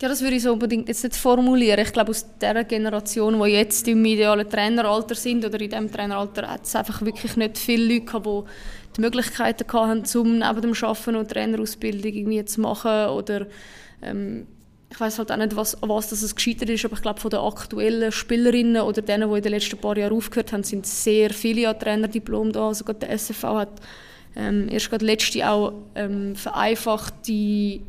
[0.00, 1.80] Ja, das würde ich so unbedingt jetzt nicht formulieren.
[1.80, 6.48] Ich glaube, aus der Generation, die jetzt im idealen Traineralter sind, oder in diesem Traineralter,
[6.50, 8.42] hat es einfach wirklich nicht viele Leute gehabt, die
[8.96, 13.46] die Möglichkeiten hatten, um neben dem Arbeiten und Trainerausbildung irgendwie zu machen oder
[14.04, 14.46] ähm,
[14.94, 17.30] ich weiß halt auch nicht, was, was das es gescheitert ist, aber ich glaube, von
[17.30, 21.30] den aktuellen Spielerinnen oder denen, die in den letzten paar Jahren aufgehört haben, sind sehr
[21.30, 22.68] viele an Trainerdiplom da.
[22.68, 23.80] Also gerade der SFV hat
[24.36, 27.80] ähm, erst gerade letzte auch ähm, vereinfachte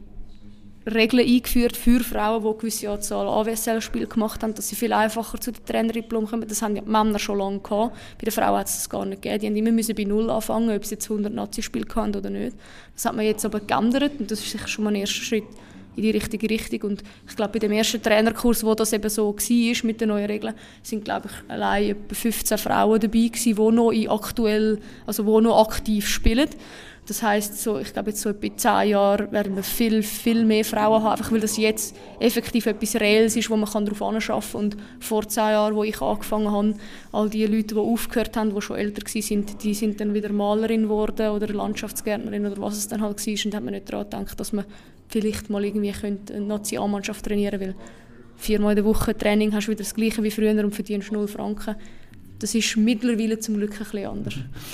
[0.88, 5.52] Regeln eingeführt für Frauen, die gewisse Anzahl AWSL-Spiele gemacht haben, dass sie viel einfacher zu
[5.52, 6.48] den Trainerdiplom kommen.
[6.48, 7.96] Das haben die Männer schon lange gehabt.
[8.18, 9.42] Bei den Frauen hat es das gar nicht gegeben.
[9.42, 12.56] Die haben immer müssen bei Null anfangen, ob sie jetzt 100 Nazi-Spiele hatten oder nicht.
[12.94, 15.46] Das hat man jetzt aber geändert und das ist sicher schon mal ein erster Schritt
[15.96, 16.92] in die richtige Richtung.
[16.92, 20.26] Und ich glaube, bei dem ersten Trainerkurs, wo das eben so war mit den neuen
[20.26, 25.40] Regeln, sind glaube ich allein etwa 15 Frauen dabei gewesen, die noch aktuell, also wo
[25.42, 26.50] noch aktiv spielen.
[27.08, 30.66] Das heißt, so, ich glaube, jetzt so etwa zehn Jahren werden wir viel, viel mehr
[30.66, 34.42] Frauen haben, einfach weil das jetzt effektiv etwas Reelles ist, wo man darauf arbeiten kann.
[34.54, 36.74] Und vor zehn Jahren, wo ich angefangen habe,
[37.12, 40.84] all die Leute, die aufgehört haben, die schon älter waren, die sind dann wieder Malerin
[40.84, 43.46] geworden oder Landschaftsgärtnerin oder was es dann halt war.
[43.46, 44.66] Und da hat man nicht daran gedacht, dass man
[45.08, 47.76] vielleicht mal irgendwie eine Nationalmannschaft trainieren könnte.
[48.38, 51.28] Viermal in der Woche Training hast du wieder das Gleiche wie früher und verdienst 0
[51.28, 51.76] Franken
[52.40, 54.34] das ist mittlerweile zum Glück ein bisschen anders.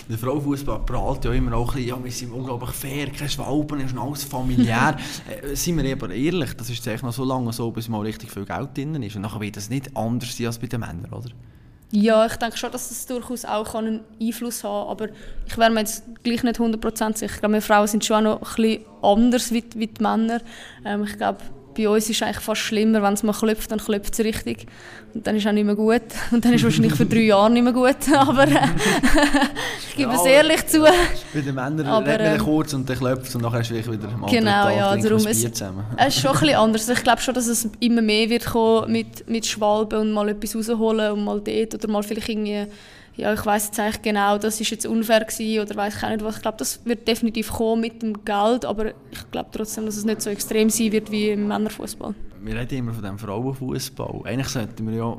[0.09, 3.80] Der Frauenfußball prahlt ja immer auch ein bisschen, ja, wir sind unglaublich fair, keine Schwalben,
[3.82, 4.97] ist alles familiär.
[5.43, 8.32] äh, sind wir aber ehrlich, das ist eigentlich noch so lange so, bis mal richtig
[8.32, 9.16] viel Geld drin ist.
[9.16, 11.30] Und nachher wird das nicht anders sein als bei den Männern, oder?
[11.93, 15.09] Ja, ich denke schon, dass das durchaus auch einen Einfluss haben kann, aber
[15.45, 17.34] ich wäre mir jetzt gleich nicht 100% sicher.
[17.34, 20.41] Ich glaube, wir Frauen sind schon auch noch ein bisschen anders wie, wie die Männer.
[20.86, 21.39] Ähm, ich glaube,
[21.76, 24.65] bei uns ist es eigentlich fast schlimmer, wenn es mal klopft, dann klopft es richtig.
[25.13, 26.01] Und dann ist es auch nicht mehr gut.
[26.32, 27.95] Und dann ist es wahrscheinlich für drei Jahre nicht mehr gut.
[28.15, 28.49] Aber äh,
[29.89, 30.82] ich gebe ja, es ehrlich zu.
[30.82, 33.72] Bei den Männern aber, redet man ähm, kurz und dann klopft es und dann ist
[33.72, 34.95] es wieder am Genau, Tag, ja.
[34.95, 35.86] Darum es, zusammen.
[35.97, 36.89] es ist schon ein bisschen anders.
[36.89, 40.55] Ich glaube schon, dass es immer mehr wird kommen mit, mit Schwalben und mal etwas
[40.55, 42.67] rausholen und mal dort oder mal vielleicht irgendwie
[43.16, 46.09] ja, ich weiß jetzt eigentlich genau, das ist jetzt unfair gewesen oder weiß ich auch
[46.09, 46.38] nicht was.
[46.38, 50.05] Ich glaube, das wird definitiv kommen mit dem Geld, aber ich glaube trotzdem, dass es
[50.05, 52.16] nicht so extrem sein wird wie im Männerfußball.
[52.41, 54.22] Wir reden immer von dem Frauenfußball.
[54.24, 55.18] Eigentlich sollten wir ja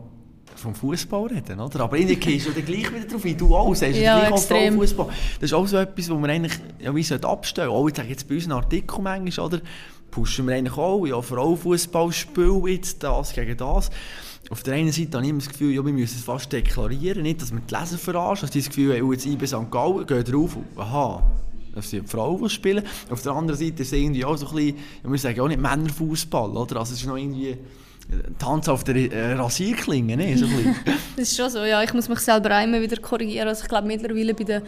[0.56, 1.80] vom Fußball reden, oder?
[1.80, 3.36] Aber irgendwie gehst du gleich wieder drauf ein.
[3.36, 4.74] Du auch sagst ja, gleich extrem.
[4.74, 5.06] Frauenfußball.
[5.40, 8.34] Das ist auch so etwas, wo wir eigentlich ja, wie abstellen Auch jetzt, jetzt bei
[8.34, 9.60] unseren Artikeln manchmal, oder?
[10.10, 13.90] Pushen wir eigentlich auch, ja, Frauenfußball spielen jetzt das gegen das
[14.52, 17.22] auf der einen Seite habe ich immer das Gefühl, ja, wir müssen es fast deklarieren,
[17.22, 19.70] nicht, dass wir die Leser verarschen, dass die das Gefühl haben, jetzt IB St.
[19.70, 21.22] Gallen, gehen drauf, aha,
[21.74, 22.84] das sind Frauen, spielen.
[23.08, 25.48] Auf der anderen Seite ist es irgendwie auch so ein bisschen, ja, wir sagen auch
[25.48, 26.80] nicht Männerfußball, oder?
[26.80, 27.56] Also es ist noch irgendwie
[28.38, 30.36] Tanz auf der äh, Rasierklinge, ne?
[30.36, 30.46] So
[31.16, 33.86] das ist schon so, ja, ich muss mich selber immer wieder korrigieren, also ich glaube
[33.86, 34.62] mittlerweile bei den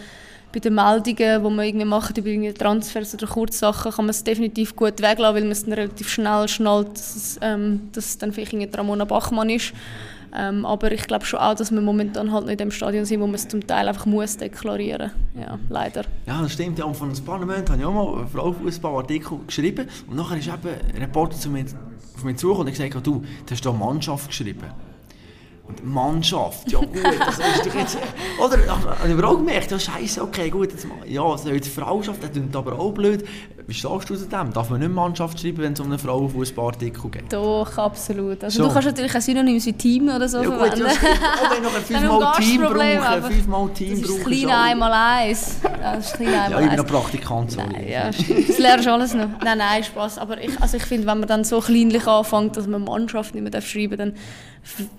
[0.54, 4.22] bei den Meldungen, die man irgendwie macht über irgendwie Transfers oder Kurzsachen, kann man es
[4.22, 8.18] definitiv gut weglassen, weil man es dann relativ schnell schnallt, dass es, ähm, dass es
[8.18, 9.72] dann vielleicht irgendwie Ramona Bachmann ist.
[10.36, 13.26] Ähm, aber ich glaube schon auch, dass wir momentan halt nicht dem Stadion sind, wo
[13.26, 16.04] man es zum Teil einfach muss deklarieren Ja, leider.
[16.26, 16.78] Ja, das stimmt.
[16.78, 20.74] Ja, von dem Parlament habe ich auch mal einen Frauenfußballartikel geschrieben und nachher ist eben
[20.92, 21.64] ein Reporter zu mir,
[22.16, 24.93] auf mich zugekommen und gesagt, du, du hast da Mannschaft geschrieben.
[25.66, 27.98] Und Mannschaft, ja gut, das ist doch jetzt...
[28.38, 32.22] Oder, ich habe auch gemerkt, ja scheiße, okay, gut, jetzt, ja, es soll jetzt Frauschaft,
[32.22, 33.24] das klingt aber auch blöd.
[33.66, 34.52] Wie stehst du zu dem?
[34.52, 37.32] Darf man nicht Mannschaft schreiben, wenn es um einen Frauenfußballartikel geht?
[37.32, 38.44] Doch, absolut.
[38.44, 38.68] Also so.
[38.68, 40.84] du kannst natürlich auch Synonyms wie Team oder so ja, gut, verwenden.
[40.84, 44.24] Ja, auch wenn noch fünfmal Team brauchen, fünfmal Team das ist brauchen.
[44.24, 45.60] kleine einmal eins.
[45.62, 47.52] Das ist klein einmal ja, ich bin noch Praktikant.
[47.52, 49.28] So nein, ja, das lernst du alles noch.
[49.42, 50.18] Nein, nein, Spaß.
[50.18, 53.50] Aber ich, also ich finde, wenn man dann so kleinlich anfängt, dass man Mannschaft nicht
[53.50, 54.14] mehr schreiben darf, dann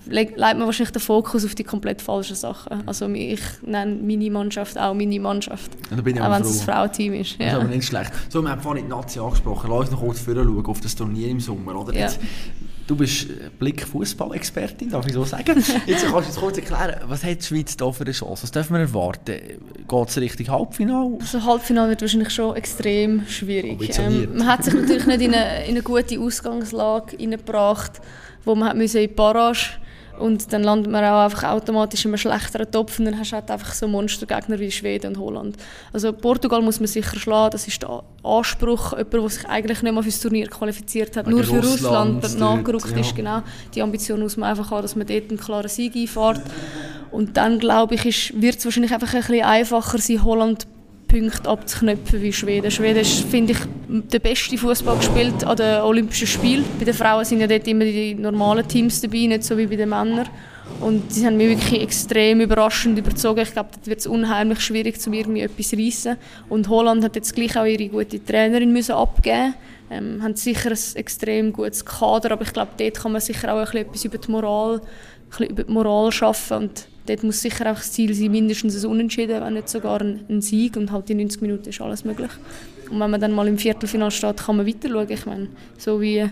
[0.06, 2.86] legt man wahrscheinlich den Fokus auf die komplett falschen Sachen.
[2.86, 5.72] Also ich nenne meine Mannschaft auch meine Mannschaft.
[5.90, 7.32] Ja, bin ich auch wenn es ein Frauenteam ist.
[7.32, 7.46] Ja.
[7.46, 8.12] Das ist aber nicht schlecht.
[8.28, 9.70] So, wir haben vorhin die Nazi angesprochen.
[9.70, 11.76] Lass uns noch kurz schauen auf das Turnier im Sommer.
[11.76, 11.94] Oder?
[11.94, 12.08] Ja.
[12.86, 13.28] du bist
[13.58, 15.62] Blick Fußball-Expertin, darf ich so sagen.
[15.86, 18.44] Jetzt kannst du uns kurz erklären, was hat die Schweiz da für eine Chance?
[18.44, 19.34] Was dürfen wir erwarten?
[19.88, 21.18] Geht es Richtung Halbfinale?
[21.20, 23.98] Also Halbfinale wird wahrscheinlich schon extrem schwierig.
[23.98, 28.00] Ähm, man hat sich natürlich nicht in eine, in eine gute Ausgangslage gebracht
[28.46, 29.72] wo man in die Barrage
[30.18, 33.36] Und dann landet man auch einfach automatisch in einem schlechteren Topf und dann hast du
[33.36, 35.56] halt einfach so Monstergegner wie Schweden und Holland.
[35.92, 39.92] Also Portugal muss man sicher schlagen, das ist der Anspruch, jemand, der sich eigentlich nicht
[39.92, 43.00] mehr für das Turnier qualifiziert hat, nur für Russland, Russland nachgerückt ja.
[43.00, 43.42] ist, genau.
[43.74, 46.40] Die Ambition muss man einfach haben, dass man dort einen klaren Sieg einfährt.
[47.10, 50.66] Und dann, glaube ich, wird es wahrscheinlich einfach ein bisschen einfacher sein, Holland
[51.08, 52.70] Punkte abzuknöpfen wie Schweden.
[52.70, 56.64] Schweden ist, finde ich, der beste Fußball gespielt an den Olympischen Spielen.
[56.78, 59.76] Bei den Frauen sind ja dort immer die normalen Teams dabei, nicht so wie bei
[59.76, 60.28] den Männern.
[60.80, 63.40] Und sie haben mich wirklich extrem überraschend überzogen.
[63.40, 66.16] Ich glaube, dort wird es unheimlich schwierig, um irgendwie etwas zu reissen.
[66.48, 69.54] Und Holland hat jetzt gleich auch ihre gute Trainerin müssen abgeben
[69.90, 73.72] ähm, haben sicher ein extrem gutes Kader, aber ich glaube, dort kann man sicher auch
[73.72, 74.80] ein etwas über die Moral,
[75.38, 78.90] ein über die Moral schaffen und dort muss sicher auch das Ziel sein, mindestens ein
[78.90, 82.30] Unentschieden, wenn nicht sogar ein, ein Sieg und halt die 90 Minuten ist alles möglich.
[82.90, 85.10] Und wenn man dann mal im Viertelfinale steht, kann man weiter schauen.
[85.10, 85.48] Ich meine,
[85.78, 86.28] so wie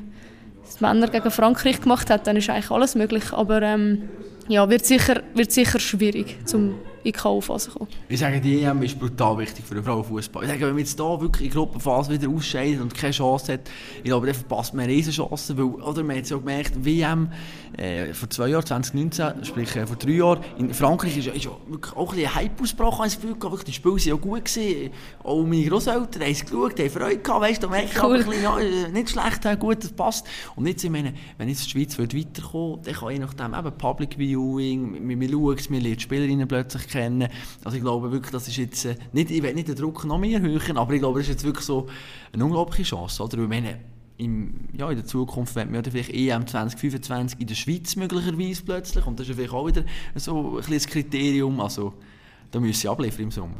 [0.66, 4.09] es Männer gegen Frankreich gemacht hat, dann ist eigentlich alles möglich, aber ähm,
[4.49, 7.88] ja, wird sicher, wird sicher schwierig, zum in die K.O.-Phase kommen.
[8.09, 10.44] Ich sage, die EM ist brutal wichtig für den Frauenfußball.
[10.44, 13.61] Ich sage, wenn man jetzt hier wirklich in Gruppenphase wieder ausscheidet und keine Chance hat,
[13.98, 17.28] ich glaube, dann verpasst man eine Riesenchance, weil, oder man hat ja gemerkt, WM
[17.76, 21.50] äh, vor zwei Jahren, 2019, sprich äh, vor drei Jahren, in Frankreich ist, ist ja
[21.66, 24.90] wirklich auch ein bisschen Hype ausgebrochen, ich Gefühl gehabt, die Spiele waren ja gut gewesen.
[25.22, 28.16] Auch meine Großeltern haben es geschaut, haben Freude gehabt, weißt du, merkt cool.
[28.16, 30.26] ein bisschen, ja, äh, nicht schlecht, gut, das passt.
[30.57, 34.16] Und jetzt, ich meine, wenn jetzt die Schweiz weiterkommen dann kann je nachdem eben Public
[34.18, 37.28] Viewing, man, man schaut man lernt Spielerinnen plötzlich kennen.
[37.64, 40.18] Also ich glaube wirklich, das ist jetzt, äh, nicht, ich will nicht den Druck noch
[40.18, 41.86] mehr erhöhen, aber ich glaube, das ist jetzt wirklich so
[42.32, 43.38] eine unglaubliche Chance, oder?
[43.38, 43.78] Weil meine,
[44.16, 49.07] im, ja, in der Zukunft werden wir vielleicht EM 2025 in der Schweiz möglicherweise plötzlich
[49.07, 49.84] und das ist vielleicht auch wieder
[50.14, 51.95] so ein, ein Kriterium, also
[52.51, 53.57] da müssen sie abliefern im Sommer.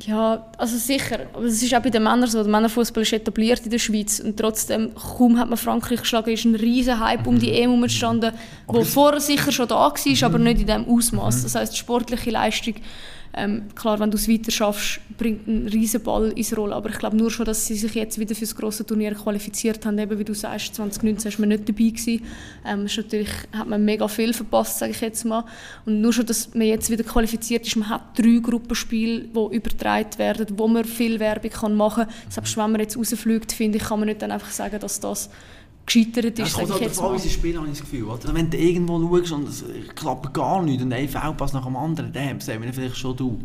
[0.00, 1.20] Ja, also sicher.
[1.32, 2.42] Aber es ist auch bei den Männern so.
[2.42, 6.44] Der Männerfußball ist etabliert in der Schweiz und trotzdem, kaum hat man Frankreich geschlagen, ist
[6.44, 7.28] ein riesen Hype mhm.
[7.28, 8.32] um die EM entstanden,
[8.72, 10.24] der vorher sicher schon da war, mhm.
[10.24, 11.38] aber nicht in diesem Ausmaß.
[11.38, 11.42] Mhm.
[11.44, 12.74] Das heißt, die sportliche Leistung
[13.36, 16.72] ähm, klar, wenn du es weiter schaffst, bringt ein riesen Ball ins Rollen.
[16.72, 19.84] Aber ich glaube nur schon, dass sie sich jetzt wieder für das grosse Turnier qualifiziert
[19.84, 19.98] haben.
[19.98, 22.22] Eben wie du sagst, 2019 war man nicht dabei gewesen.
[22.64, 25.44] Ähm, ist natürlich hat man mega viel verpasst, sage ich jetzt mal.
[25.84, 30.18] Und nur schon, dass man jetzt wieder qualifiziert ist, man hat drei Gruppenspiele, die übertragen
[30.18, 32.14] werden, wo man viel Werbung machen kann.
[32.28, 35.28] Selbst wenn man jetzt rausfliegt, finde ich, kann man nicht dann einfach sagen, dass das
[35.86, 36.48] gescheitert ist.
[36.48, 38.04] Es kommt halt spielen, habe ich das Gefühl.
[38.04, 38.34] Oder?
[38.34, 39.64] Wenn du irgendwo schaust und es
[39.94, 43.38] klappt gar nicht und ein Fehlpass nach dem anderen, dann sehen wir vielleicht schon du.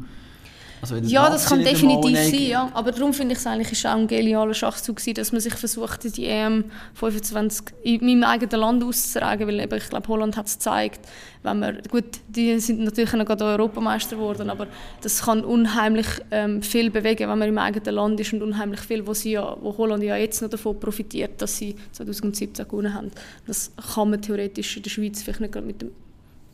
[0.81, 2.71] Also ja, das kann definitiv sein, ja.
[2.73, 5.53] aber darum finde ich es eigentlich ist auch ein genialer Schachzug gewesen, dass man sich
[5.53, 10.47] versucht, die EM 25 in meinem eigenen Land auszutragen, weil eben, ich glaube, Holland hat
[10.47, 11.01] es gezeigt,
[11.43, 14.67] wenn man, gut, die sind natürlich noch gerade Europameister geworden, aber
[15.01, 19.05] das kann unheimlich ähm, viel bewegen, wenn man im eigenen Land ist und unheimlich viel,
[19.05, 23.11] wo, sie ja, wo Holland ja jetzt noch davon profitiert, dass sie 2017 gewonnen haben.
[23.47, 25.91] Das kann man theoretisch in der Schweiz vielleicht nicht mit dem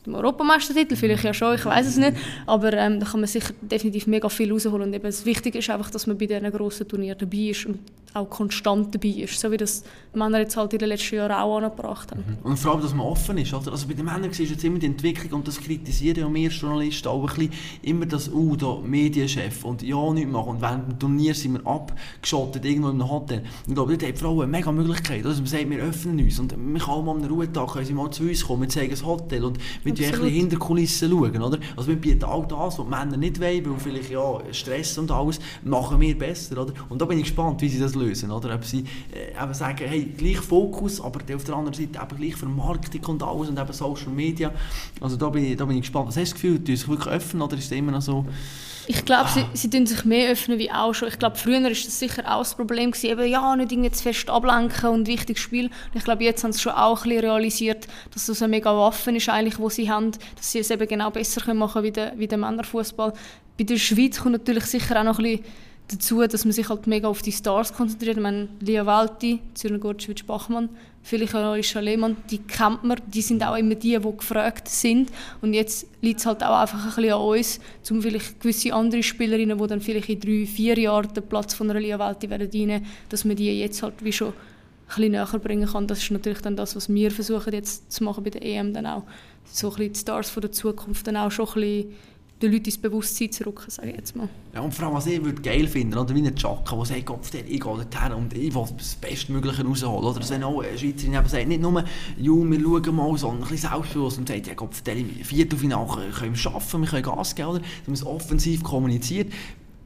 [0.06, 3.52] dem Europameistertitel, vielleicht ja schon, ich weiß es nicht, aber ähm, da kann man sicher
[3.60, 4.88] definitiv mega viel rausholen.
[4.88, 7.78] Und eben das Wichtige ist einfach, dass man bei diesen grossen Turnieren dabei ist und
[8.16, 11.58] auch konstant dabei ist, so wie das Männer jetzt halt in den letzten Jahren auch
[11.58, 12.24] angebracht haben.
[12.42, 12.50] Mhm.
[12.50, 13.72] Und vor allem, dass man offen ist, oder?
[13.72, 16.50] also bei den Männern siehst du jetzt immer die Entwicklung und das kritisieren ja wir
[16.50, 17.52] Journalisten auch ein bisschen,
[17.82, 21.66] immer das «Uh, da Medienchef» und «Ja, nichts machen» und während dem Turnier sind wir
[21.66, 23.42] abgeschottet irgendwo in einem Hotel.
[23.66, 26.38] Ich glaube, dort haben die Frauen eine mega Möglichkeit, dass man sagt, wir öffnen uns
[26.38, 29.04] und wir können mal am Ruhetag können sie mal zu uns kommen, wir zeigen das
[29.04, 31.58] Hotel und wir die ein bisschen hinter Kulissen schauen, oder?
[31.76, 35.10] Also wir bieten all das, was die Männer nicht wollen, weil vielleicht ja Stress und
[35.10, 36.72] alles, machen wir besser, oder?
[36.88, 38.54] Und da bin ich gespannt, wie sie das lösen, oder?
[38.54, 42.36] Ob sie äh, eben sagen, hey, gleich Fokus, aber auf der anderen Seite eben gleich
[42.36, 44.52] Vermarktung und alles und eben Social Media.
[45.00, 46.08] Also da bin ich, da bin ich gespannt.
[46.08, 48.24] Was hast du das Gefühl, tun sich wirklich öffnen oder ist es immer noch so...
[48.88, 49.28] Ich glaube, ah.
[49.28, 51.08] sie, sie tun sich mehr öffnen wie auch schon.
[51.08, 54.02] Ich glaube, früher war das sicher auch das Problem gewesen, eben, ja, nicht irgendwie zu
[54.02, 55.66] fest ablenken und wichtiges Spiel.
[55.66, 58.72] Und ich glaube, jetzt haben sie schon auch ein bisschen realisiert, dass das eine mega
[58.76, 61.90] Waffe ist eigentlich, die sie haben, dass sie es eben genau besser können machen wie
[61.90, 63.12] der, wie der Männerfußball.
[63.58, 65.44] Bei der Schweiz kommt natürlich sicher auch noch ein bisschen
[65.88, 68.16] dazu, dass man sich halt mega auf die Stars konzentriert.
[68.16, 70.68] Ich meine, Lia Walti, Zürner Gurtschwitsch Bachmann,
[71.02, 75.10] vielleicht auch Alicia Lehmann, die kennt man, die sind auch immer die, die gefragt sind.
[75.40, 77.60] Und jetzt liegt es halt auch einfach ein bisschen an uns,
[77.90, 81.70] um vielleicht gewisse andere Spielerinnen, die dann vielleicht in drei, vier Jahren den Platz von
[81.70, 84.34] einer Lia Walti werden dienen, dass man die jetzt halt wie schon ein
[84.86, 85.86] bisschen näher bringen kann.
[85.86, 88.86] Das ist natürlich dann das, was wir versuchen jetzt zu machen bei der EM dann
[88.86, 89.04] auch.
[89.44, 91.94] So ein bisschen die Stars von der Zukunft dann auch schon ein bisschen
[92.42, 94.28] den Leuten ins Bewusstsein zu rücken, sage ich jetzt mal.
[94.54, 97.06] Ja, und vor allem, was ich würde geil finden, oder wie ein Chaka, der sagt,
[97.06, 100.04] Gott, ich gehe dorthin und ich will das Bestmögliche rausholen.
[100.04, 101.82] Oder dass wenn auch eine Schweizerin eben sagt, nicht nur,
[102.18, 106.32] jo, wir schauen mal, sondern ein bisschen selbstbewusst und sagt, ja Gott, im Viertelfinale können
[106.32, 107.60] wir schaffen, wir können Gas geben, oder?
[107.60, 109.32] dass man es offensiv kommuniziert.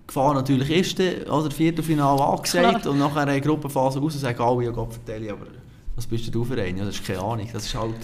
[0.09, 2.93] Gefahr natürlich ist, oder Viertelfinale angesagt Klar.
[2.93, 5.47] und nachher eine Gruppenphase raus und sagen alle, ja Gott, aber
[5.95, 6.79] was bist du für einen?
[6.79, 7.95] Ja, das ist keine Ahnung, das ist halt...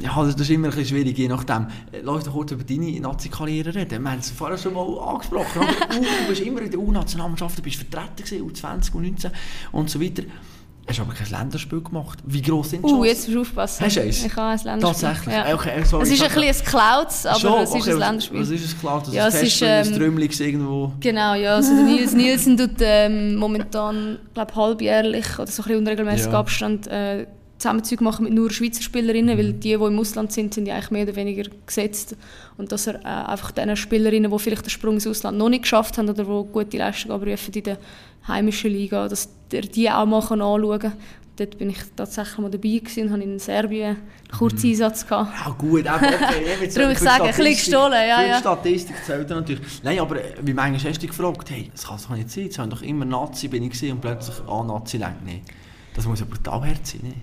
[0.00, 1.66] Ja, das ist immer ein bisschen schwierig, je nachdem.
[1.92, 4.02] Äh, Lass doch kurz über deine Nazi-Karriere reden.
[4.02, 5.62] Wir haben es vorher schon mal angesprochen.
[5.90, 9.30] Du, du bist immer in der U-Nationalmannschaft, du bist vertreten gewesen, U20, U19
[9.72, 10.22] und so weiter.
[10.86, 12.18] Hast aber kein Länderspiel gemacht.
[12.26, 13.04] Wie gross sind die Uh, Chancen?
[13.06, 13.86] jetzt musst du aufpassen.
[13.86, 14.24] Hast du eins?
[14.24, 15.08] Ich habe ein Länderspiel.
[15.08, 15.34] Tatsächlich?
[15.34, 15.54] Ja.
[15.54, 17.62] Okay, sorry, es ist ein bisschen ein Clouds, aber Schon?
[17.62, 18.40] es ist Okay, ein Länderspiel.
[18.40, 19.02] Was ist es klar?
[19.02, 20.92] Das Ja, ist es ein ist, ein ähm, Trümmelig irgendwo.
[21.00, 21.54] Genau, ja.
[21.54, 26.38] Also der Nils Nielsen tut ähm, momentan, glaube halbjährlich oder so ein bisschen unregelmäßig Ja.
[26.38, 27.26] Abstand äh,
[27.64, 30.90] Zusammenzüge machen mit nur Schweizer Spielerinnen, weil die, die im Ausland sind, sind ja eigentlich
[30.90, 32.14] mehr oder weniger gesetzt.
[32.58, 35.62] Und dass er äh, einfach den Spielerinnen, die vielleicht den Sprung ins Ausland noch nicht
[35.62, 37.78] geschafft haben oder die gute Leistung abrufen in der
[38.28, 40.92] heimischen Liga, dass er die auch mal anschauen kann.
[41.36, 45.32] Dort bin ich tatsächlich mal dabei gewesen und habe in Serbien einen kurzen Einsatz gehabt.
[45.44, 46.44] Ja gut, aber okay.
[46.60, 48.38] jetzt Darum ich sage, ein bisschen gestohlen, ja, ja.
[48.38, 49.82] Statistik zählt natürlich.
[49.82, 52.30] Nein, aber äh, wie manchmal hast du dich gefragt, hey, das kann es doch nicht
[52.30, 55.42] sein, jetzt haben doch immer Nazi bin ich und plötzlich ah, Nazi lenkt nicht.
[55.96, 57.14] Das muss ja brutal hart sein, ne?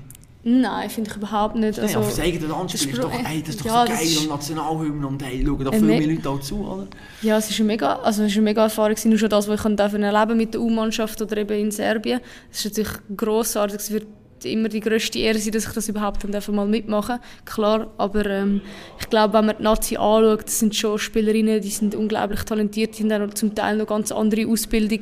[0.43, 1.77] Nein, finde ich überhaupt nicht.
[1.79, 3.87] Also, ja, fürs eigene Land das spielen ist doch, ey, das ist doch ja, so
[3.87, 6.39] das geil ist- und Nationalhymne und hey, schauen da Äh, viel me- mehr Leute auch
[6.39, 6.87] zu, oder?
[7.21, 9.59] Ja, es ist eine mega, also es ist eine mega Erfahrung, gewesen, schon das, was
[9.59, 12.21] ich erleben mit der U-Mannschaft oder eben in Serbien.
[12.51, 14.07] Es ist natürlich grossartig, es wird
[14.45, 18.61] immer die grösste Ehre sein, dass ich das überhaupt dann mal mitmachen Klar, aber ähm,
[18.99, 22.97] ich glaube, wenn man die Nazi anschaut, das sind schon Spielerinnen, die sind unglaublich talentiert,
[22.97, 25.01] die haben zum Teil noch ganz andere Ausbildung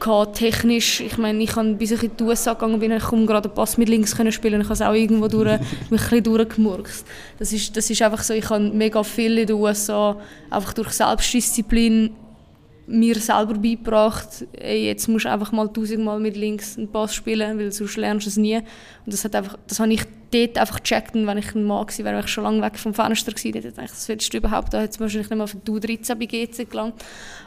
[0.00, 1.00] gehabt, technisch.
[1.00, 3.54] Ich meine, ich kann bis ich in die USA gegangen bin, ich kaum gerade einen
[3.54, 5.58] Pass mit links können spielen, ich habe es auch irgendwo durch,
[5.90, 7.06] mich ein bisschen durchgemurkst.
[7.38, 10.16] Das ist, das ist einfach so, ich habe mega viel in den USA
[10.50, 12.14] einfach durch Selbstdisziplin
[12.86, 17.58] mir selber beigebracht, ey, jetzt musst du einfach mal tausendmal mit links einen Pass spielen,
[17.58, 18.56] weil sonst lernst du es nie.
[18.56, 18.64] Und
[19.06, 22.04] das, hat einfach, das habe ich dort einfach gecheckt und wenn ich ein Mann gewesen
[22.04, 23.52] wäre, wäre ich schon lange weg vom Fenster gewesen.
[23.52, 25.70] Dort hätte ich das willst du überhaupt, da hätte es wahrscheinlich nicht mal für die
[25.70, 26.94] U13 bei GC gelangt.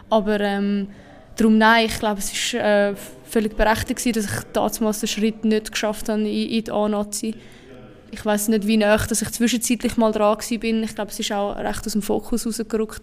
[0.10, 0.88] Aber ähm,
[1.36, 5.46] darum nein, ich glaube, es ist äh, völlig berechtigt gewesen, dass ich damals den Schritt
[5.46, 7.36] nicht geschafft habe in, in die A-Nazi.
[8.10, 10.40] Ich weiß nicht, wie nah dass ich zwischenzeitlich mal dran war.
[10.40, 13.02] Ich glaube, es ist auch recht aus dem Fokus rausgerückt.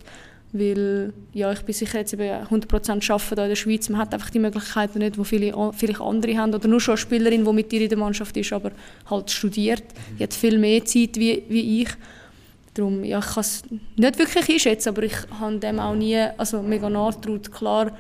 [0.57, 3.89] Weil ja, ich bin sicher jetzt eben 100% arbeiten in der Schweiz.
[3.89, 6.55] Man hat einfach die Möglichkeiten nicht, die viele, vielleicht andere haben.
[6.55, 8.71] Oder nur schon eine Spielerin, die mit dir in der Mannschaft ist, aber
[9.11, 9.83] halt studiert.
[10.17, 11.89] Die hat viel mehr Zeit wie, wie ich.
[12.73, 13.65] Darum, ja, ich kann es
[13.97, 17.51] nicht wirklich einschätzen, aber ich habe dem auch nie also mega nachgetraut.
[17.51, 17.91] Klar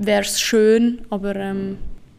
[0.00, 1.78] wäre es schön, aber ähm,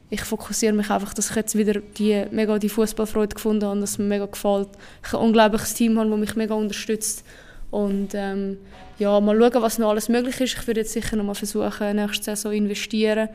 [0.10, 3.92] ich fokussiere mich einfach, dass ich jetzt wieder die, mega die Fußballfreude gefunden habe, dass
[3.92, 4.70] es mir mega gefällt.
[5.04, 7.26] Ich habe ein unglaubliches Team, habe, das mich mega unterstützt.
[7.72, 8.58] Und ähm,
[8.98, 10.58] ja, mal schauen, was noch alles möglich ist.
[10.58, 13.30] Ich würde jetzt sicher noch mal versuchen, nächste Saison investieren.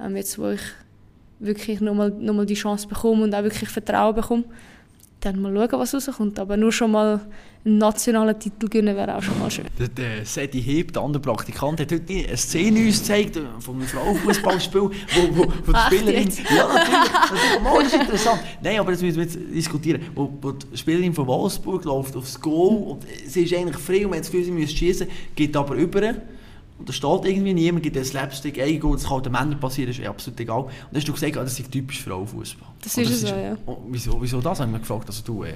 [0.00, 0.62] Ähm, jetzt, wo ich
[1.38, 4.44] wirklich noch mal, noch mal die Chance bekomme und auch wirklich Vertrauen bekomme.
[5.20, 6.38] Dann mal schauen, was rauskommt.
[6.38, 7.20] Aber nur schon mal
[7.66, 9.64] einen nationalen Titel gewinnen wäre auch schon mal schön.
[9.78, 13.76] Der, der Sedi Heb, der andere Praktikant, hat heute eine Szene uns gezeigt äh, von
[13.76, 14.90] einem Frauenfußballspiel, wo,
[15.32, 16.30] wo, wo die Spielerin...
[16.54, 17.10] Ja, natürlich,
[17.64, 18.40] das ist interessant.
[18.62, 20.02] Nein, aber das müssen wir jetzt diskutieren.
[20.14, 24.10] Wo, wo die Spielerin von Wolfsburg läuft aufs Goal und sie ist eigentlich frei und
[24.10, 26.14] man hat das Gefühl, sie müsse schießen, geht aber über.
[26.76, 29.90] Und da steht irgendwie niemand, gibt einen Slapstick, ein Goal, das kann den Männern passieren,
[29.90, 30.64] ist eh absolut egal.
[30.64, 32.68] Und dann hast du gesagt, ah, das ist typisch Frauenfußball.
[32.82, 33.56] Das ist es so, ja.
[33.64, 34.60] Oh, wieso, wieso das?
[34.60, 35.44] Haben wir gefragt, also du...
[35.44, 35.54] Äh,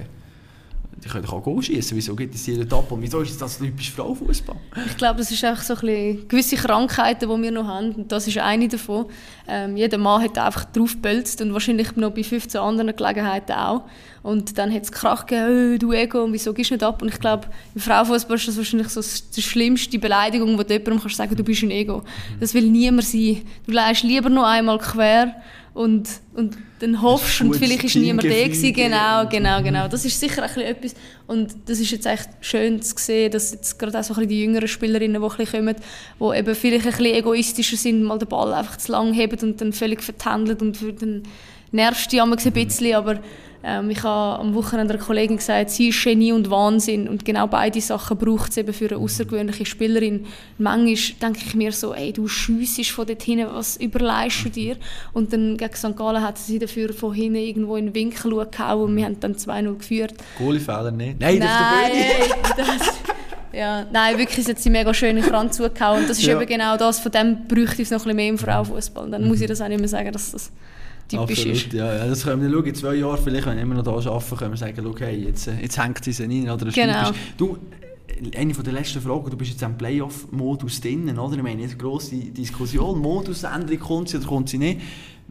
[1.03, 1.95] die können auch Goal schießen.
[1.95, 2.91] Wieso geht es jeden ab?
[2.91, 4.55] Und wieso ist das typisch Frauenfußball?
[4.87, 7.91] Ich glaube, das ist einfach so ein gewisse Krankheiten, die wir noch haben.
[7.91, 9.05] Und das ist eine davon.
[9.47, 13.83] Ähm, jeder Mann hat einfach drauf gebölzt und wahrscheinlich noch bei 15 anderen Gelegenheiten auch.
[14.21, 17.01] Und dann hat es Krach gegeben, «Äh, du Ego, wieso gehst du nicht ab?
[17.01, 19.01] Und ich glaube, im Frauenfußball ist das wahrscheinlich so
[19.35, 22.03] die schlimmste Beleidigung, die du jemandem kannst sagen du bist ein Ego.
[22.39, 23.43] Das will niemand sein.
[23.65, 25.35] Du leist lieber noch einmal quer
[25.73, 28.73] und, und dann hoffst und vielleicht ist niemand da gewesen.
[28.73, 29.87] Genau, genau, genau.
[29.87, 30.95] Das ist sicher ein bisschen etwas.
[31.27, 34.29] Und das ist jetzt echt schön zu sehen, dass jetzt gerade auch so ein bisschen
[34.29, 35.75] die jüngeren Spielerinnen, die ein bisschen kommen,
[36.19, 39.61] die eben vielleicht ein bisschen egoistischer sind, mal den Ball einfach zu lang heben und
[39.61, 41.23] dann völlig vertändelt und für den
[41.71, 43.19] nervst die ein bisschen, aber
[43.63, 47.45] ähm, ich habe am Wochenende einer Kollegin gesagt, sie ist Genie und Wahnsinn und genau
[47.47, 50.25] beide Sachen braucht es eben für eine außergewöhnliche Spielerin.
[50.57, 54.77] Manchmal denke ich mir so, ey, du schiessest von dort hinten, was überleist du dir?
[55.13, 55.95] Und dann gegen St.
[55.97, 59.35] Gallen hat sie dafür von hinten irgendwo in den Winkel gehauen und wir haben dann
[59.35, 60.13] 2-0 geführt.
[60.37, 61.19] Goalie-Fehler nicht.
[61.19, 62.93] Nein, Nein, das ist ey, das,
[63.53, 66.01] ja, nein, wirklich, sie hat sie mega schön in den Rand zugehauen.
[66.01, 66.35] Und das ist Ja.
[66.39, 69.03] eben genau das, von dem bräuchte es noch ein bisschen mehr im Frauenfußball.
[69.05, 70.51] Und Dann muss ich das auch nicht mehr sagen, dass das
[71.09, 71.73] typisch Absolut, ist.
[71.73, 72.07] ja, ja.
[72.07, 72.65] Das können wir schauen.
[72.65, 75.25] In zwei Jahren, vielleicht, wenn wir immer noch da arbeiten, können wir sagen, schau, hey,
[75.25, 76.49] jetzt, jetzt hängt sie rein.
[76.49, 77.11] Oder Genau.
[77.37, 77.57] Du,
[78.35, 81.35] eine von der letzten Fragen, du bist jetzt im Playoff-Modus drin, oder?
[81.37, 84.81] Ich meine, jetzt eine grosse Diskussion, Modusänderung kommt sie oder kommt sie nicht.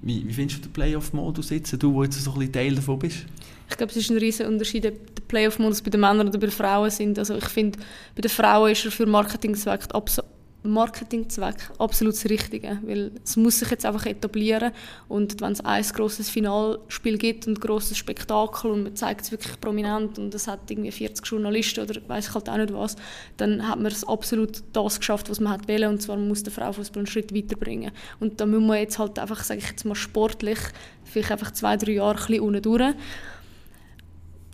[0.01, 2.99] Wie, wie findest du den Playoff-Modus jetzt, du, der jetzt so ein bisschen Teil davon
[2.99, 3.27] bist?
[3.71, 6.47] Ich glaube, es ist ein riesen Unterschied, ob der Playoff-Modus bei den Männern oder bei
[6.47, 7.19] den Frauen sind.
[7.19, 7.79] Also ich finde,
[8.15, 10.23] bei den Frauen ist er für Marketingzwecke abso
[10.69, 14.73] Marketingzweck absolut das Richtige, weil es muss sich jetzt einfach etablieren
[15.09, 19.31] und wenn es ein grosses Finalspiel gibt und ein grosses Spektakel und man zeigt es
[19.31, 22.97] wirklich prominent und es hat irgendwie 40 Journalisten oder weiß ich halt auch nicht was,
[23.37, 26.53] dann hat man es absolut das geschafft, was man hat wollen und zwar muss der
[26.53, 29.95] Frauenfußball einen Schritt weiterbringen und da muss man jetzt halt einfach, sage ich jetzt mal
[29.95, 30.59] sportlich,
[31.05, 32.95] vielleicht einfach zwei, drei Jahre ein bisschen unten durch.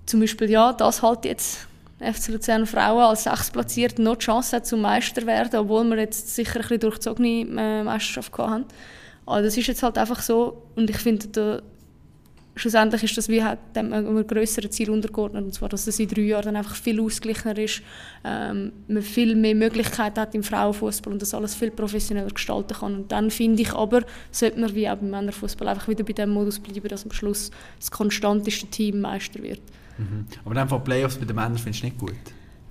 [0.07, 1.67] Zum Beispiel, ja, das halt jetzt
[2.01, 6.35] FC Luzern Frauen als sechstplatziert noch die Chance hat, zum Meister werden, obwohl wir jetzt
[6.35, 8.65] sicher ein bisschen durchzogene äh, Meisterschaft hatten.
[9.27, 11.63] Aber das ist jetzt halt einfach so und ich finde, da,
[12.57, 16.09] schlussendlich ist das wie halt dem einem größeren Ziel untergeordnet, und zwar, dass es in
[16.09, 17.83] drei Jahren dann einfach viel ausgeglichener ist,
[18.25, 22.95] ähm, man viel mehr Möglichkeiten hat im Frauenfußball und das alles viel professioneller gestalten kann.
[22.95, 26.31] Und dann finde ich aber, sollte man wie auch beim Männerfußball einfach wieder bei dem
[26.31, 29.61] Modus bleiben, dass am Schluss das konstanteste Team Meister wird.
[29.99, 30.27] Mhm.
[30.45, 32.15] Aber von Playoffs bei den Männern findest du nicht gut?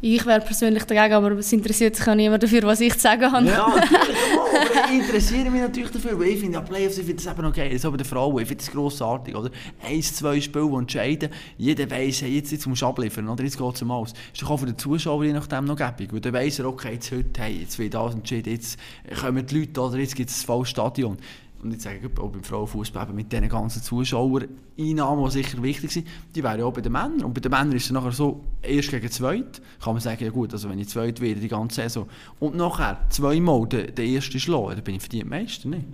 [0.05, 3.31] Ich wäre persönlich dagegen, aber es interessiert sich auch niemand dafür, was ich zu sagen
[3.31, 3.45] habe.
[3.45, 7.23] Ja, natürlich, aber ich interessiere mich natürlich dafür, weil ich finde, ja, Playoffs, ich finde
[7.23, 9.49] das eben okay, so bei den Frauen, ich finde das grossartig, oder?
[9.81, 13.45] Eins, zwei Spiele, die entscheiden, jeder weiss, hey, jetzt, jetzt musst du abliefern, oder?
[13.45, 14.11] Jetzt geht es um alles.
[14.33, 16.95] Ist doch auch für den Zuschauer je nachdem noch gäbig, weil dann weiss er, okay,
[16.95, 18.77] jetzt heute, hey, jetzt wird das entschieden, jetzt
[19.21, 21.17] kommen die Leute, oder jetzt gibt es volles Stadion.
[21.63, 26.43] Und ich sage, auch beim Frauenfußball mit diesen ganzen Zuschauereinnahmen, die sicher wichtig sind, die
[26.43, 27.23] wären ja auch bei den Männern.
[27.23, 30.29] Und bei den Männern ist es nachher so, erst gegen zweit, kann man sagen, ja
[30.29, 32.07] gut, also wenn ich zweit werde die ganze Saison,
[32.39, 35.85] und nachher zweimal den, den ersten schlagen, dann bin ich für die Meister, nicht?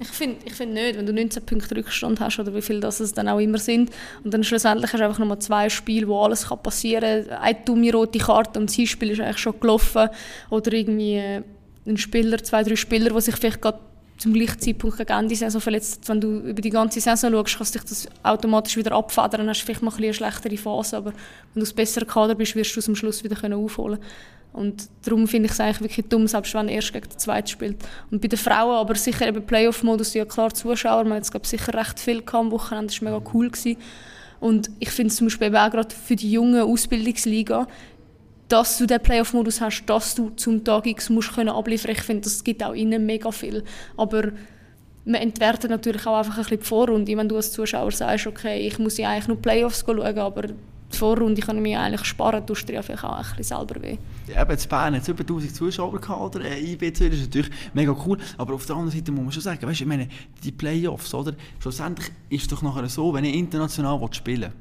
[0.00, 3.00] Ich finde ich find nicht, wenn du 19 Punkte Rückstand hast oder wie viel das
[3.00, 3.90] es dann auch immer sind
[4.22, 7.38] und dann schlussendlich hast du einfach nochmal zwei Spiele, wo alles kann passieren kann.
[7.38, 10.08] Eine dumme rote Karte und das Hinspiel ist eigentlich schon gelaufen
[10.50, 11.42] oder irgendwie äh,
[11.84, 13.80] ein Spieler, zwei, drei Spieler, die sich vielleicht gerade
[14.18, 16.08] zum gleichen Zeitpunkt gegen Ende Saison verletzt.
[16.08, 19.40] Wenn du über die ganze Saison schaust, kannst du dich das automatisch wieder abfedern.
[19.40, 22.56] Dann hast du vielleicht mal eine schlechtere Phase, aber wenn du das bessere Kader bist,
[22.56, 23.98] wirst du es am Schluss wieder aufholen
[24.52, 27.48] und darum finde ich es eigentlich wirklich dumm, selbst wenn er erst gegen den Zweiten
[27.48, 27.76] spielt.
[28.10, 31.74] Und bei den Frauen aber sicher eben Playoff-Modus, ja klar Zuschauer, man hat glaube sicher
[31.74, 33.50] recht viel am Wochenende, das war mega cool.
[33.50, 33.76] Gewesen.
[34.40, 37.66] Und ich finde es zum Beispiel auch gerade für die junge Ausbildungsliga
[38.48, 42.22] dass du den Playoff-Modus hast, dass du zum Tag X musst können abliefern Ich finde,
[42.22, 43.62] das gibt auch ihnen mega viel.
[43.96, 44.32] Aber
[45.04, 47.16] man entwertet natürlich auch einfach ein bisschen die Vorrunde.
[47.16, 50.42] Wenn du als Zuschauer sagst, okay, ich muss ja eigentlich nur Playoffs schauen, aber
[50.92, 53.82] die Vorrunde kann ich mir eigentlich sparen, tust du dir vielleicht auch ein bisschen selber
[53.82, 53.98] weh.
[54.26, 56.44] Ja, eben, in Bern es über 1000 Zuschauer gehabt, oder?
[56.44, 59.42] Äh, IB2, das ist natürlich mega cool, aber auf der anderen Seite muss man schon
[59.42, 60.08] sagen, weißt, ich meine,
[60.42, 61.34] die Playoffs, oder?
[61.60, 64.52] Schlussendlich ist es doch nachher so, wenn ich international spielen will,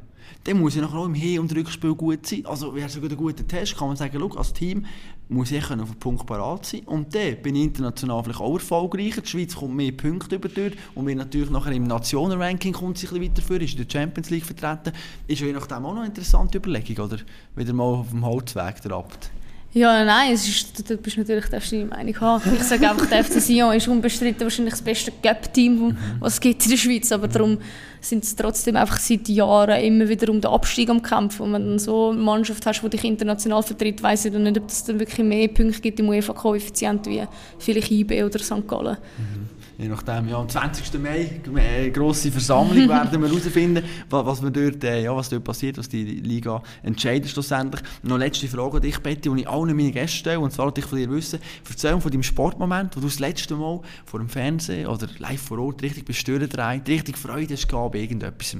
[0.43, 2.45] dann muss ich nachher auch im Hin- und Rückspiel gut sein.
[2.45, 4.86] Also wäre sogar ein guter Test, kann man sagen, als Team
[5.30, 6.82] muss ich auf den Punkt parat sein.
[6.86, 9.21] Und dann bin ich international vielleicht auch erfolgreicher.
[9.21, 13.11] Die Schweiz kommt mehr Punkte über durch und wird natürlich nachher im Nationenranking kommt sich
[13.11, 14.93] ein bisschen weiterführen, ist in der Champions League vertreten.
[15.28, 17.17] Ist je nachdem auch noch eine interessante Überlegung, oder?
[17.55, 19.32] Wieder mal auf dem Holzweg der Abt.
[19.78, 22.51] Ja, nein, es ist, du bist natürlich darfst deine Meinung haben.
[22.55, 25.97] Ich sage einfach, der FC Sion ist unbestritten wahrscheinlich das beste Gap-Team, mhm.
[26.19, 27.11] was es gibt in der Schweiz.
[27.11, 27.59] Aber darum
[28.01, 31.43] sind es trotzdem einfach seit Jahren immer wieder um den Abstieg am Kämpfen.
[31.43, 34.57] Und wenn du so eine Mannschaft hast, die dich international vertritt, weiss ich dann nicht,
[34.57, 37.23] ob es dann wirklich mehr Punkte gibt im UEFA-Koeffizient wie
[37.59, 38.67] vielleicht IB oder St.
[38.67, 38.97] Gallen.
[39.17, 40.99] Mhm je nachdem, ja, am 20.
[40.99, 45.78] Mai, eine grosse Versammlung, werden wir herausfinden, was, was, dort, äh, ja, was dort passiert,
[45.78, 47.82] was die Liga entscheidet schlussendlich.
[48.01, 50.82] Noch letzte Frage an dich, Betty, die ich allen meinen Gästen stelle, und zwar wollte
[50.82, 54.30] ich von dir wissen, erzähl von deinem Sportmoment, wo du das letzte Mal vor dem
[54.30, 56.57] Fernsehen oder live vor Ort richtig bestört
[56.88, 58.57] richtig Freude hast gehabt bei irgendetwas.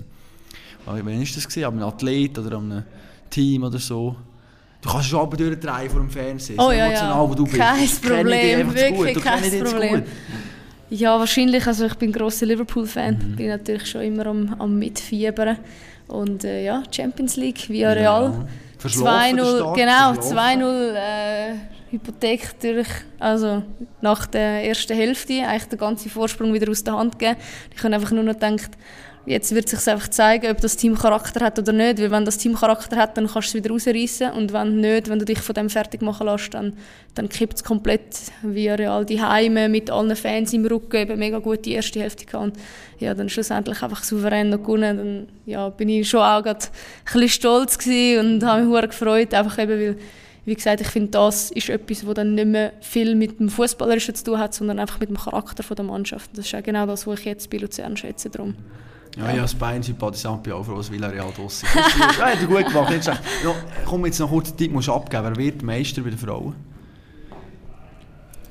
[0.86, 1.47] Wann war das?
[1.47, 1.63] Gewesen?
[1.63, 2.84] An einem Athlet oder an einem
[3.30, 4.15] Team oder so?
[4.82, 6.59] Du kannst schon durchdrehen vor dem Fernsehen.
[6.59, 7.30] Oh, so ja, emotional, ja.
[7.30, 7.57] wo du bist.
[7.57, 10.03] Kein Problem, wirklich kein Problem.
[10.89, 11.67] Ja, wahrscheinlich.
[11.67, 13.13] Also ich bin ein grosser Liverpool-Fan.
[13.15, 13.35] Mhm.
[13.35, 15.57] Bin natürlich schon immer am, am Mitfiebern.
[16.07, 18.31] Und äh, ja, Champions League, via Real.
[18.31, 18.47] Ja.
[18.79, 21.55] 2-0, genau, 2-0 äh,
[21.89, 22.88] Hypothek durch,
[23.19, 23.63] also
[24.01, 27.39] nach der ersten Hälfte, eigentlich den ganzen Vorsprung wieder aus der Hand gegeben.
[27.75, 28.71] Ich habe einfach nur noch gedacht,
[29.28, 31.99] Jetzt wird sich einfach zeigen, ob das Team Charakter hat oder nicht.
[31.99, 34.32] Weil wenn das Team Charakter hat, dann kannst du es wieder rausreißen.
[34.32, 36.78] Und wenn nicht, wenn du dich von dem fertig machen lässt, dann,
[37.13, 41.39] dann kippt es komplett wie Real die Heime mit allen Fans im Rücken, eben mega
[41.39, 42.57] gut die erste Hälfte gehabt.
[42.99, 44.97] Ja, dann schlussendlich einfach souverän noch gewonnen.
[44.97, 49.34] Dann ja, bin ich schon auch grad ein bisschen stolz und habe mich sehr gefreut,
[49.34, 49.97] einfach eben, weil
[50.45, 54.15] wie gesagt, ich finde, das ist etwas, was dann nicht mehr viel mit dem Fußballerischen
[54.15, 56.30] zu tun hat, sondern einfach mit dem Charakter der Mannschaft.
[56.38, 58.30] Das ist auch genau das, was ich jetzt bei Luzern schätze.
[58.30, 58.55] Darum.
[59.18, 61.76] Ja, ja, bin ich auch froh, dass Villarreal draussen ist.
[62.20, 63.22] ja, hat er gut gemacht, nicht schlecht.
[63.43, 63.55] No,
[63.86, 65.24] komm, jetzt noch kurz, Tipp musst abgeben.
[65.26, 66.55] Wer wird Meister bei den Frauen?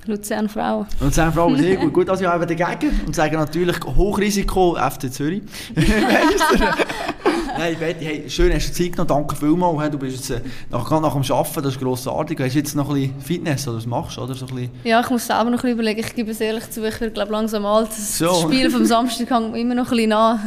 [0.07, 0.87] Luzern Frauen.
[1.01, 1.93] Luzern Frauen, sehr gut.
[1.97, 5.43] Gut, also ja, eben dagegen und sagen natürlich Hochrisiko FC Zürich.
[7.59, 9.91] Nein, Betty, hey, schön hast du Zeit genommen, danke vielmals.
[9.91, 12.39] Du bist jetzt äh, nach, nach dem Arbeiten, das ist grossartig.
[12.39, 14.23] Hast du jetzt noch ein bisschen Fitness oder was machst du?
[14.23, 14.35] Oder?
[14.35, 14.71] So ein bisschen...
[14.85, 16.01] Ja, ich muss selber noch ein bisschen überlegen.
[16.01, 17.89] Ich gebe es ehrlich zu, ich glaube langsam alt.
[17.89, 18.43] Das so.
[18.43, 20.41] Spiel vom Samstag hängt immer noch ein bisschen an.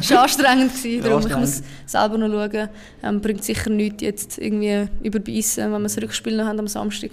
[0.00, 2.68] es war anstrengend, gewesen, darum ich muss selber noch schauen.
[3.02, 7.10] Ähm, bringt sicher nichts jetzt irgendwie überbeissen, wenn wir das Rückspiel noch haben am Samstag.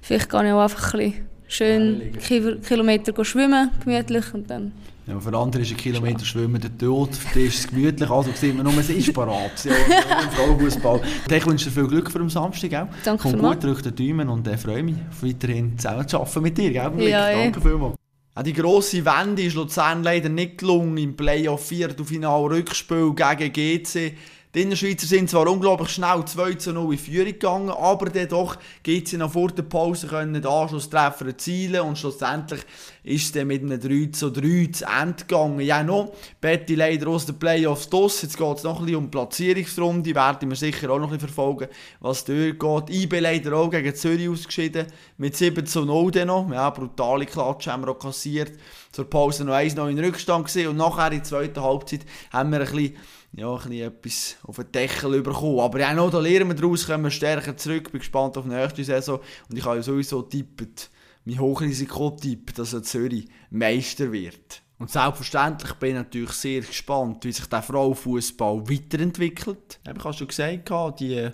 [0.00, 4.72] Vielleicht kann ich auch einfach ein bisschen schön Kilometer schwimmen, gemütlich und dann
[5.06, 8.30] ja, für andere ist ein Kilometer Schwimmen der Tod, für dich ist es gemütlich, also
[8.32, 9.64] sieht man nur, es ist parat.
[9.64, 11.00] Ja, im Frauenfußball.
[11.30, 12.72] Ich wünsche dir viel Glück für den Samstag.
[12.72, 12.88] Auch.
[13.04, 16.56] Danke Komm gut, drück den Daumen und äh, freue mich, weiterhin zusammen zu arbeiten mit
[16.56, 16.70] dir.
[16.70, 17.08] Gell?
[17.08, 17.96] Ja, Danke vielmals.
[18.36, 24.14] Auch die grosse Wende ist Luzern leider nicht gelungen im Playoff Viertelfinal Rückspiel gegen GC.
[24.54, 29.08] Die Innerschweizer sind zwar unglaublich schnell 2 zu 0 in Führung gegangen, aber dennoch geht
[29.08, 32.60] sie noch vor der Pause können den Anschlusstreffer erzielen und schlussendlich
[33.02, 35.58] ist es dann mit einem 3 zu 3 zu Ende gegangen.
[35.58, 38.22] Ja, noch, Betty leider aus den Playoffs dos.
[38.22, 41.18] Jetzt geht es noch ein bisschen um die Platzierungsrunde, werden wir sicher auch noch ein
[41.18, 41.66] bisschen verfolgen,
[41.98, 42.96] was dort geht.
[42.96, 44.86] IB leider auch gegen Zürich ausgeschieden,
[45.18, 46.48] mit 7 zu 0 dann noch.
[46.52, 48.52] Ja, brutale Klatsche haben wir auch kassiert.
[48.92, 52.52] Zur Pause noch 1 noch in Rückstand gesehen und nachher in der zweiten Halbzeit haben
[52.52, 52.94] wir ein bisschen
[53.36, 55.60] ja, ein bisschen etwas auf den Deckel bekommen.
[55.60, 57.90] Aber ja, noch, da lernen wir daraus, kommen wir stärker zurück.
[57.90, 59.20] Bin gespannt auf die nächste Saison.
[59.48, 60.90] Und ich habe ja sowieso tippt,
[61.24, 64.62] mein Hochrisikotipp, dass er Zürich Meister wird.
[64.78, 69.80] Und selbstverständlich bin ich natürlich sehr gespannt, wie sich der Frauenfußball weiterentwickelt.
[69.82, 70.70] Ich habe schon gesagt,
[71.00, 71.30] die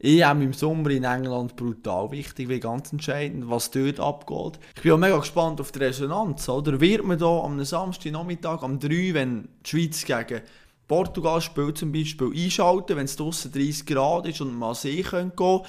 [0.00, 4.60] EM im Sommer in England brutal wichtig, wie ganz entscheidend, was dort abgeht.
[4.76, 6.48] Ich bin auch mega gespannt auf die Resonanz.
[6.48, 10.42] Oder wird man da am Samstagnachmittag, am 3, wenn die Schweiz gegen
[10.86, 15.32] Portugal spielt zum Beispiel einschalten, wenn es draußen 30 Grad ist und man sehen gehen
[15.34, 15.62] können.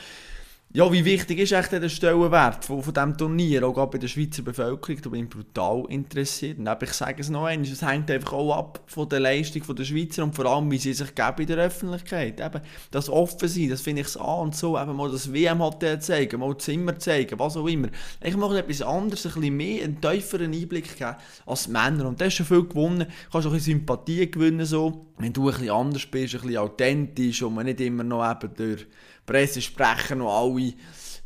[0.76, 4.42] Ja, wie wichtig ist echt der Stellenwert von, von diesem Turnier, auch bei der Schweizer
[4.42, 5.02] Bevölkerung?
[5.02, 6.60] Da bin ich brutal interessiert.
[6.60, 9.86] Und ich sage es noch einmal, es hängt einfach auch ab von der Leistung der
[9.86, 12.42] Schweizer und vor allem, wie sie sich geben in der Öffentlichkeit.
[12.42, 12.60] Eben,
[12.92, 14.78] das offen sein, das finde ich es an und so.
[14.78, 17.88] Eben mal das WM-Hotel zeigen, mal Zimmer zeigen, was auch immer.
[18.22, 21.16] Ich mache etwas anderes, ein bisschen mehr, einen tieferen Einblick geben
[21.46, 22.06] als Männer.
[22.06, 23.08] Und das ist schon viel gewonnen.
[23.08, 25.06] Du kannst auch ein bisschen Sympathie gewinnen, so.
[25.20, 28.54] wenn du ein bisschen anders bist, ein bisschen authentisch und man nicht immer noch eben
[28.54, 28.86] durch
[29.26, 30.74] Pressesprecher noch alle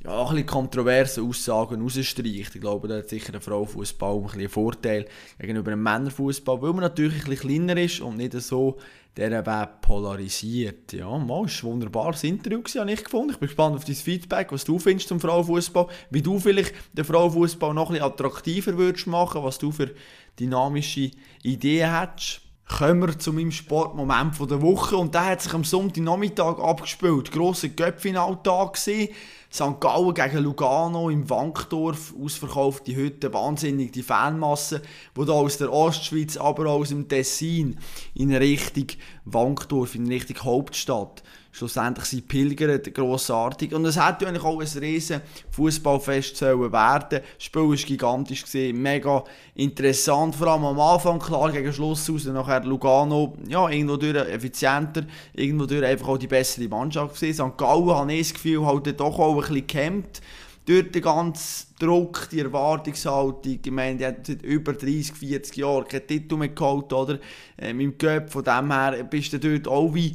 [0.03, 2.55] ja, ein bisschen kontroverse Aussagen rausstreicht.
[2.55, 5.05] Ich glaube, da hat sicher ein Frauenfußball ein bisschen einen Vorteil
[5.37, 8.77] gegenüber einem Männerfußball, weil man natürlich ein bisschen kleiner ist und nicht so
[9.17, 10.93] der Web polarisiert.
[10.93, 13.31] Ja, mal, ist ein wunderbares Interview habe ich gefunden.
[13.31, 17.03] Ich bin gespannt auf dein Feedback, was du findest zum Frauenfußball, wie du vielleicht den
[17.03, 19.91] Frauenfußball noch ein bisschen attraktiver würdest machen, was du für
[20.39, 21.11] dynamische
[21.43, 24.95] Ideen hättest kommen wir zu meinem Sportmoment der Woche.
[24.95, 27.31] Und der hat sich am Sonntagnachmittag abgespielt.
[27.31, 29.09] Grosser Göppfinaltag gesehen.
[29.51, 29.79] St.
[29.79, 34.83] Gallen gegen Lugano im Wankdorf, ausverkaufte Hütte, wahnsinnig die Fanmasse,
[35.17, 37.79] die da aus der Ostschweiz, aber auch aus dem Tessin
[38.13, 38.85] in Richtung
[39.25, 43.73] Wankdorf, in Richtung Hauptstadt schlussendlich sind Pilger grossartig.
[43.73, 45.21] Und es hätte eigentlich auch ein riesen
[45.51, 46.71] Fußballfest werden
[47.09, 49.23] Das Spiel war gigantisch, gewesen, mega
[49.55, 55.03] interessant, vor allem am Anfang, klar gegen Schluss raus, nachher Lugano, ja, irgendwo durch effizienter,
[55.33, 57.49] irgendwo durch einfach auch die bessere Mannschaft gewesen.
[57.49, 57.57] St.
[57.57, 60.21] Gallen, habe ich das Gefühl, halt doch auch ein bisschen gekämpft
[60.69, 65.87] durch den ganzen Druck, die Erwartungshaltung, ich meine, die hat seit über 30, 40 Jahren
[65.87, 67.17] keinen Titel mehr geholt, oder?
[67.57, 70.13] Ähm, Im Göpp, von dem her bist du dort auch wie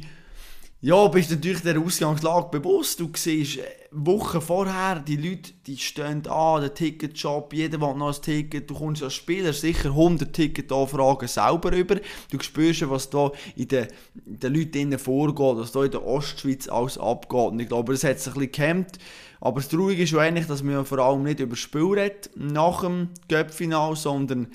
[0.81, 2.99] ja, bist natürlich der Ausgangslage bewusst.
[2.99, 8.15] Du siehst äh, Wochen vorher, die Leute die stehen an, der Ticketshop, jeder will noch
[8.15, 8.69] ein Ticket.
[8.69, 11.95] Du kommst als Spieler sicher 100 Ticket-Anfragen selber über.
[12.29, 13.87] Du spürst, was da in den,
[14.25, 17.51] in den Leuten vorgeht, was da in der Ostschweiz alles abgeht.
[17.51, 18.99] Und ich glaube, das hat sich ein bisschen gehemmt.
[19.39, 22.29] Aber das Traurige ist schon eigentlich, dass man vor allem nicht über das Spiel redet
[22.35, 24.47] nach dem Göppfinal, sondern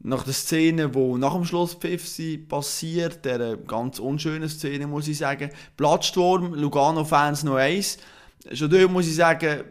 [0.00, 2.06] nach der Szene, wo nach dem Schlusspfiff
[2.48, 5.50] passiert, der ganz unschönen Szene, muss ich sagen.
[5.76, 7.98] Platzsturm, Lugano-Fans noch eins.
[8.52, 9.64] Schon dort muss ich sagen,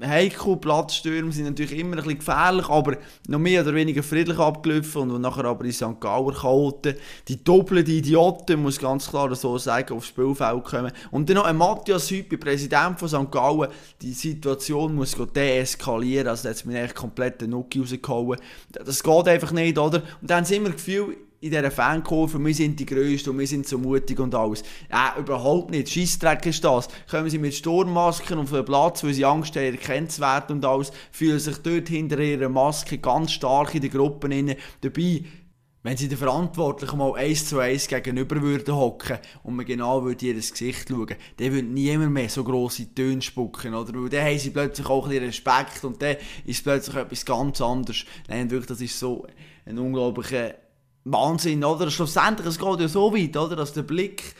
[0.00, 2.96] heikel, Platzstürme sind natürlich immer ein bisschen gefährlich, aber
[3.28, 6.00] noch mehr oder weniger friedlich abgelaufen und nachher aber in St.
[6.00, 6.96] Gauer gehalten.
[7.28, 10.92] Die doppelten Idioten, muss ganz klar so sagen, aufs Spielfeld kommen.
[11.10, 13.30] Und dann noch ein Matthias Hüppi, Präsident von St.
[13.30, 13.68] Gallen,
[14.00, 18.38] die Situation muss deeskalieren, also da hat mir eigentlich komplett den Nuki rausgehauen.
[18.70, 20.02] Das geht einfach nicht, oder?
[20.20, 23.38] Und dann haben sie immer das Gefühl, in dieser Fankurve, wir sind die Größten und
[23.40, 24.62] wir sind so mutig und alles.
[24.88, 25.90] Ja, überhaupt nicht.
[25.90, 26.88] Scheissdreck ist das.
[27.10, 30.64] Kommen sie mit Sturmmasken auf den Platz, weil sie Angst haben, erkannt zu werden und
[30.64, 34.56] alles, fühlen sich dort hinter ihrer Maske ganz stark in den Gruppen inne.
[34.82, 35.24] Dabei,
[35.82, 40.24] wenn sie den Verantwortlichen mal eins zu eins gegenüber würden hocken und man genau würde
[40.24, 43.92] ihr Gesicht schauen, dann würde niemand mehr so grosse Töne spucken, oder?
[44.00, 47.60] Weil dann haben sie plötzlich auch ein bisschen Respekt und dann ist plötzlich etwas ganz
[47.60, 48.04] anderes.
[48.28, 49.26] Nein, wirklich, das ist so
[49.66, 50.54] ein unglaublicher
[51.04, 51.90] Wahnsinn, oder?
[51.90, 53.56] Schlussendlich, es geht ja so weit, oder?
[53.56, 54.34] Dass der Blick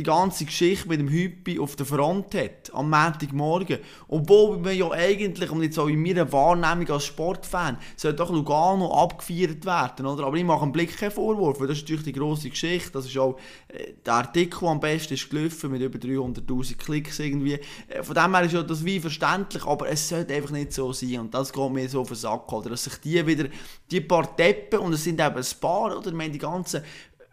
[0.00, 3.80] die ganze Geschichte mit dem Hüppi auf der Front hat, am Montagmorgen.
[4.08, 8.90] Obwohl man ja eigentlich, und jetzt auch in meiner Wahrnehmung als Sportfan, sollte doch Lugano
[8.94, 10.24] abgefeiert werden, oder?
[10.24, 13.04] Aber ich mache einen Blick keinen Vorwurf, weil das ist natürlich die grosse Geschichte, das
[13.04, 17.60] ist auch äh, der Artikel am besten ist gelaufen, mit über 300'000 Klicks irgendwie.
[17.88, 20.94] Äh, von dem her ist ja das wie verständlich, aber es sollte einfach nicht so
[20.94, 22.70] sein, und das geht mir so auf den Sack, oder?
[22.70, 23.50] Dass sich die wieder,
[23.90, 26.08] die paar Deppen, und es sind eben ein paar, oder?
[26.08, 26.82] Ich meine, die ganzen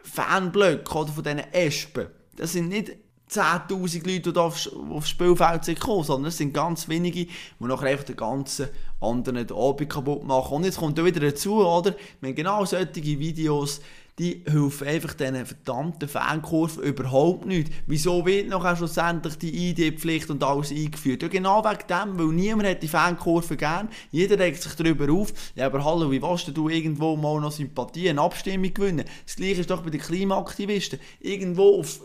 [0.02, 2.08] Fanblöcke, oder, von diesen Espen,
[2.38, 2.92] das sind nicht
[3.30, 7.88] 10'000 Leute, die aufs, aufs Spielfeld sind gekommen, sondern es sind ganz wenige, die nachher
[7.88, 8.68] einfach den ganzen
[9.00, 10.54] anderen den Abend kaputt machen.
[10.54, 11.94] Und jetzt kommt da wieder dazu, oder?
[12.20, 13.80] Wir haben genau solche Videos,
[14.18, 17.72] die helfen einfach diesen verdammten Fankurven überhaupt nicht.
[17.86, 21.22] Wieso wird nachher schlussendlich die ID-Pflicht und alles eingeführt?
[21.22, 23.88] Ja, genau wegen dem, weil niemand hat die Fankurve gern.
[24.10, 25.32] Jeder regt sich darüber auf.
[25.54, 29.04] Ja, aber hallo, wie willst du irgendwo mal noch Sympathie, eine Abstimmung gewinnen?
[29.24, 30.98] Das gleiche ist doch bei den Klimaaktivisten.
[31.20, 32.00] Irgendwo auf,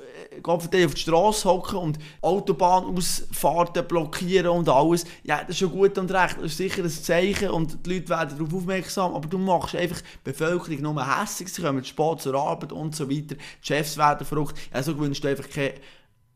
[0.45, 5.05] äh, auf die Straße hocken und Autobahnausfahrten blockieren und alles.
[5.23, 6.37] Ja, das ist schon gut und recht.
[6.37, 9.15] Das ist sicher ein Zeichen und die Leute werden darauf aufmerksam.
[9.15, 11.51] Aber du machst einfach die Bevölkerung nur hässlich.
[11.51, 13.35] Sie kommen spät zur Arbeit und so weiter.
[13.35, 14.57] Die Chefs werden verrückt.
[14.71, 15.75] Also gewünscht du einfach keine,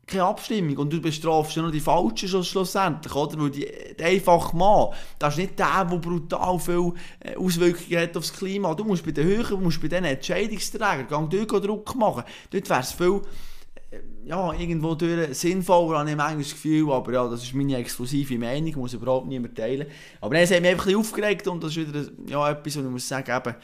[0.06, 3.39] keine Abstimmung und du bestrafst ja noch die Falschen schlussendlich, oder?
[3.39, 3.68] Weil die,
[3.99, 4.89] der einfache Mann,
[5.19, 8.73] das ist nicht der, der brutal viele äh, Auswirkungen hat aufs Klima.
[8.73, 12.23] Du musst bei den Höheren, musst bei diesen Entscheidungsträgern, gang Druck machen.
[12.52, 13.22] Dort wäre es viel
[14.27, 18.37] ja, irgendwo durch sinnvoll, habe ich manchmal das Gefühl, aber ja, das ist meine exklusive
[18.37, 19.87] Meinung, muss überhaupt niemand teilen.
[20.19, 22.83] Aber dann, es hat mich einfach ein aufgeregt und das ist wieder ja, etwas, was
[22.83, 23.55] ich muss sagen, eben,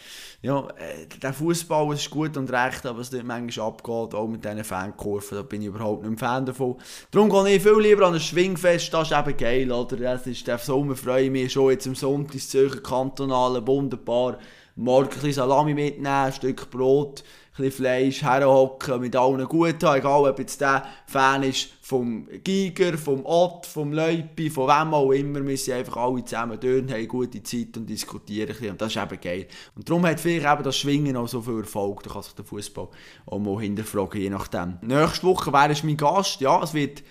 [0.42, 4.46] ja, äh, der Fußball ist gut und recht, aber es dort manchmal abgeht, auch mit
[4.46, 6.78] diesen Fankurven, da bin ich überhaupt nicht Fan davon.
[7.12, 9.98] Darum gehe ich viel lieber an ein Schwingfest, das ist eben geil, oder?
[9.98, 14.38] Das ist der Sommer, freue ich mich schon jetzt am Sonntag, das Zürcher Kantonale, wunderbar,
[14.78, 17.24] morgen ein bisschen Salami mitnehmen, ein Stück Brot,
[17.56, 22.98] bisschen Fleisch herhocken, mit allen gut haben, egal ob jetzt der Fan ist vom Giger,
[22.98, 27.08] vom Ott, vom Leupi, von wem auch immer, wir sind einfach alle zusammen dort, haben
[27.08, 29.48] gute Zeit und diskutieren ein und das ist eben geil.
[29.76, 32.46] Und darum hat vielleicht eben das Schwingen auch so viel Erfolg, da kann sich der
[32.46, 32.88] Fußball
[33.28, 34.80] auch mal hinterfragen, je nachdem.
[34.82, 37.04] Nächste Woche wäre mein Gast, ja, es wird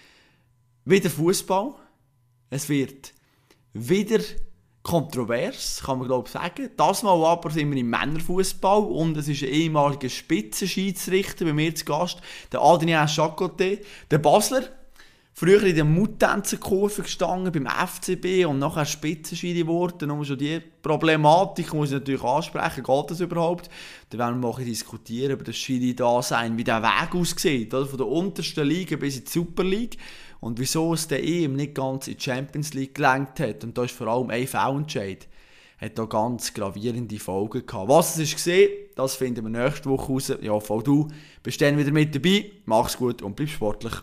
[0.85, 1.75] wieder Fußball,
[2.51, 3.13] es wird
[3.73, 4.19] wieder
[4.83, 6.71] kontrovers, kann man glaube ich sagen.
[6.77, 11.75] Das Mal aber sind wir im Männerfußball und es ist ein ehemaliger Spitzenschiedsrichter bei mir
[11.75, 13.81] zu Gast, der Adrien Chacoté,
[14.11, 14.63] der Basler.
[15.35, 20.09] Früher in der Muttänzerkurve gestanden beim FCB und nachher Spitzenschiri geworden.
[20.09, 22.85] Nur schon die Problematik muss ich natürlich ansprechen.
[22.85, 23.71] Geht das überhaupt?
[24.11, 27.73] Da werden wir mal diskutieren über das Schiri-Dasein, wie der Weg aussieht.
[27.73, 27.87] Oder?
[27.87, 29.97] Von der untersten Liga bis in die Super League
[30.43, 33.63] und wieso es der ihm nicht ganz in die Champions League gelenkt hat.
[33.63, 35.29] Und da ist vor allem ein V-Entscheid.
[35.79, 37.89] Hat da ganz gravierende Folgen gehabt.
[37.89, 40.33] Was es ist gesehen, das finden wir nächste Woche raus.
[40.41, 41.09] Ja, voll du
[41.45, 42.51] bist dann wieder mit dabei.
[42.65, 43.95] Mach's gut und bleib sportlich.